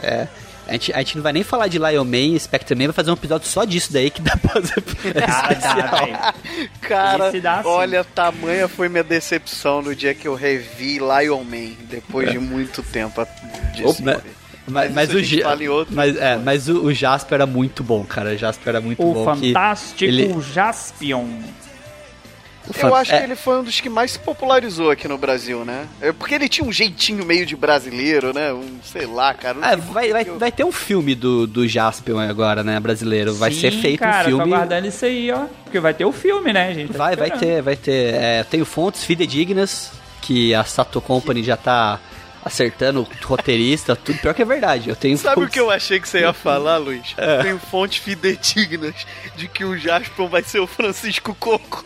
É. 0.02 0.28
A 0.68 0.72
gente, 0.74 0.94
a 0.94 0.98
gente 1.00 1.16
não 1.18 1.24
vai 1.24 1.32
nem 1.34 1.44
falar 1.44 1.68
de 1.68 1.78
Lion 1.78 2.04
Man 2.04 2.18
e 2.36 2.40
Spectre 2.40 2.76
Man, 2.76 2.86
vai 2.86 2.94
fazer 2.94 3.12
um 3.12 3.14
episódio 3.14 3.48
só 3.48 3.64
disso 3.66 3.94
daí 3.94 4.10
que 4.10 4.22
dá 4.22 4.36
pra 4.38 4.54
fazer. 4.62 4.74
Ah, 5.28 5.54
dá. 5.54 6.34
Cara, 6.82 7.32
dá 7.42 7.62
sim. 7.62 7.68
olha, 7.70 8.04
tamanha 8.04 8.68
foi 8.68 8.90
minha 8.90 9.04
decepção 9.04 9.82
no 9.82 9.96
dia 9.96 10.14
que 10.14 10.28
eu 10.28 10.34
revi 10.36 10.98
Lion 11.00 11.44
Man, 11.44 11.74
depois 11.90 12.32
de 12.32 12.40
muito 12.40 12.82
tempo 12.84 13.26
disso. 13.76 14.02
Opa, 14.02 14.22
Mas, 14.68 14.92
mas 14.92 15.10
o, 15.14 15.18
mas, 15.92 16.18
é, 16.18 16.38
mas 16.38 16.68
o, 16.68 16.86
o 16.86 16.94
Jasper 16.94 17.36
era 17.36 17.46
muito 17.46 17.84
bom, 17.84 18.04
cara. 18.04 18.32
O 18.32 18.38
Jasper 18.38 18.70
era 18.70 18.82
muito 18.82 19.00
O 19.04 19.14
bom. 19.14 19.36
que 19.36 19.48
fantástico 19.54 20.04
ele- 20.04 20.36
Jaspion. 20.42 21.28
O 22.68 22.74
fan- 22.74 22.88
Eu 22.88 22.96
acho 22.96 23.14
é, 23.14 23.18
que 23.20 23.24
ele 23.24 23.36
foi 23.36 23.60
um 23.60 23.64
dos 23.64 23.80
que 23.80 23.90
mais 23.90 24.12
se 24.12 24.20
popularizou 24.20 24.90
aqui 24.92 25.08
no 25.08 25.18
Brasil, 25.18 25.64
né? 25.66 25.88
É 26.02 26.12
Porque 26.12 26.34
ele 26.36 26.48
tinha 26.50 26.68
um 26.68 26.72
jeitinho 26.72 27.26
meio 27.26 27.46
de 27.46 27.56
brasileiro, 27.56 28.34
né? 28.34 28.52
Um, 28.54 28.80
sei 28.84 29.06
lá, 29.06 29.34
cara. 29.34 29.56
por 29.78 29.94
vai, 29.94 30.12
vai, 30.12 30.24
eu- 30.28 30.40
vai 30.40 30.52
ter 30.52 30.64
um 30.64 30.72
filme 30.72 31.14
do, 31.16 31.46
do 31.48 31.68
Jaspion 31.68 32.20
agora, 32.20 32.64
né, 32.64 32.80
brasileiro. 32.80 33.34
Vai 33.36 33.52
Sim, 33.52 33.60
ser 33.62 33.72
feito 33.72 34.00
cara, 34.00 34.24
um 34.28 34.32
filme. 34.32 34.44
tô 34.44 34.54
aguardando 34.56 34.88
isso 34.88 35.06
aí, 35.06 35.32
ó. 35.32 35.46
Porque 35.64 35.80
vai 35.80 35.94
ter 35.94 36.06
o 36.06 36.12
filme, 36.12 36.52
né, 36.54 36.74
gente? 36.74 36.92
Tá 36.92 36.98
Vai, 36.98 37.16
vai 37.16 37.32
ter, 37.32 37.62
vai 37.62 37.76
ter. 37.76 38.14
É, 38.16 38.40
eu 38.42 38.46
tenho 38.46 38.66
fontes 38.66 39.04
fidedignas 39.04 39.92
que 40.22 40.54
a 40.56 40.64
Sato 40.64 41.00
Company 41.02 41.44
já 41.44 41.56
tá 41.58 42.00
acertando 42.44 43.02
o 43.02 43.28
roteirista, 43.28 43.96
tudo. 43.96 44.20
Pior 44.20 44.34
que 44.34 44.42
é 44.42 44.46
verdade. 44.46 44.90
Eu 44.90 44.96
tenho 44.96 45.18
Sabe 45.18 45.34
o 45.34 45.42
fontes- 45.42 45.54
que 45.54 45.60
eu 45.60 45.72
achei 45.72 46.00
que 46.00 46.08
você 46.08 46.20
ia 46.20 46.32
falar, 46.34 46.78
Luiz? 46.78 47.14
É. 47.18 47.42
Tenho 47.44 47.58
fontes 47.60 47.98
fidedignas 47.98 48.94
de 49.36 49.48
que 49.48 49.64
o 49.66 49.76
Jasper 49.78 50.28
vai 50.28 50.44
ser 50.44 50.60
o 50.60 50.68
Francisco 50.68 51.36
Coco. 51.40 51.84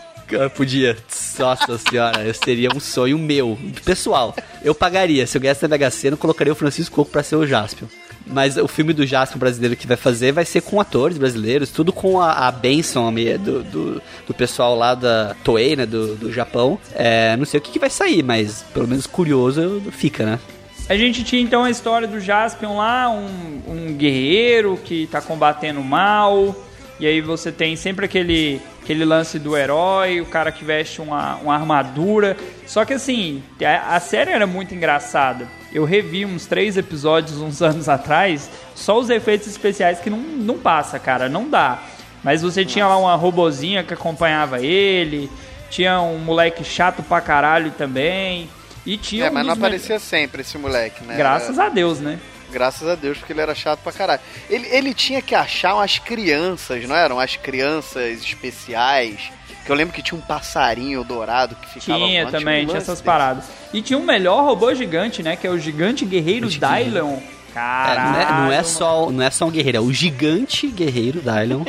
Podia. 0.56 0.98
Nossa 1.38 1.78
senhora, 1.78 2.24
eu 2.24 2.34
seria 2.34 2.70
um 2.76 2.80
sonho 2.80 3.18
meu. 3.18 3.58
Pessoal, 3.84 4.36
eu 4.64 4.76
pagaria. 4.76 5.26
Se 5.26 5.38
eu 5.38 5.42
ganhasse 5.42 5.64
na 5.64 5.70
Mega 5.70 5.90
eu 6.04 6.18
colocaria 6.18 6.54
o 6.54 6.56
Francisco 6.56 6.96
Coco 6.96 7.12
pra 7.12 7.24
ser 7.24 7.36
o 7.36 7.48
Jaspion. 7.48 7.88
Mas 8.26 8.58
o 8.58 8.68
filme 8.68 8.94
do 8.94 9.06
Jaspion 9.06 9.40
brasileiro 9.40 9.76
que 9.76 9.88
vai 9.88 9.98
fazer 9.98 10.32
vai 10.32 10.46
ser 10.46 10.62
com 10.62 10.80
atores 10.80 11.18
brasileiros, 11.18 11.72
tudo 11.72 11.92
com 11.92 12.22
a, 12.22 12.48
a 12.48 13.12
meia 13.12 13.40
do, 13.40 13.64
do, 13.64 14.02
do 14.28 14.34
pessoal 14.34 14.76
lá 14.76 14.94
da 14.94 15.36
Toei, 15.44 15.76
né, 15.76 15.86
do, 15.86 16.16
do 16.16 16.32
Japão. 16.32 16.80
É, 16.94 17.36
não 17.38 17.46
sei 17.46 17.60
o 17.60 17.62
que, 17.62 17.72
que 17.72 17.80
vai 17.80 17.90
sair, 17.90 18.22
mas 18.22 18.64
pelo 18.74 18.88
menos 18.88 19.08
curioso 19.08 19.82
fica, 19.92 20.26
né? 20.26 20.40
A 20.88 20.96
gente 20.96 21.24
tinha 21.24 21.42
então 21.42 21.64
a 21.64 21.70
história 21.70 22.08
do 22.08 22.20
Jaspion 22.20 22.78
lá, 22.78 23.10
um, 23.10 23.62
um 23.68 23.94
guerreiro 23.94 24.78
que 24.84 25.08
tá 25.08 25.22
combatendo 25.22 25.80
o 25.80 25.84
mal. 25.84 26.56
E 27.00 27.08
aí 27.08 27.22
você 27.22 27.52
tem 27.52 27.76
sempre 27.76 28.06
aquele, 28.06 28.60
aquele 28.90 29.06
lance 29.06 29.38
do 29.38 29.56
herói, 29.56 30.20
o 30.20 30.26
cara 30.26 30.52
que 30.52 30.66
veste 30.66 31.00
uma, 31.00 31.36
uma 31.36 31.54
armadura. 31.54 32.36
Só 32.66 32.84
que 32.84 32.94
assim, 32.94 33.44
a, 33.64 33.96
a 33.96 34.00
série 34.00 34.32
era 34.32 34.48
muito 34.48 34.74
engraçada. 34.74 35.48
Eu 35.72 35.86
revi 35.86 36.26
uns 36.26 36.48
três 36.48 36.76
episódios 36.76 37.38
uns 37.40 37.62
anos 37.62 37.88
atrás, 37.88 38.50
só 38.74 38.98
os 38.98 39.12
efeitos 39.12 39.48
especiais 39.48 40.00
que 40.00 40.10
não, 40.10 40.18
não 40.18 40.58
passa, 40.58 40.98
cara, 40.98 41.30
não 41.30 41.48
dá. 41.48 41.84
Mas 42.24 42.42
você 42.42 42.66
tinha 42.66 42.88
lá 42.88 42.98
uma 42.98 43.14
robozinha 43.16 43.84
que 43.84 43.94
acompanhava 43.94 44.60
ele, 44.60 45.30
tinha 45.70 46.02
um 46.02 46.18
moleque 46.18 46.64
chato 46.64 47.04
pra 47.04 47.22
caralho 47.22 47.70
também. 47.72 48.50
E 48.88 48.98
tinha 48.98 49.26
É, 49.26 49.30
um 49.30 49.34
mas 49.34 49.46
não 49.46 49.54
dos 49.54 49.62
me- 49.62 49.68
aparecia 49.68 50.00
sempre 50.00 50.42
esse 50.42 50.58
moleque, 50.58 51.04
né? 51.04 51.16
Graças 51.16 51.60
a 51.60 51.70
Deus, 51.70 52.00
né? 52.00 52.18
Graças 52.52 52.88
a 52.88 52.96
Deus, 52.96 53.18
porque 53.18 53.32
ele 53.34 53.42
era 53.42 53.54
chato 53.54 53.80
pra 53.82 53.92
caralho. 53.92 54.22
Ele, 54.50 54.68
ele 54.72 54.94
tinha 54.94 55.22
que 55.22 55.36
achar 55.36 55.76
umas 55.76 56.00
crianças, 56.00 56.84
não 56.88 56.96
eram? 56.96 57.20
As 57.20 57.36
crianças 57.36 58.20
especiais. 58.24 59.32
Que 59.66 59.72
eu 59.72 59.76
lembro 59.76 59.94
que 59.94 60.02
tinha 60.02 60.18
um 60.18 60.22
passarinho 60.22 61.04
dourado 61.04 61.56
que 61.56 61.68
ficava 61.70 62.00
Tinha 62.00 62.26
também, 62.32 62.64
um 62.64 62.68
tinha 62.68 62.78
essas 62.78 62.96
desse. 62.96 63.04
paradas. 63.04 63.44
E 63.72 63.82
tinha 63.84 64.00
um 64.00 64.04
melhor 64.04 64.44
robô 64.44 64.74
gigante, 64.74 65.22
né? 65.22 65.36
Que 65.36 65.46
é 65.46 65.50
o 65.52 65.60
gigante 65.60 66.06
guerreiro 66.06 66.48
O 66.48 66.50
gigante. 66.50 66.86
Dylion. 66.86 67.18
É, 67.18 67.54
Caralho. 67.54 68.12
não, 68.12 68.20
é, 68.20 68.26
não 68.46 68.52
é 68.52 68.64
só, 68.64 69.12
não 69.12 69.24
é 69.24 69.30
só 69.30 69.46
um 69.46 69.52
guerreiro, 69.52 69.78
é 69.78 69.82
o 69.82 69.92
gigante 69.94 70.68
guerreiro 70.68 71.22
Dylion. 71.22 71.64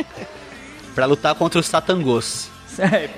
Pra 0.94 1.04
lutar 1.06 1.34
contra 1.34 1.58
os 1.60 1.66
Satangos. 1.66 2.48
É, 2.80 3.08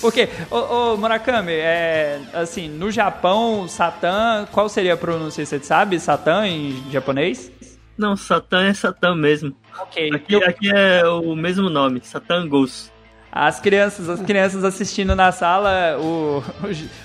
porque, 0.00 0.28
ô, 0.50 0.56
ô, 0.56 0.96
Murakami, 0.96 1.52
é, 1.52 2.20
assim, 2.34 2.68
no 2.68 2.90
Japão, 2.90 3.68
Satã, 3.68 4.46
qual 4.50 4.68
seria 4.68 4.94
a 4.94 4.96
pronúncia? 4.96 5.44
Você 5.46 5.58
sabe? 5.60 5.98
Satã 6.00 6.46
em 6.46 6.82
japonês? 6.90 7.50
Não, 7.96 8.16
Satã 8.16 8.64
é 8.64 8.74
Satã 8.74 9.14
mesmo. 9.14 9.54
Ok. 9.80 10.10
Aqui, 10.14 10.36
aqui 10.42 10.70
é 10.74 11.06
o 11.06 11.34
mesmo 11.36 11.68
nome, 11.70 12.00
Satã 12.02 12.46
Ghost. 12.48 12.90
As 13.30 13.60
crianças, 13.60 14.08
as 14.10 14.20
crianças 14.20 14.62
assistindo 14.62 15.14
na 15.16 15.32
sala, 15.32 15.96
o, 15.98 16.42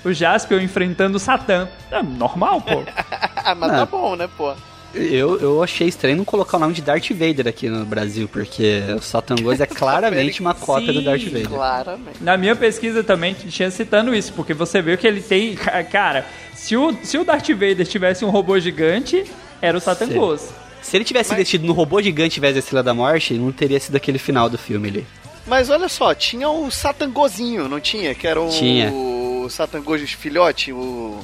o, 0.04 0.08
o 0.08 0.12
Jaspion 0.12 0.60
enfrentando 0.60 1.16
o 1.16 1.20
Satã. 1.20 1.68
É 1.90 2.02
normal, 2.02 2.60
pô. 2.60 2.82
Mas 3.56 3.72
Ah. 3.72 3.76
tá 3.78 3.86
bom, 3.86 4.14
né, 4.16 4.28
pô? 4.36 4.54
Eu, 4.94 5.38
eu 5.38 5.62
achei 5.62 5.86
estranho 5.86 6.16
não 6.16 6.24
colocar 6.24 6.56
o 6.56 6.60
nome 6.60 6.72
de 6.74 6.80
Darth 6.80 7.10
Vader 7.10 7.46
aqui 7.46 7.68
no 7.68 7.84
Brasil, 7.84 8.26
porque 8.26 8.80
o 8.96 9.02
Satangos 9.02 9.60
é 9.60 9.66
claramente 9.68 10.40
uma 10.40 10.54
cópia 10.54 10.92
do 10.92 11.02
Darth 11.02 11.24
Vader. 11.24 11.48
Claramente. 11.48 12.22
Na 12.22 12.36
minha 12.36 12.56
pesquisa 12.56 13.04
também 13.04 13.34
tinha 13.34 13.70
citando 13.70 14.14
isso, 14.14 14.32
porque 14.32 14.54
você 14.54 14.80
viu 14.80 14.96
que 14.96 15.06
ele 15.06 15.20
tem. 15.20 15.54
ca- 15.54 15.84
Cara, 15.88 16.26
se 16.54 16.76
o, 16.76 16.96
se 17.02 17.18
o 17.18 17.24
Darth 17.24 17.48
Vader 17.50 17.86
tivesse 17.86 18.24
um 18.24 18.30
robô 18.30 18.58
gigante, 18.58 19.24
era 19.60 19.76
o 19.76 19.80
Satan 19.80 20.06
Sim. 20.06 20.14
Ghost. 20.14 20.48
Se 20.80 20.96
ele 20.96 21.04
tivesse 21.04 21.34
vestido 21.34 21.66
no 21.66 21.72
robô 21.74 22.00
gigante 22.00 22.38
em 22.38 22.40
vez 22.40 22.54
da 22.54 22.60
Estrela 22.60 22.82
da 22.82 22.94
Morte, 22.94 23.34
não 23.34 23.52
teria 23.52 23.78
sido 23.78 23.96
aquele 23.96 24.18
final 24.18 24.48
do 24.48 24.56
filme 24.56 24.88
ali. 24.88 25.06
Mas 25.46 25.68
olha 25.70 25.88
só, 25.88 26.14
tinha 26.14 26.48
o 26.48 26.70
Satangozinho, 26.70 27.68
não 27.68 27.80
tinha? 27.80 28.14
Que 28.14 28.26
era 28.26 28.40
o, 28.40 28.48
Tinha. 28.48 28.90
o 28.90 29.48
Satangoso 29.50 30.06
filhote, 30.06 30.72
o 30.72 31.18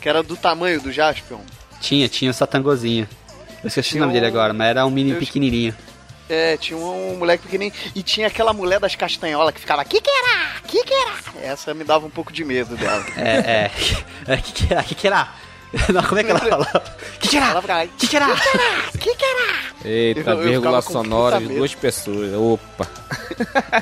que 0.00 0.08
era 0.08 0.22
do 0.22 0.36
tamanho 0.36 0.80
do 0.80 0.90
Jaspion. 0.92 1.40
Tinha, 1.80 2.08
tinha 2.08 2.30
o 2.30 2.34
Satangozinho. 2.34 3.08
Eu 3.62 3.68
esqueci 3.68 3.90
Tinha 3.90 4.02
o 4.02 4.06
nome 4.06 4.12
dele 4.14 4.26
agora, 4.26 4.52
mas 4.52 4.68
era 4.68 4.86
um 4.86 4.90
mini 4.90 5.10
Eu- 5.12 5.18
pequenininho. 5.18 5.74
É, 6.28 6.56
tinha 6.56 6.78
um 6.78 7.16
moleque 7.18 7.42
pequenininho. 7.44 7.74
E 7.94 8.02
tinha 8.04 8.28
aquela 8.28 8.52
mulher 8.52 8.78
das 8.78 8.94
castanholas 8.94 9.52
que 9.52 9.60
ficava, 9.60 9.84
que 9.84 10.00
que 10.00 10.08
era? 10.10 10.60
Que 10.66 10.84
que 10.84 10.94
era? 10.94 11.12
Essa 11.52 11.74
me 11.74 11.82
dava 11.82 12.06
um 12.06 12.10
pouco 12.10 12.32
de 12.32 12.44
medo 12.44 12.76
dela. 12.76 13.04
É, 13.16 13.70
é. 14.28 14.32
é 14.34 14.36
que 14.36 14.52
que 14.52 14.72
era? 14.72 14.82
Que 14.84 14.94
que 14.94 15.06
era? 15.08 15.28
Não, 15.92 16.02
como 16.02 16.20
é 16.20 16.24
que 16.24 16.30
ela 16.30 16.40
falava? 16.40 16.96
Que 17.20 17.28
que 17.28 17.36
Ela 17.36 17.50
era? 17.50 17.60
ficava, 17.62 17.86
Que 17.86 18.06
que 18.08 18.16
era? 18.16 18.26
que 18.98 19.14
que 19.16 19.24
era? 19.24 19.54
Eita, 19.84 20.30
Eu- 20.30 20.38
eu 20.38 20.42
vírgula 20.50 20.82
sonora 20.82 21.38
de 21.40 21.46
duas 21.48 21.74
pessoas. 21.74 22.32
Opa. 22.34 22.86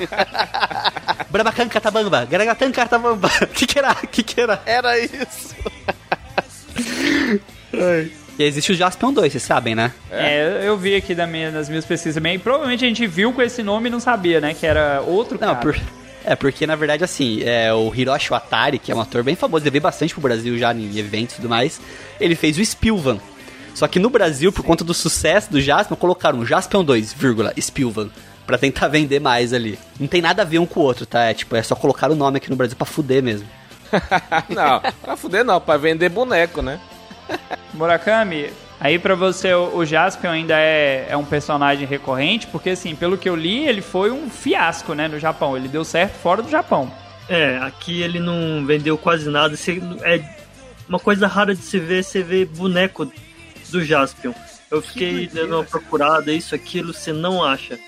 Brabacan 1.31 1.69
catabamba, 1.69 2.25
garagatan 2.25 2.73
catabamba. 2.73 3.29
Que 3.55 3.67
que 3.67 3.79
era? 3.79 3.95
Que 3.95 4.23
que 4.23 4.41
era? 4.41 4.63
Era 4.67 4.99
isso. 4.99 5.55
E 8.39 8.45
existe 8.45 8.71
o 8.71 8.75
Jaspion 8.75 9.13
2, 9.13 9.33
vocês 9.33 9.43
sabem, 9.43 9.75
né? 9.75 9.93
É, 10.11 10.63
eu 10.65 10.77
vi 10.77 10.95
aqui 10.95 11.13
da 11.13 11.27
minha, 11.27 11.51
nas 11.51 11.69
minhas 11.69 11.85
pesquisas 11.85 12.15
também. 12.15 12.37
E 12.37 12.39
provavelmente 12.39 12.85
a 12.85 12.89
gente 12.89 13.05
viu 13.07 13.33
com 13.33 13.43
esse 13.43 13.63
nome 13.65 13.89
e 13.89 13.91
não 13.91 13.99
sabia, 13.99 14.41
né? 14.41 14.55
Que 14.55 14.65
era 14.65 15.03
outro 15.05 15.39
Não, 15.41 15.55
cara. 15.55 15.59
por... 15.59 15.81
É, 16.25 16.37
porque 16.37 16.67
na 16.67 16.77
verdade, 16.77 17.03
assim, 17.03 17.43
é, 17.43 17.73
o 17.73 17.93
Hiroshi 17.93 18.31
Watari, 18.31 18.79
que 18.79 18.93
é 18.93 18.95
um 18.95 19.01
ator 19.01 19.25
bem 19.25 19.35
famoso, 19.35 19.65
ele 19.65 19.71
veio 19.71 19.83
bastante 19.83 20.13
pro 20.13 20.21
Brasil 20.21 20.57
já 20.59 20.73
em 20.73 20.99
eventos 20.99 21.35
e 21.35 21.37
tudo 21.37 21.49
mais, 21.49 21.81
ele 22.21 22.37
fez 22.37 22.59
o 22.59 22.65
Spilvan. 22.65 23.19
Só 23.75 23.89
que 23.89 23.99
no 23.99 24.11
Brasil, 24.11 24.53
por 24.53 24.65
conta 24.65 24.85
do 24.85 24.93
sucesso 24.93 25.51
do 25.51 25.61
Jaspion, 25.61 25.97
colocaram 25.97 26.45
Jaspion 26.45 26.85
2, 26.85 27.13
vírgula, 27.15 27.53
Spilvan, 27.59 28.11
pra 28.47 28.59
tentar 28.59 28.87
vender 28.89 29.21
mais 29.21 29.53
ali. 29.53 29.79
Não 29.99 30.07
tem 30.07 30.21
nada 30.21 30.43
a 30.43 30.45
ver 30.45 30.59
um 30.59 30.67
com 30.67 30.81
o 30.81 30.83
outro, 30.83 31.07
tá? 31.07 31.25
É 31.25 31.35
tipo, 31.35 31.57
é 31.57 31.63
só 31.63 31.75
colocar 31.75 32.11
o 32.11 32.15
nome 32.15 32.37
aqui 32.37 32.51
no 32.51 32.57
Brasil 32.57 32.77
pra 32.77 32.87
fuder 32.87 33.23
mesmo. 33.23 33.49
não, 34.49 34.81
pra 35.01 35.17
fuder 35.17 35.45
não, 35.45 35.61
pra 35.61 35.77
vender 35.77 36.09
boneco, 36.09 36.61
né? 36.61 36.79
Murakami, 37.75 38.51
aí 38.81 38.99
pra 38.99 39.15
você 39.15 39.53
o, 39.55 39.85
Jaspion 39.85 40.31
ainda 40.31 40.59
é, 40.59 41.07
é 41.09 41.17
um 41.17 41.25
personagem 41.25 41.87
recorrente, 41.87 42.47
porque 42.47 42.71
assim, 42.71 42.95
pelo 42.95 43.19
que 43.19 43.29
eu 43.29 43.37
li, 43.37 43.67
ele 43.67 43.83
foi 43.83 44.11
um 44.11 44.29
fiasco, 44.29 44.95
né, 44.95 45.09
no 45.09 45.19
Japão. 45.19 45.57
Ele 45.57 45.69
deu 45.69 45.85
certo 45.85 46.15
fora 46.15 46.43
do 46.43 46.51
Japão. 46.51 46.93
É, 47.29 47.59
aqui 47.59 48.01
ele 48.01 48.19
não 48.19 48.65
vendeu 48.65 48.97
quase 48.97 49.29
nada. 49.29 49.55
É 50.03 50.23
uma 50.89 50.99
coisa 50.99 51.27
rara 51.27 51.55
de 51.55 51.63
se 51.63 51.79
ver, 51.79 52.03
você 52.03 52.23
vê 52.23 52.45
boneco 52.45 53.11
do 53.71 53.85
Jaspion. 53.85 54.33
Eu 54.71 54.83
fiquei 54.83 55.27
dando 55.27 55.57
uma 55.57 55.65
procurada, 55.65 56.33
isso, 56.33 56.55
aquilo, 56.55 56.93
você 56.93 57.13
não 57.13 57.43
acha. 57.43 57.79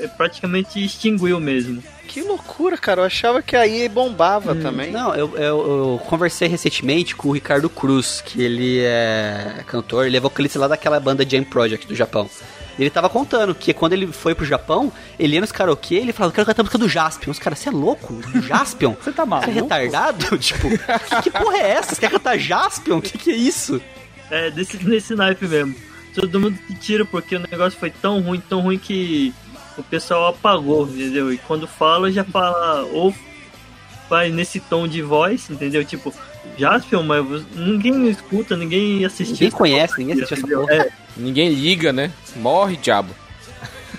É, 0.00 0.08
praticamente 0.08 0.82
extinguiu 0.84 1.38
mesmo. 1.40 1.82
Que 2.08 2.22
loucura, 2.22 2.76
cara. 2.76 3.02
Eu 3.02 3.04
achava 3.04 3.40
que 3.42 3.54
aí 3.54 3.88
bombava 3.88 4.52
Hum, 4.52 4.60
também. 4.60 4.90
Não, 4.90 5.14
eu, 5.14 5.36
eu, 5.36 5.42
eu 5.42 6.02
conversei 6.08 6.48
recentemente 6.48 7.14
com 7.14 7.28
o 7.28 7.32
Ricardo 7.32 7.68
Cruz, 7.70 8.20
que 8.24 8.42
ele 8.42 8.80
é 8.80 9.62
cantor, 9.66 10.06
ele 10.06 10.16
é 10.16 10.20
vocalista 10.20 10.58
lá 10.58 10.66
daquela 10.68 10.98
banda 10.98 11.28
Jam 11.28 11.44
Project 11.44 11.86
do 11.86 11.94
Japão. 11.94 12.28
Ele 12.78 12.88
tava 12.88 13.08
contando 13.10 13.54
que 13.54 13.74
quando 13.74 13.92
ele 13.92 14.06
foi 14.06 14.34
pro 14.34 14.44
Japão, 14.44 14.90
ele 15.18 15.34
ia 15.34 15.40
nos 15.40 15.52
karaokê 15.52 15.96
ele 15.96 16.12
falava, 16.14 16.34
quero 16.34 16.46
cantar 16.46 16.62
a 16.62 16.64
música 16.64 16.78
do 16.78 16.88
Jaspion. 16.88 17.30
Os 17.30 17.38
caras, 17.38 17.58
você 17.58 17.68
é 17.68 17.72
louco? 17.72 18.14
Do 18.14 18.40
Jaspion? 18.42 18.94
Você 19.02 19.12
tá 19.12 19.22
Você 19.24 19.26
é 19.26 19.26
maluco? 19.26 19.50
retardado? 19.52 20.38
tipo, 20.38 20.68
que, 20.70 21.22
que 21.24 21.30
porra 21.30 21.58
é 21.58 21.70
essa? 21.72 21.94
Você 21.94 22.00
quer 22.00 22.10
cantar 22.10 22.38
Jaspion? 22.38 22.98
O 22.98 23.02
que, 23.02 23.18
que 23.18 23.30
é 23.30 23.36
isso? 23.36 23.80
É, 24.30 24.50
desse, 24.50 24.82
nesse 24.82 25.14
naipe 25.14 25.46
mesmo. 25.46 25.74
Todo 26.14 26.40
mundo 26.40 26.58
que 26.66 26.74
tira 26.74 27.04
porque 27.04 27.36
o 27.36 27.40
negócio 27.50 27.78
foi 27.78 27.90
tão 27.90 28.20
ruim, 28.20 28.40
tão 28.48 28.60
ruim 28.62 28.78
que 28.78 29.32
o 29.80 29.84
pessoal 29.84 30.28
apagou, 30.28 30.86
entendeu? 30.88 31.32
E 31.32 31.38
quando 31.38 31.66
fala, 31.66 32.10
já 32.10 32.24
fala 32.24 32.82
ou 32.92 33.14
vai 34.08 34.30
nesse 34.30 34.60
tom 34.60 34.86
de 34.88 35.02
voz, 35.02 35.48
entendeu? 35.50 35.84
Tipo, 35.84 36.12
Jaspion, 36.58 37.02
mas 37.02 37.24
ninguém 37.54 38.08
escuta, 38.08 38.56
ninguém 38.56 39.04
assistiu. 39.04 39.34
Ninguém 39.34 39.50
conhece, 39.50 39.94
ninguém 39.98 40.14
assistiu 40.22 40.36
essa 40.36 40.46
porra. 40.46 40.74
É, 40.74 40.90
Ninguém 41.16 41.50
liga, 41.50 41.92
né? 41.92 42.10
Morre, 42.36 42.76
diabo. 42.76 43.14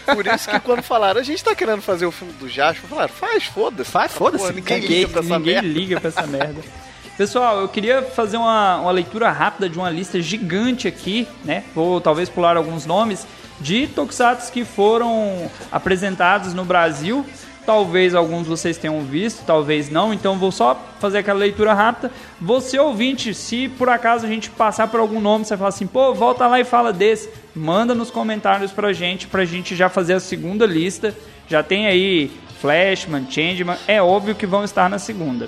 Por 0.06 0.26
isso 0.26 0.50
que 0.50 0.60
quando 0.60 0.82
falaram, 0.82 1.20
a 1.22 1.24
gente 1.24 1.44
tá 1.44 1.54
querendo 1.56 1.82
fazer 1.82 2.06
o 2.06 2.12
filme 2.12 2.34
do 2.34 2.50
Jasper, 2.50 2.90
falaram, 2.90 3.14
faz, 3.14 3.44
foda-se. 3.46 3.90
Faz, 3.92 4.12
foda-se, 4.12 4.46
Pô, 4.46 4.52
Ninguém 4.52 4.80
liga 4.80 5.08
pra 5.10 5.20
essa 5.22 5.38
Ninguém 5.40 5.54
merda. 5.54 5.68
liga 5.68 6.00
pra 6.00 6.08
essa 6.10 6.28
merda. 6.28 6.62
Pessoal, 7.18 7.60
eu 7.62 7.70
queria 7.70 8.02
fazer 8.02 8.38
uma, 8.38 8.78
uma 8.78 8.92
leitura 8.92 9.30
rápida 9.32 9.70
de 9.70 9.78
uma 9.78 9.90
lista 9.90 10.20
gigante 10.22 10.88
aqui, 10.88 11.28
né? 11.46 11.64
Vou 11.76 12.02
talvez 12.02 12.28
pular 12.30 12.58
alguns 12.58 12.86
nomes 12.86 13.28
de 13.62 13.88
tokusatsu 13.88 14.52
que 14.52 14.66
foram 14.66 15.50
apresentados 15.72 16.54
no 16.54 16.66
Brasil. 16.66 17.26
Talvez 17.66 18.16
alguns 18.16 18.48
vocês 18.48 18.76
tenham 18.76 19.02
visto, 19.02 19.44
talvez 19.46 19.90
não. 19.90 20.12
Então 20.14 20.38
vou 20.38 20.52
só 20.52 20.80
fazer 21.00 21.20
aquela 21.20 21.38
leitura 21.40 21.74
rápida. 21.74 22.12
Você 22.42 22.78
ouvinte, 22.80 23.34
se 23.36 23.70
por 23.70 23.88
acaso 23.88 24.26
a 24.26 24.30
gente 24.30 24.50
passar 24.50 24.88
por 24.88 25.00
algum 25.00 25.22
nome, 25.22 25.46
você 25.46 25.56
fala 25.56 25.70
assim, 25.70 25.86
pô, 25.86 26.12
volta 26.14 26.48
lá 26.48 26.60
e 26.60 26.64
fala 26.64 26.92
desse, 26.92 27.30
manda 27.56 27.94
nos 27.94 28.10
comentários 28.10 28.72
pra 28.72 28.92
gente, 28.94 29.28
pra 29.28 29.46
gente 29.46 29.76
já 29.76 29.90
fazer 29.90 30.14
a 30.16 30.20
segunda 30.20 30.66
lista. 30.66 31.16
Já 31.48 31.62
tem 31.62 31.86
aí 31.86 32.32
Flashman, 32.60 33.28
Changeman, 33.30 33.78
é 33.88 34.02
óbvio 34.02 34.34
que 34.36 34.48
vão 34.48 34.64
estar 34.64 34.90
na 34.90 34.98
segunda. 34.98 35.48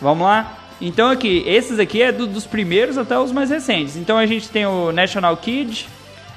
Vamos 0.00 0.24
lá? 0.26 0.58
Então 0.80 1.08
aqui, 1.10 1.42
esses 1.46 1.78
aqui 1.78 2.02
é 2.02 2.12
do- 2.12 2.26
dos 2.26 2.46
primeiros 2.46 2.98
até 2.98 3.18
os 3.18 3.32
mais 3.32 3.50
recentes. 3.50 3.96
Então 3.96 4.16
a 4.18 4.26
gente 4.26 4.48
tem 4.48 4.66
o 4.66 4.92
National 4.92 5.36
Kid, 5.38 5.88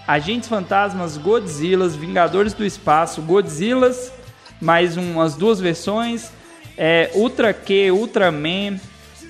Agentes 0.09 0.49
Fantasmas, 0.49 1.17
Godzillas, 1.17 1.95
Vingadores 1.95 2.53
do 2.53 2.65
Espaço, 2.65 3.21
Godzillas, 3.21 4.11
mais 4.59 4.97
umas 4.97 5.35
duas 5.35 5.59
versões, 5.59 6.31
é, 6.75 7.11
Ultra 7.13 7.53
Q, 7.53 7.91
Ultraman, 7.91 8.79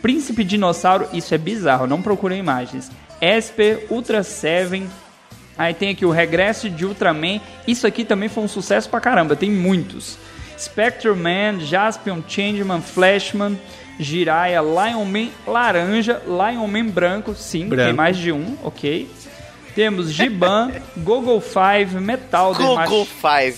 Príncipe 0.02 0.42
Dinossauro, 0.42 1.06
isso 1.12 1.36
é 1.36 1.38
bizarro, 1.38 1.86
não 1.86 2.02
procurem 2.02 2.40
imagens. 2.40 2.90
Esper, 3.20 3.88
Ultra 3.90 4.24
Seven, 4.24 4.90
Aí 5.58 5.74
tem 5.74 5.90
aqui 5.90 6.06
o 6.06 6.12
Regresso 6.12 6.70
de 6.70 6.86
Ultraman. 6.86 7.42
Isso 7.68 7.86
aqui 7.86 8.06
também 8.06 8.30
foi 8.30 8.46
um 8.46 8.48
sucesso 8.48 8.90
pra 8.90 9.02
caramba, 9.02 9.36
tem 9.36 9.52
muitos. 9.52 10.18
Spectre 10.58 11.14
Man, 11.14 11.60
Jaspion, 11.60 12.22
Changeman, 12.26 12.80
Flashman, 12.80 13.60
Jiraiya, 14.00 14.62
Lion 14.62 15.04
Man 15.04 15.28
laranja, 15.46 16.22
Lion 16.26 16.66
Man 16.66 16.88
branco, 16.88 17.36
sim, 17.36 17.60
tem 17.60 17.70
Branco. 17.70 17.98
mais 17.98 18.16
de 18.16 18.32
um, 18.32 18.56
ok. 18.64 19.10
Temos 19.76 20.12
Giban, 20.12 20.72
Google 20.98 21.42
Five, 21.42 22.00
Metal 22.00 22.54
Google 22.54 23.06
Five. 23.06 23.58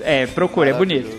é, 0.00 0.26
procure, 0.26 0.70
é 0.70 0.72
bonito. 0.72 1.10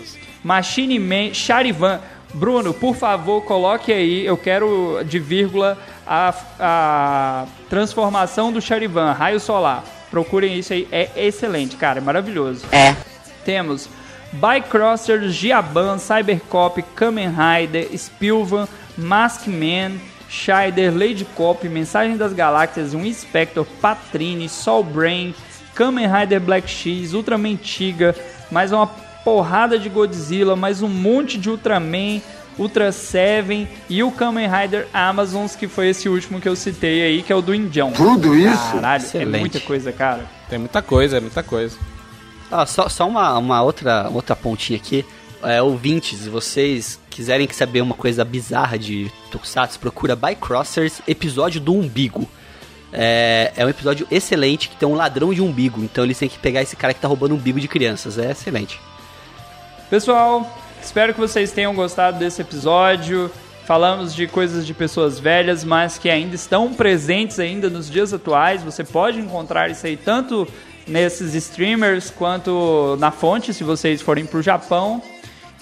Machine 0.42 0.98
Man, 0.98 1.34
Charivan. 1.34 2.00
Bruno, 2.34 2.74
por 2.74 2.94
favor, 2.94 3.42
coloque 3.44 3.90
aí, 3.90 4.26
eu 4.26 4.36
quero 4.36 5.00
de 5.06 5.18
vírgula 5.18 5.78
a, 6.06 6.34
a 6.60 7.46
transformação 7.70 8.52
do 8.52 8.60
Charivan, 8.60 9.12
raio 9.12 9.40
solar. 9.40 9.82
Procurem 10.10 10.58
isso 10.58 10.72
aí, 10.72 10.86
é 10.92 11.08
excelente, 11.16 11.76
cara, 11.76 11.98
é 11.98 12.02
maravilhoso. 12.02 12.66
É. 12.70 12.94
Temos 13.44 13.88
Bycrosser, 14.32 15.30
Giaban, 15.30 15.98
Cybercop, 15.98 16.82
Kamen 16.94 17.30
Rider, 17.30 17.88
Spilvan, 17.96 18.68
Maskman, 18.98 19.98
Shider, 20.28 20.92
Lady 20.92 21.24
Cop, 21.24 21.68
Mensagem 21.68 22.16
das 22.16 22.32
Galáxias, 22.32 22.94
um 22.94 23.04
Inspector, 23.04 23.64
Patrine, 23.80 24.48
Soulbrain, 24.48 25.34
Kamen 25.74 26.06
Rider 26.06 26.40
Black 26.40 26.68
X, 26.68 27.12
Ultraman 27.12 27.56
Tiga, 27.56 28.14
mais 28.50 28.72
uma 28.72 28.86
porrada 28.86 29.78
de 29.78 29.88
Godzilla, 29.88 30.56
mais 30.56 30.82
um 30.82 30.88
monte 30.88 31.38
de 31.38 31.50
Ultraman, 31.50 32.20
Ultra 32.58 32.90
Seven 32.92 33.68
e 33.88 34.02
o 34.02 34.10
Kamen 34.10 34.48
Rider 34.48 34.88
Amazons, 34.92 35.54
que 35.54 35.68
foi 35.68 35.88
esse 35.88 36.08
último 36.08 36.40
que 36.40 36.48
eu 36.48 36.56
citei 36.56 37.02
aí, 37.02 37.22
que 37.22 37.32
é 37.32 37.36
o 37.36 37.42
do 37.42 37.54
Indião. 37.54 37.92
Tudo 37.92 38.34
isso? 38.34 38.72
Caralho, 38.72 39.02
é 39.02 39.06
Excelente. 39.06 39.40
muita 39.40 39.60
coisa, 39.60 39.92
cara. 39.92 40.24
Tem 40.48 40.58
muita 40.58 40.80
coisa, 40.80 41.18
é 41.18 41.20
muita 41.20 41.42
coisa. 41.42 41.76
Ah, 42.50 42.64
só, 42.64 42.88
só 42.88 43.08
uma, 43.08 43.36
uma 43.36 43.62
outra, 43.62 44.08
outra 44.12 44.34
pontinha 44.36 44.78
aqui. 44.78 45.04
É, 45.46 45.62
ouvintes, 45.62 46.18
se 46.18 46.28
vocês 46.28 46.98
quiserem 47.08 47.48
saber 47.52 47.80
uma 47.80 47.94
coisa 47.94 48.24
bizarra 48.24 48.76
de 48.76 49.08
Tokusatsu, 49.30 49.78
procura 49.78 50.16
Bycrossers, 50.16 51.00
episódio 51.06 51.60
do 51.60 51.72
umbigo. 51.72 52.28
É, 52.92 53.52
é 53.56 53.64
um 53.64 53.68
episódio 53.68 54.08
excelente 54.10 54.68
que 54.68 54.74
tem 54.74 54.88
um 54.88 54.96
ladrão 54.96 55.32
de 55.32 55.40
umbigo. 55.40 55.84
Então 55.84 56.02
eles 56.02 56.18
têm 56.18 56.28
que 56.28 56.36
pegar 56.36 56.62
esse 56.62 56.74
cara 56.74 56.92
que 56.92 57.00
tá 57.00 57.06
roubando 57.06 57.36
umbigo 57.36 57.60
de 57.60 57.68
crianças. 57.68 58.18
É 58.18 58.32
excelente. 58.32 58.80
Pessoal, 59.88 60.52
espero 60.82 61.14
que 61.14 61.20
vocês 61.20 61.52
tenham 61.52 61.72
gostado 61.76 62.18
desse 62.18 62.42
episódio. 62.42 63.30
Falamos 63.66 64.16
de 64.16 64.26
coisas 64.26 64.66
de 64.66 64.74
pessoas 64.74 65.20
velhas, 65.20 65.62
mas 65.62 65.96
que 65.96 66.10
ainda 66.10 66.34
estão 66.34 66.74
presentes 66.74 67.38
ainda 67.38 67.70
nos 67.70 67.88
dias 67.88 68.12
atuais. 68.12 68.64
Você 68.64 68.82
pode 68.82 69.20
encontrar 69.20 69.70
isso 69.70 69.86
aí 69.86 69.96
tanto 69.96 70.48
nesses 70.88 71.34
streamers 71.34 72.10
quanto 72.10 72.96
na 72.98 73.12
fonte, 73.12 73.54
se 73.54 73.62
vocês 73.62 74.02
forem 74.02 74.26
para 74.26 74.40
o 74.40 74.42
Japão. 74.42 75.00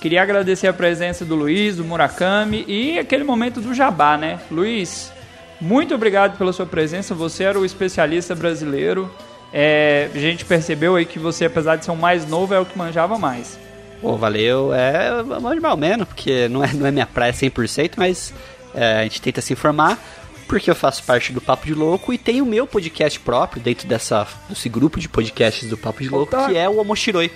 Queria 0.04 0.20
agradecer 0.20 0.66
a 0.66 0.72
presença 0.74 1.24
do 1.24 1.34
Luiz, 1.34 1.76
do 1.76 1.82
Murakami 1.82 2.62
e 2.68 2.98
aquele 2.98 3.24
momento 3.24 3.58
do 3.58 3.72
Jabá, 3.72 4.18
né? 4.18 4.38
Luiz, 4.50 5.10
muito 5.58 5.94
obrigado 5.94 6.36
pela 6.36 6.52
sua 6.52 6.66
presença. 6.66 7.14
Você 7.14 7.44
era 7.44 7.58
o 7.58 7.64
especialista 7.64 8.34
brasileiro. 8.34 9.10
É, 9.50 10.10
a 10.14 10.18
gente 10.18 10.44
percebeu 10.44 10.94
aí 10.94 11.06
que 11.06 11.18
você, 11.18 11.46
apesar 11.46 11.76
de 11.76 11.86
ser 11.86 11.90
o 11.90 11.96
mais 11.96 12.28
novo, 12.28 12.52
é 12.52 12.60
o 12.60 12.66
que 12.66 12.76
manjava 12.76 13.18
mais. 13.18 13.58
Pô, 14.02 14.14
valeu. 14.14 14.74
É 14.74 15.22
mal 15.58 15.74
menos, 15.74 16.06
porque 16.06 16.48
não 16.48 16.62
é, 16.62 16.70
não 16.74 16.86
é 16.86 16.90
minha 16.90 17.06
praia 17.06 17.32
100%, 17.32 17.92
mas 17.96 18.34
é, 18.74 18.98
a 18.98 19.02
gente 19.04 19.22
tenta 19.22 19.40
se 19.40 19.54
informar, 19.54 19.98
porque 20.46 20.70
eu 20.70 20.74
faço 20.74 21.02
parte 21.04 21.32
do 21.32 21.40
Papo 21.40 21.64
de 21.64 21.72
Louco 21.72 22.12
e 22.12 22.18
tenho 22.18 22.44
o 22.44 22.46
meu 22.46 22.66
podcast 22.66 23.18
próprio 23.20 23.62
dentro 23.62 23.88
dessa, 23.88 24.28
desse 24.50 24.68
grupo 24.68 25.00
de 25.00 25.08
podcasts 25.08 25.66
do 25.66 25.78
Papo 25.78 26.02
de 26.02 26.10
Louco, 26.10 26.36
que 26.46 26.58
é 26.58 26.68
o 26.68 26.78
Omoshiroi. 26.78 27.32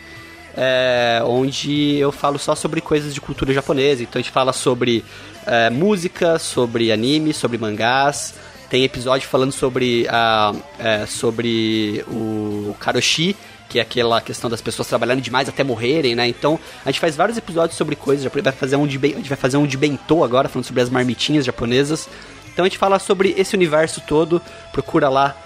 É, 0.61 1.23
onde 1.25 1.95
eu 1.99 2.11
falo 2.11 2.37
só 2.37 2.53
sobre 2.53 2.81
coisas 2.81 3.15
de 3.15 3.21
cultura 3.21 3.53
japonesa. 3.55 4.03
Então 4.03 4.19
a 4.19 4.23
gente 4.23 4.33
fala 4.33 4.53
sobre 4.53 5.05
é, 5.47 5.71
música, 5.71 6.37
sobre 6.37 6.91
anime, 6.91 7.33
sobre 7.33 7.57
mangás. 7.59 8.35
Tem 8.69 8.83
episódio 8.83 9.29
falando 9.29 9.53
sobre, 9.53 10.07
uh, 10.09 10.63
é, 10.79 11.07
sobre 11.07 12.05
o 12.09 12.75
Karoshi, 12.81 13.37
que 13.69 13.79
é 13.79 13.83
aquela 13.83 14.21
questão 14.21 14.51
das 14.51 14.61
pessoas 14.61 14.89
trabalhando 14.89 15.23
demais 15.23 15.49
até 15.49 15.63
morrerem, 15.63 16.15
né? 16.15 16.27
Então, 16.29 16.59
a 16.85 16.91
gente 16.91 17.01
faz 17.01 17.17
vários 17.17 17.39
episódios 17.39 17.79
sobre 17.79 17.97
coisas, 17.97 18.25
já 18.25 18.31
vai 18.31 18.53
fazer 18.53 18.77
um 18.77 18.87
de, 18.87 18.99
a 18.99 19.17
gente 19.17 19.29
vai 19.29 19.39
fazer 19.39 19.57
um 19.57 19.67
de 19.67 19.77
bentô 19.77 20.25
agora, 20.25 20.49
falando 20.49 20.67
sobre 20.67 20.83
as 20.83 20.91
marmitinhas 20.91 21.47
japonesas. 21.47 22.09
Então 22.53 22.65
a 22.65 22.69
gente 22.69 22.77
fala 22.77 22.99
sobre 22.99 23.35
esse 23.39 23.55
universo 23.55 24.01
todo, 24.01 24.43
procura 24.73 25.09
lá. 25.09 25.37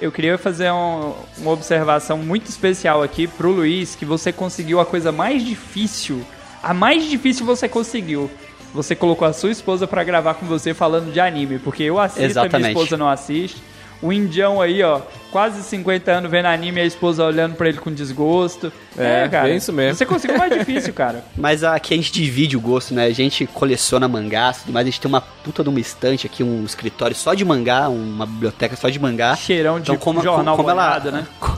Eu 0.00 0.12
queria 0.12 0.36
fazer 0.36 0.70
um, 0.70 1.14
uma 1.38 1.52
observação 1.52 2.18
muito 2.18 2.46
especial 2.48 3.02
aqui 3.02 3.26
pro 3.26 3.50
Luiz, 3.50 3.94
que 3.94 4.04
você 4.04 4.32
conseguiu 4.32 4.78
a 4.78 4.86
coisa 4.86 5.10
mais 5.10 5.42
difícil. 5.42 6.22
A 6.62 6.74
mais 6.74 7.08
difícil 7.08 7.46
você 7.46 7.68
conseguiu. 7.68 8.30
Você 8.74 8.94
colocou 8.94 9.26
a 9.26 9.32
sua 9.32 9.50
esposa 9.50 9.86
para 9.86 10.04
gravar 10.04 10.34
com 10.34 10.44
você 10.44 10.74
falando 10.74 11.12
de 11.12 11.18
anime, 11.18 11.58
porque 11.58 11.82
eu 11.82 11.98
assisto, 11.98 12.22
Exatamente. 12.22 12.56
a 12.56 12.58
minha 12.58 12.70
esposa 12.72 12.96
não 12.96 13.08
assiste 13.08 13.56
o 14.02 14.12
indião 14.12 14.60
aí, 14.60 14.82
ó, 14.82 15.00
quase 15.30 15.62
50 15.62 16.10
anos 16.10 16.30
vendo 16.30 16.46
anime 16.46 16.80
e 16.80 16.82
a 16.82 16.86
esposa 16.86 17.24
olhando 17.24 17.54
pra 17.54 17.68
ele 17.68 17.78
com 17.78 17.92
desgosto. 17.92 18.72
É, 18.96 19.24
é 19.24 19.28
cara. 19.28 19.50
É 19.50 19.56
isso 19.56 19.72
mesmo. 19.72 19.96
Você 19.96 20.06
conseguiu 20.06 20.38
mais 20.38 20.52
difícil, 20.52 20.92
cara. 20.92 21.24
Mas 21.36 21.62
aqui 21.62 21.94
a 21.94 21.96
gente 21.96 22.12
divide 22.12 22.56
o 22.56 22.60
gosto, 22.60 22.94
né? 22.94 23.04
A 23.04 23.12
gente 23.12 23.46
coleciona 23.46 24.08
mangás, 24.08 24.62
mas 24.66 24.82
a 24.82 24.84
gente 24.84 25.00
tem 25.00 25.08
uma 25.08 25.20
puta 25.20 25.62
de 25.62 25.68
uma 25.68 25.80
estante 25.80 26.26
aqui, 26.26 26.42
um 26.42 26.64
escritório 26.64 27.14
só 27.14 27.34
de 27.34 27.44
mangá, 27.44 27.88
uma 27.88 28.26
biblioteca 28.26 28.76
só 28.76 28.88
de 28.88 28.98
mangá. 28.98 29.36
Cheirão 29.36 29.76
de 29.76 29.90
então, 29.90 29.96
como, 29.96 30.22
jornal 30.22 30.56
como, 30.56 30.68
como 30.68 30.80
ela, 30.80 30.98
né? 31.10 31.26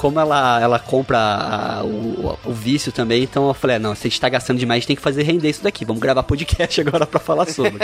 como 0.00 0.18
ela, 0.18 0.58
ela 0.58 0.78
compra 0.78 1.18
a, 1.18 1.84
o, 1.84 2.38
o, 2.46 2.52
vício 2.54 2.90
também, 2.90 3.22
então 3.22 3.46
eu 3.46 3.52
falei, 3.52 3.76
ah, 3.76 3.78
não, 3.78 3.94
se 3.94 4.06
a 4.06 4.10
gente 4.10 4.18
tá 4.18 4.30
gastando 4.30 4.58
demais, 4.58 4.78
a 4.78 4.80
gente 4.80 4.86
tem 4.86 4.96
que 4.96 5.02
fazer 5.02 5.22
render 5.24 5.50
isso 5.50 5.62
daqui. 5.62 5.84
Vamos 5.84 6.00
gravar 6.00 6.22
podcast 6.22 6.80
agora 6.80 7.06
para 7.06 7.20
falar 7.20 7.44
sobre. 7.46 7.78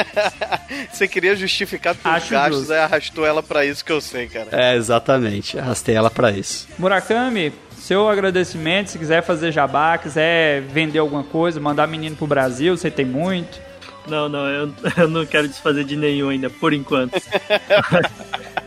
Você 0.91 1.07
queria 1.07 1.37
justificar 1.37 1.95
os 1.95 2.29
gastos, 2.31 2.71
aí 2.71 2.79
arrastou 2.79 3.27
ela 3.27 3.43
para 3.43 3.67
isso 3.67 3.85
que 3.85 3.93
eu 3.93 4.01
sei, 4.01 4.29
cara. 4.29 4.49
É, 4.51 4.77
exatamente. 4.77 5.59
Arrastei 5.59 5.95
ela 5.95 6.11
para 6.11 6.31
isso. 6.31 6.67
Murakami, 6.79 7.53
seu 7.77 8.09
agradecimento, 8.09 8.89
se 8.89 8.99
quiser 8.99 9.23
fazer 9.23 9.53
jabá, 9.53 9.99
quiser 9.99 10.63
vender 10.63 11.01
alguma 11.01 11.23
coisa, 11.23 11.61
mandar 11.61 11.87
menino 11.87 12.17
pro 12.17 12.27
Brasil, 12.27 12.79
você 12.79 12.91
tem 12.91 13.05
muito. 13.05 13.61
Não, 14.09 14.27
não, 14.27 14.49
eu, 14.49 14.73
eu 14.97 15.09
não 15.09 15.27
quero 15.27 15.47
desfazer 15.49 15.85
de 15.85 15.97
nenhum 15.97 16.31
ainda, 16.31 16.49
por 16.49 16.73
enquanto. 16.73 17.13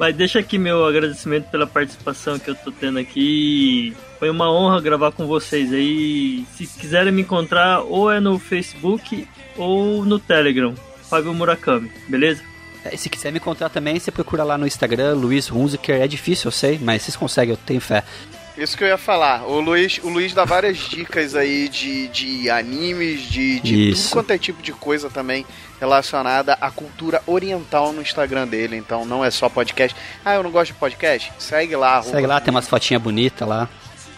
Mas 0.00 0.16
deixa 0.16 0.38
aqui 0.38 0.56
meu 0.56 0.86
agradecimento 0.86 1.50
pela 1.50 1.66
participação 1.66 2.38
que 2.38 2.48
eu 2.48 2.54
tô 2.54 2.72
tendo 2.72 2.98
aqui. 2.98 3.94
Foi 4.18 4.30
uma 4.30 4.50
honra 4.50 4.80
gravar 4.80 5.12
com 5.12 5.26
vocês 5.26 5.70
aí. 5.74 6.46
Se 6.56 6.66
quiserem 6.66 7.12
me 7.12 7.20
encontrar, 7.20 7.82
ou 7.82 8.10
é 8.10 8.18
no 8.18 8.38
Facebook 8.38 9.28
ou 9.58 10.02
no 10.06 10.18
Telegram. 10.18 10.74
Fábio 11.02 11.34
Murakami, 11.34 11.92
beleza? 12.08 12.42
É, 12.82 12.96
se 12.96 13.10
quiser 13.10 13.30
me 13.30 13.38
encontrar 13.38 13.68
também, 13.68 13.98
você 13.98 14.10
procura 14.10 14.42
lá 14.42 14.56
no 14.56 14.66
Instagram, 14.66 15.12
Luiz 15.12 15.50
Hunziker. 15.50 16.00
É 16.00 16.08
difícil, 16.08 16.48
eu 16.48 16.52
sei, 16.52 16.78
mas 16.80 17.02
vocês 17.02 17.14
conseguem, 17.14 17.52
eu 17.52 17.58
tenho 17.58 17.80
fé. 17.82 18.02
Isso 18.60 18.76
que 18.76 18.84
eu 18.84 18.88
ia 18.88 18.98
falar. 18.98 19.46
O 19.46 19.58
Luiz, 19.58 19.98
o 20.02 20.10
Luiz 20.10 20.34
dá 20.34 20.44
várias 20.44 20.76
dicas 20.76 21.34
aí 21.34 21.66
de, 21.66 22.08
de 22.08 22.50
animes, 22.50 23.22
de, 23.22 23.58
de 23.58 23.94
tudo 23.94 24.10
quanto 24.10 24.30
é 24.32 24.38
tipo 24.38 24.62
de 24.62 24.70
coisa 24.70 25.08
também 25.08 25.46
relacionada 25.80 26.58
à 26.60 26.70
cultura 26.70 27.22
oriental 27.26 27.90
no 27.90 28.02
Instagram 28.02 28.46
dele. 28.46 28.76
Então 28.76 29.06
não 29.06 29.24
é 29.24 29.30
só 29.30 29.48
podcast. 29.48 29.96
Ah, 30.22 30.34
eu 30.34 30.42
não 30.42 30.50
gosto 30.50 30.74
de 30.74 30.78
podcast? 30.78 31.32
Segue 31.38 31.74
lá. 31.74 32.02
Segue 32.02 32.26
lá, 32.26 32.38
tem 32.38 32.50
umas 32.50 32.68
fotinhas 32.68 33.02
bonitas 33.02 33.48
lá. 33.48 33.66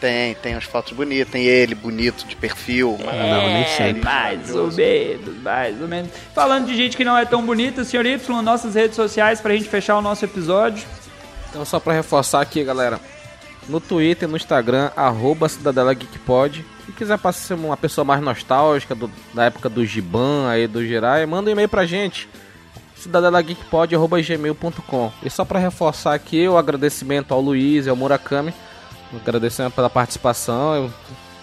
Tem, 0.01 0.35
tem 0.35 0.55
umas 0.55 0.65
fotos 0.65 0.93
bonitas, 0.93 1.31
tem 1.31 1.45
ele 1.45 1.77
bonito 1.77 2.27
de 2.27 2.35
perfil. 2.35 2.99
É, 2.99 3.31
não, 3.31 3.47
nem 3.47 3.67
sei. 3.69 3.93
Mais 3.95 4.53
ou 4.53 4.73
menos, 4.73 5.41
mais 5.41 5.81
ou 5.81 5.87
menos. 5.87 6.11
Falando 6.35 6.67
de 6.67 6.75
gente 6.75 6.97
que 6.97 7.05
não 7.05 7.17
é 7.17 7.25
tão 7.25 7.47
bonita, 7.47 7.85
senhor 7.85 8.05
Y, 8.05 8.43
nossas 8.43 8.75
redes 8.75 8.97
sociais 8.97 9.41
pra 9.41 9.55
gente 9.55 9.69
fechar 9.69 9.97
o 9.97 10.03
nosso 10.03 10.25
episódio. 10.25 10.85
Então, 11.49 11.65
só 11.65 11.79
pra 11.79 11.93
reforçar 11.93 12.41
aqui, 12.41 12.65
galera, 12.65 12.99
no 13.69 13.81
Twitter, 13.81 14.29
no 14.29 14.37
Instagram, 14.37 14.91
arroba 14.97 15.49
Cidadela 15.49 15.95
Geekpod. 15.95 16.65
Se 16.87 16.93
quiser 16.93 17.19
passar 17.19 17.55
uma 17.55 17.77
pessoa 17.77 18.05
mais 18.05 18.21
nostálgica 18.21 18.95
do, 18.95 19.11
da 19.33 19.45
época 19.45 19.69
do 19.69 19.87
Giban, 19.87 20.49
aí 20.49 20.67
do 20.67 20.85
Jirai, 20.85 21.25
manda 21.27 21.49
um 21.49 21.53
e-mail 21.53 21.69
pra 21.69 21.87
gente. 21.87 22.29
cidadelageekpod.gmail.com 22.97 25.13
E 25.23 25.31
só 25.31 25.45
para 25.45 25.59
reforçar 25.59 26.15
aqui 26.15 26.49
o 26.49 26.57
agradecimento 26.57 27.33
ao 27.33 27.41
Luiz 27.41 27.87
e 27.87 27.91
ao 27.91 27.97
Murakami, 27.97 28.53
agradecendo 29.15 29.71
pela 29.71 29.91
participação. 29.91 30.93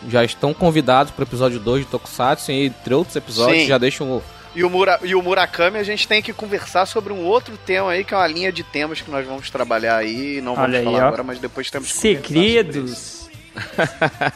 Já 0.08 0.24
estão 0.24 0.54
convidados 0.54 1.12
para 1.12 1.24
o 1.24 1.28
episódio 1.28 1.60
2 1.60 1.86
de 1.86 1.92
Tokusatsu, 1.92 2.52
entre 2.52 2.94
outros 2.94 3.16
episódios. 3.16 3.64
Sim. 3.64 3.68
Já 3.68 3.78
deixam 3.78 4.22
e 4.56 4.64
o, 4.64 4.70
Mura, 4.70 5.00
e 5.04 5.14
o 5.14 5.22
Murakami, 5.22 5.78
a 5.78 5.84
gente 5.84 6.08
tem 6.08 6.22
que 6.22 6.34
conversar 6.34 6.86
sobre 6.86 7.14
um 7.14 7.24
outro 7.24 7.58
tema 7.58 7.92
aí, 7.92 8.04
que 8.04 8.14
é 8.14 8.18
uma 8.18 8.28
linha 8.28 8.52
de 8.52 8.64
temas 8.64 9.02
que 9.02 9.12
nós 9.12 9.26
vamos 9.26 9.50
trabalhar 9.50 9.98
aí. 9.98 10.42
Não 10.42 10.56
vamos 10.56 10.72
Olha 10.72 10.84
falar 10.84 11.00
aí, 11.00 11.06
agora, 11.06 11.24
mas 11.24 11.40
depois 11.40 11.70
temos 11.70 11.92
que 11.92 11.98
Segredos. 11.98 13.30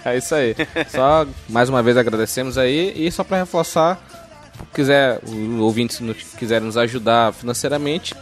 é 0.06 0.18
isso 0.18 0.36
aí. 0.36 0.56
Só 0.90 1.26
mais 1.50 1.70
uma 1.70 1.82
vez 1.82 1.98
agradecemos 1.98 2.58
aí. 2.58 2.94
E 2.96 3.12
só 3.12 3.24
para 3.24 3.38
reforçar, 3.38 4.00
quiser, 4.74 5.20
os 5.24 5.60
ouvintes 5.60 6.00
quiserem 6.38 6.66
nos 6.66 6.78
ajudar 6.78 7.34
financeiramente, 7.34 8.14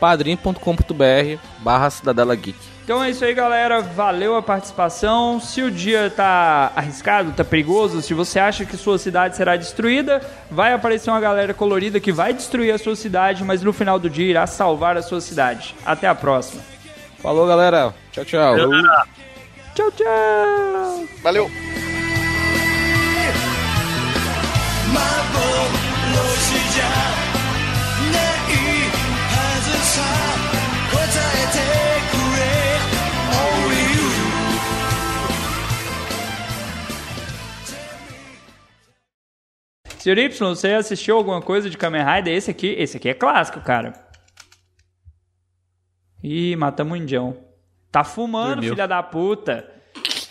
padrim.com.br 0.00 1.38
barra 1.60 1.90
Cidadela 1.90 2.34
Geek. 2.34 2.73
Então 2.84 3.02
é 3.02 3.08
isso 3.08 3.24
aí, 3.24 3.32
galera. 3.32 3.80
Valeu 3.80 4.36
a 4.36 4.42
participação. 4.42 5.40
Se 5.40 5.62
o 5.62 5.70
dia 5.70 6.12
tá 6.14 6.70
arriscado, 6.76 7.32
tá 7.32 7.42
perigoso, 7.42 8.02
se 8.02 8.12
você 8.12 8.38
acha 8.38 8.66
que 8.66 8.76
sua 8.76 8.98
cidade 8.98 9.36
será 9.36 9.56
destruída, 9.56 10.20
vai 10.50 10.74
aparecer 10.74 11.08
uma 11.08 11.20
galera 11.20 11.54
colorida 11.54 11.98
que 11.98 12.12
vai 12.12 12.34
destruir 12.34 12.74
a 12.74 12.78
sua 12.78 12.94
cidade, 12.94 13.42
mas 13.42 13.62
no 13.62 13.72
final 13.72 13.98
do 13.98 14.10
dia 14.10 14.26
irá 14.26 14.46
salvar 14.46 14.98
a 14.98 15.02
sua 15.02 15.22
cidade. 15.22 15.74
Até 15.84 16.06
a 16.06 16.14
próxima. 16.14 16.60
Falou, 17.22 17.46
galera. 17.46 17.94
Tchau, 18.12 18.24
tchau. 18.26 18.54
Tchau, 19.74 19.90
tchau. 19.92 21.04
Valeu. 21.22 21.50
Sr. 40.04 40.18
Y, 40.18 40.28
você 40.54 40.68
assistiu 40.74 41.16
alguma 41.16 41.40
coisa 41.40 41.70
de 41.70 41.78
Kamen 41.78 42.04
Rider? 42.04 42.34
Esse 42.34 42.50
aqui, 42.50 42.74
esse 42.78 42.98
aqui 42.98 43.08
é 43.08 43.14
clássico, 43.14 43.58
cara. 43.62 43.94
Ih, 46.22 46.54
matamos 46.56 46.92
o 46.92 46.96
indião. 46.96 47.36
Tá 47.90 48.04
fumando, 48.04 48.56
Dormiu. 48.56 48.70
filha 48.74 48.86
da 48.86 49.02
puta. 49.02 49.66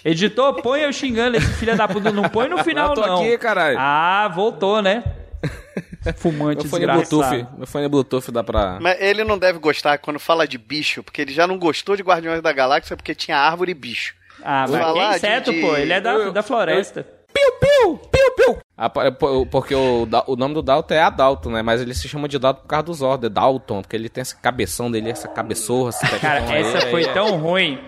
Editor, 0.06 0.62
põe 0.62 0.82
eu 0.82 0.94
xingando 0.94 1.38
esse 1.38 1.48
filho 1.54 1.76
da 1.76 1.88
puta. 1.88 2.12
Não 2.12 2.30
põe 2.30 2.48
no 2.48 2.60
final, 2.64 2.90
eu 2.90 2.94
tô 2.96 3.08
não. 3.08 3.22
aqui, 3.24 3.36
caralho. 3.40 3.78
Ah, 3.80 4.28
voltou, 4.34 4.80
né? 4.82 5.04
Fumante 6.18 6.62
meu 6.62 6.70
fone 6.70 6.84
é 6.84 6.88
desgraçado. 6.88 7.30
Bluetooth, 7.32 7.58
meu 7.58 7.66
fone 7.68 7.86
é 7.86 7.90
Bluetooth, 7.90 8.32
dá 8.32 8.44
pra... 8.44 8.78
Mas 8.80 9.02
ele 9.02 9.24
não 9.24 9.38
deve 9.40 9.58
gostar 9.58 9.98
quando 9.98 10.20
fala 10.20 10.48
de 10.48 10.58
bicho, 10.60 11.02
porque 11.02 11.20
ele 11.22 11.34
já 11.34 11.48
não 11.48 11.58
gostou 11.58 11.96
de 11.96 12.04
Guardiões 12.04 12.42
da 12.44 12.52
Galáxia 12.54 12.96
porque 12.96 13.16
tinha 13.16 13.38
árvore 13.38 13.72
e 13.72 13.74
bicho. 13.74 14.14
Ah, 14.44 14.66
mas 14.70 14.86
que 14.94 15.00
de- 15.00 15.16
inseto, 15.16 15.52
de- 15.54 15.62
pô. 15.62 15.76
Ele 15.78 15.94
é 15.94 16.00
da, 16.02 16.12
Eu- 16.12 16.32
da 16.32 16.44
floresta. 16.44 17.08
Piu, 17.34 17.52
piu, 17.60 18.00
piu, 18.12 18.32
piu. 18.36 18.58
Ah, 18.78 18.90
Porque 18.90 19.74
o, 19.74 20.08
o 20.28 20.36
nome 20.36 20.54
do 20.54 20.62
Dalton 20.62 20.94
é 20.94 21.02
Adalto, 21.02 21.50
né? 21.50 21.62
Mas 21.62 21.82
ele 21.82 21.94
se 21.94 22.08
chama 22.08 22.28
de 22.28 22.38
Dalton 22.38 22.62
por 22.62 22.68
causa 22.68 22.84
dos 22.86 22.98
Zord, 22.98 23.26
é 23.26 23.30
Dalton, 23.30 23.82
porque 23.82 23.96
ele 23.96 24.10
tem 24.10 24.22
essa 24.22 24.36
cabeção 24.36 24.92
dele, 24.92 25.10
essa 25.10 25.28
cabeçorra, 25.28 25.90
esse 25.90 26.20
Cara, 26.20 26.44
aí, 26.48 26.62
essa 26.62 26.86
aí 26.86 26.92
foi 26.92 27.04
é- 27.04 27.14
tão 27.14 27.38
ruim. 27.38 27.80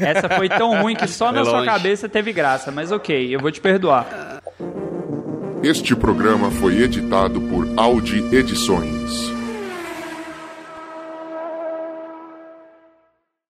Essa 0.00 0.28
foi 0.28 0.48
tão 0.48 0.80
ruim 0.82 0.94
que 0.96 1.06
só 1.08 1.30
na 1.32 1.40
Foi 1.42 1.44
sua 1.50 1.58
longe. 1.60 1.70
cabeça 1.70 2.08
teve 2.08 2.32
graça. 2.32 2.70
Mas 2.70 2.90
ok, 2.92 3.34
eu 3.34 3.40
vou 3.40 3.50
te 3.50 3.60
perdoar. 3.60 4.40
Este 5.62 5.94
programa 5.94 6.50
foi 6.50 6.82
editado 6.82 7.40
por 7.42 7.66
Audi 7.76 8.18
Edições. 8.34 9.30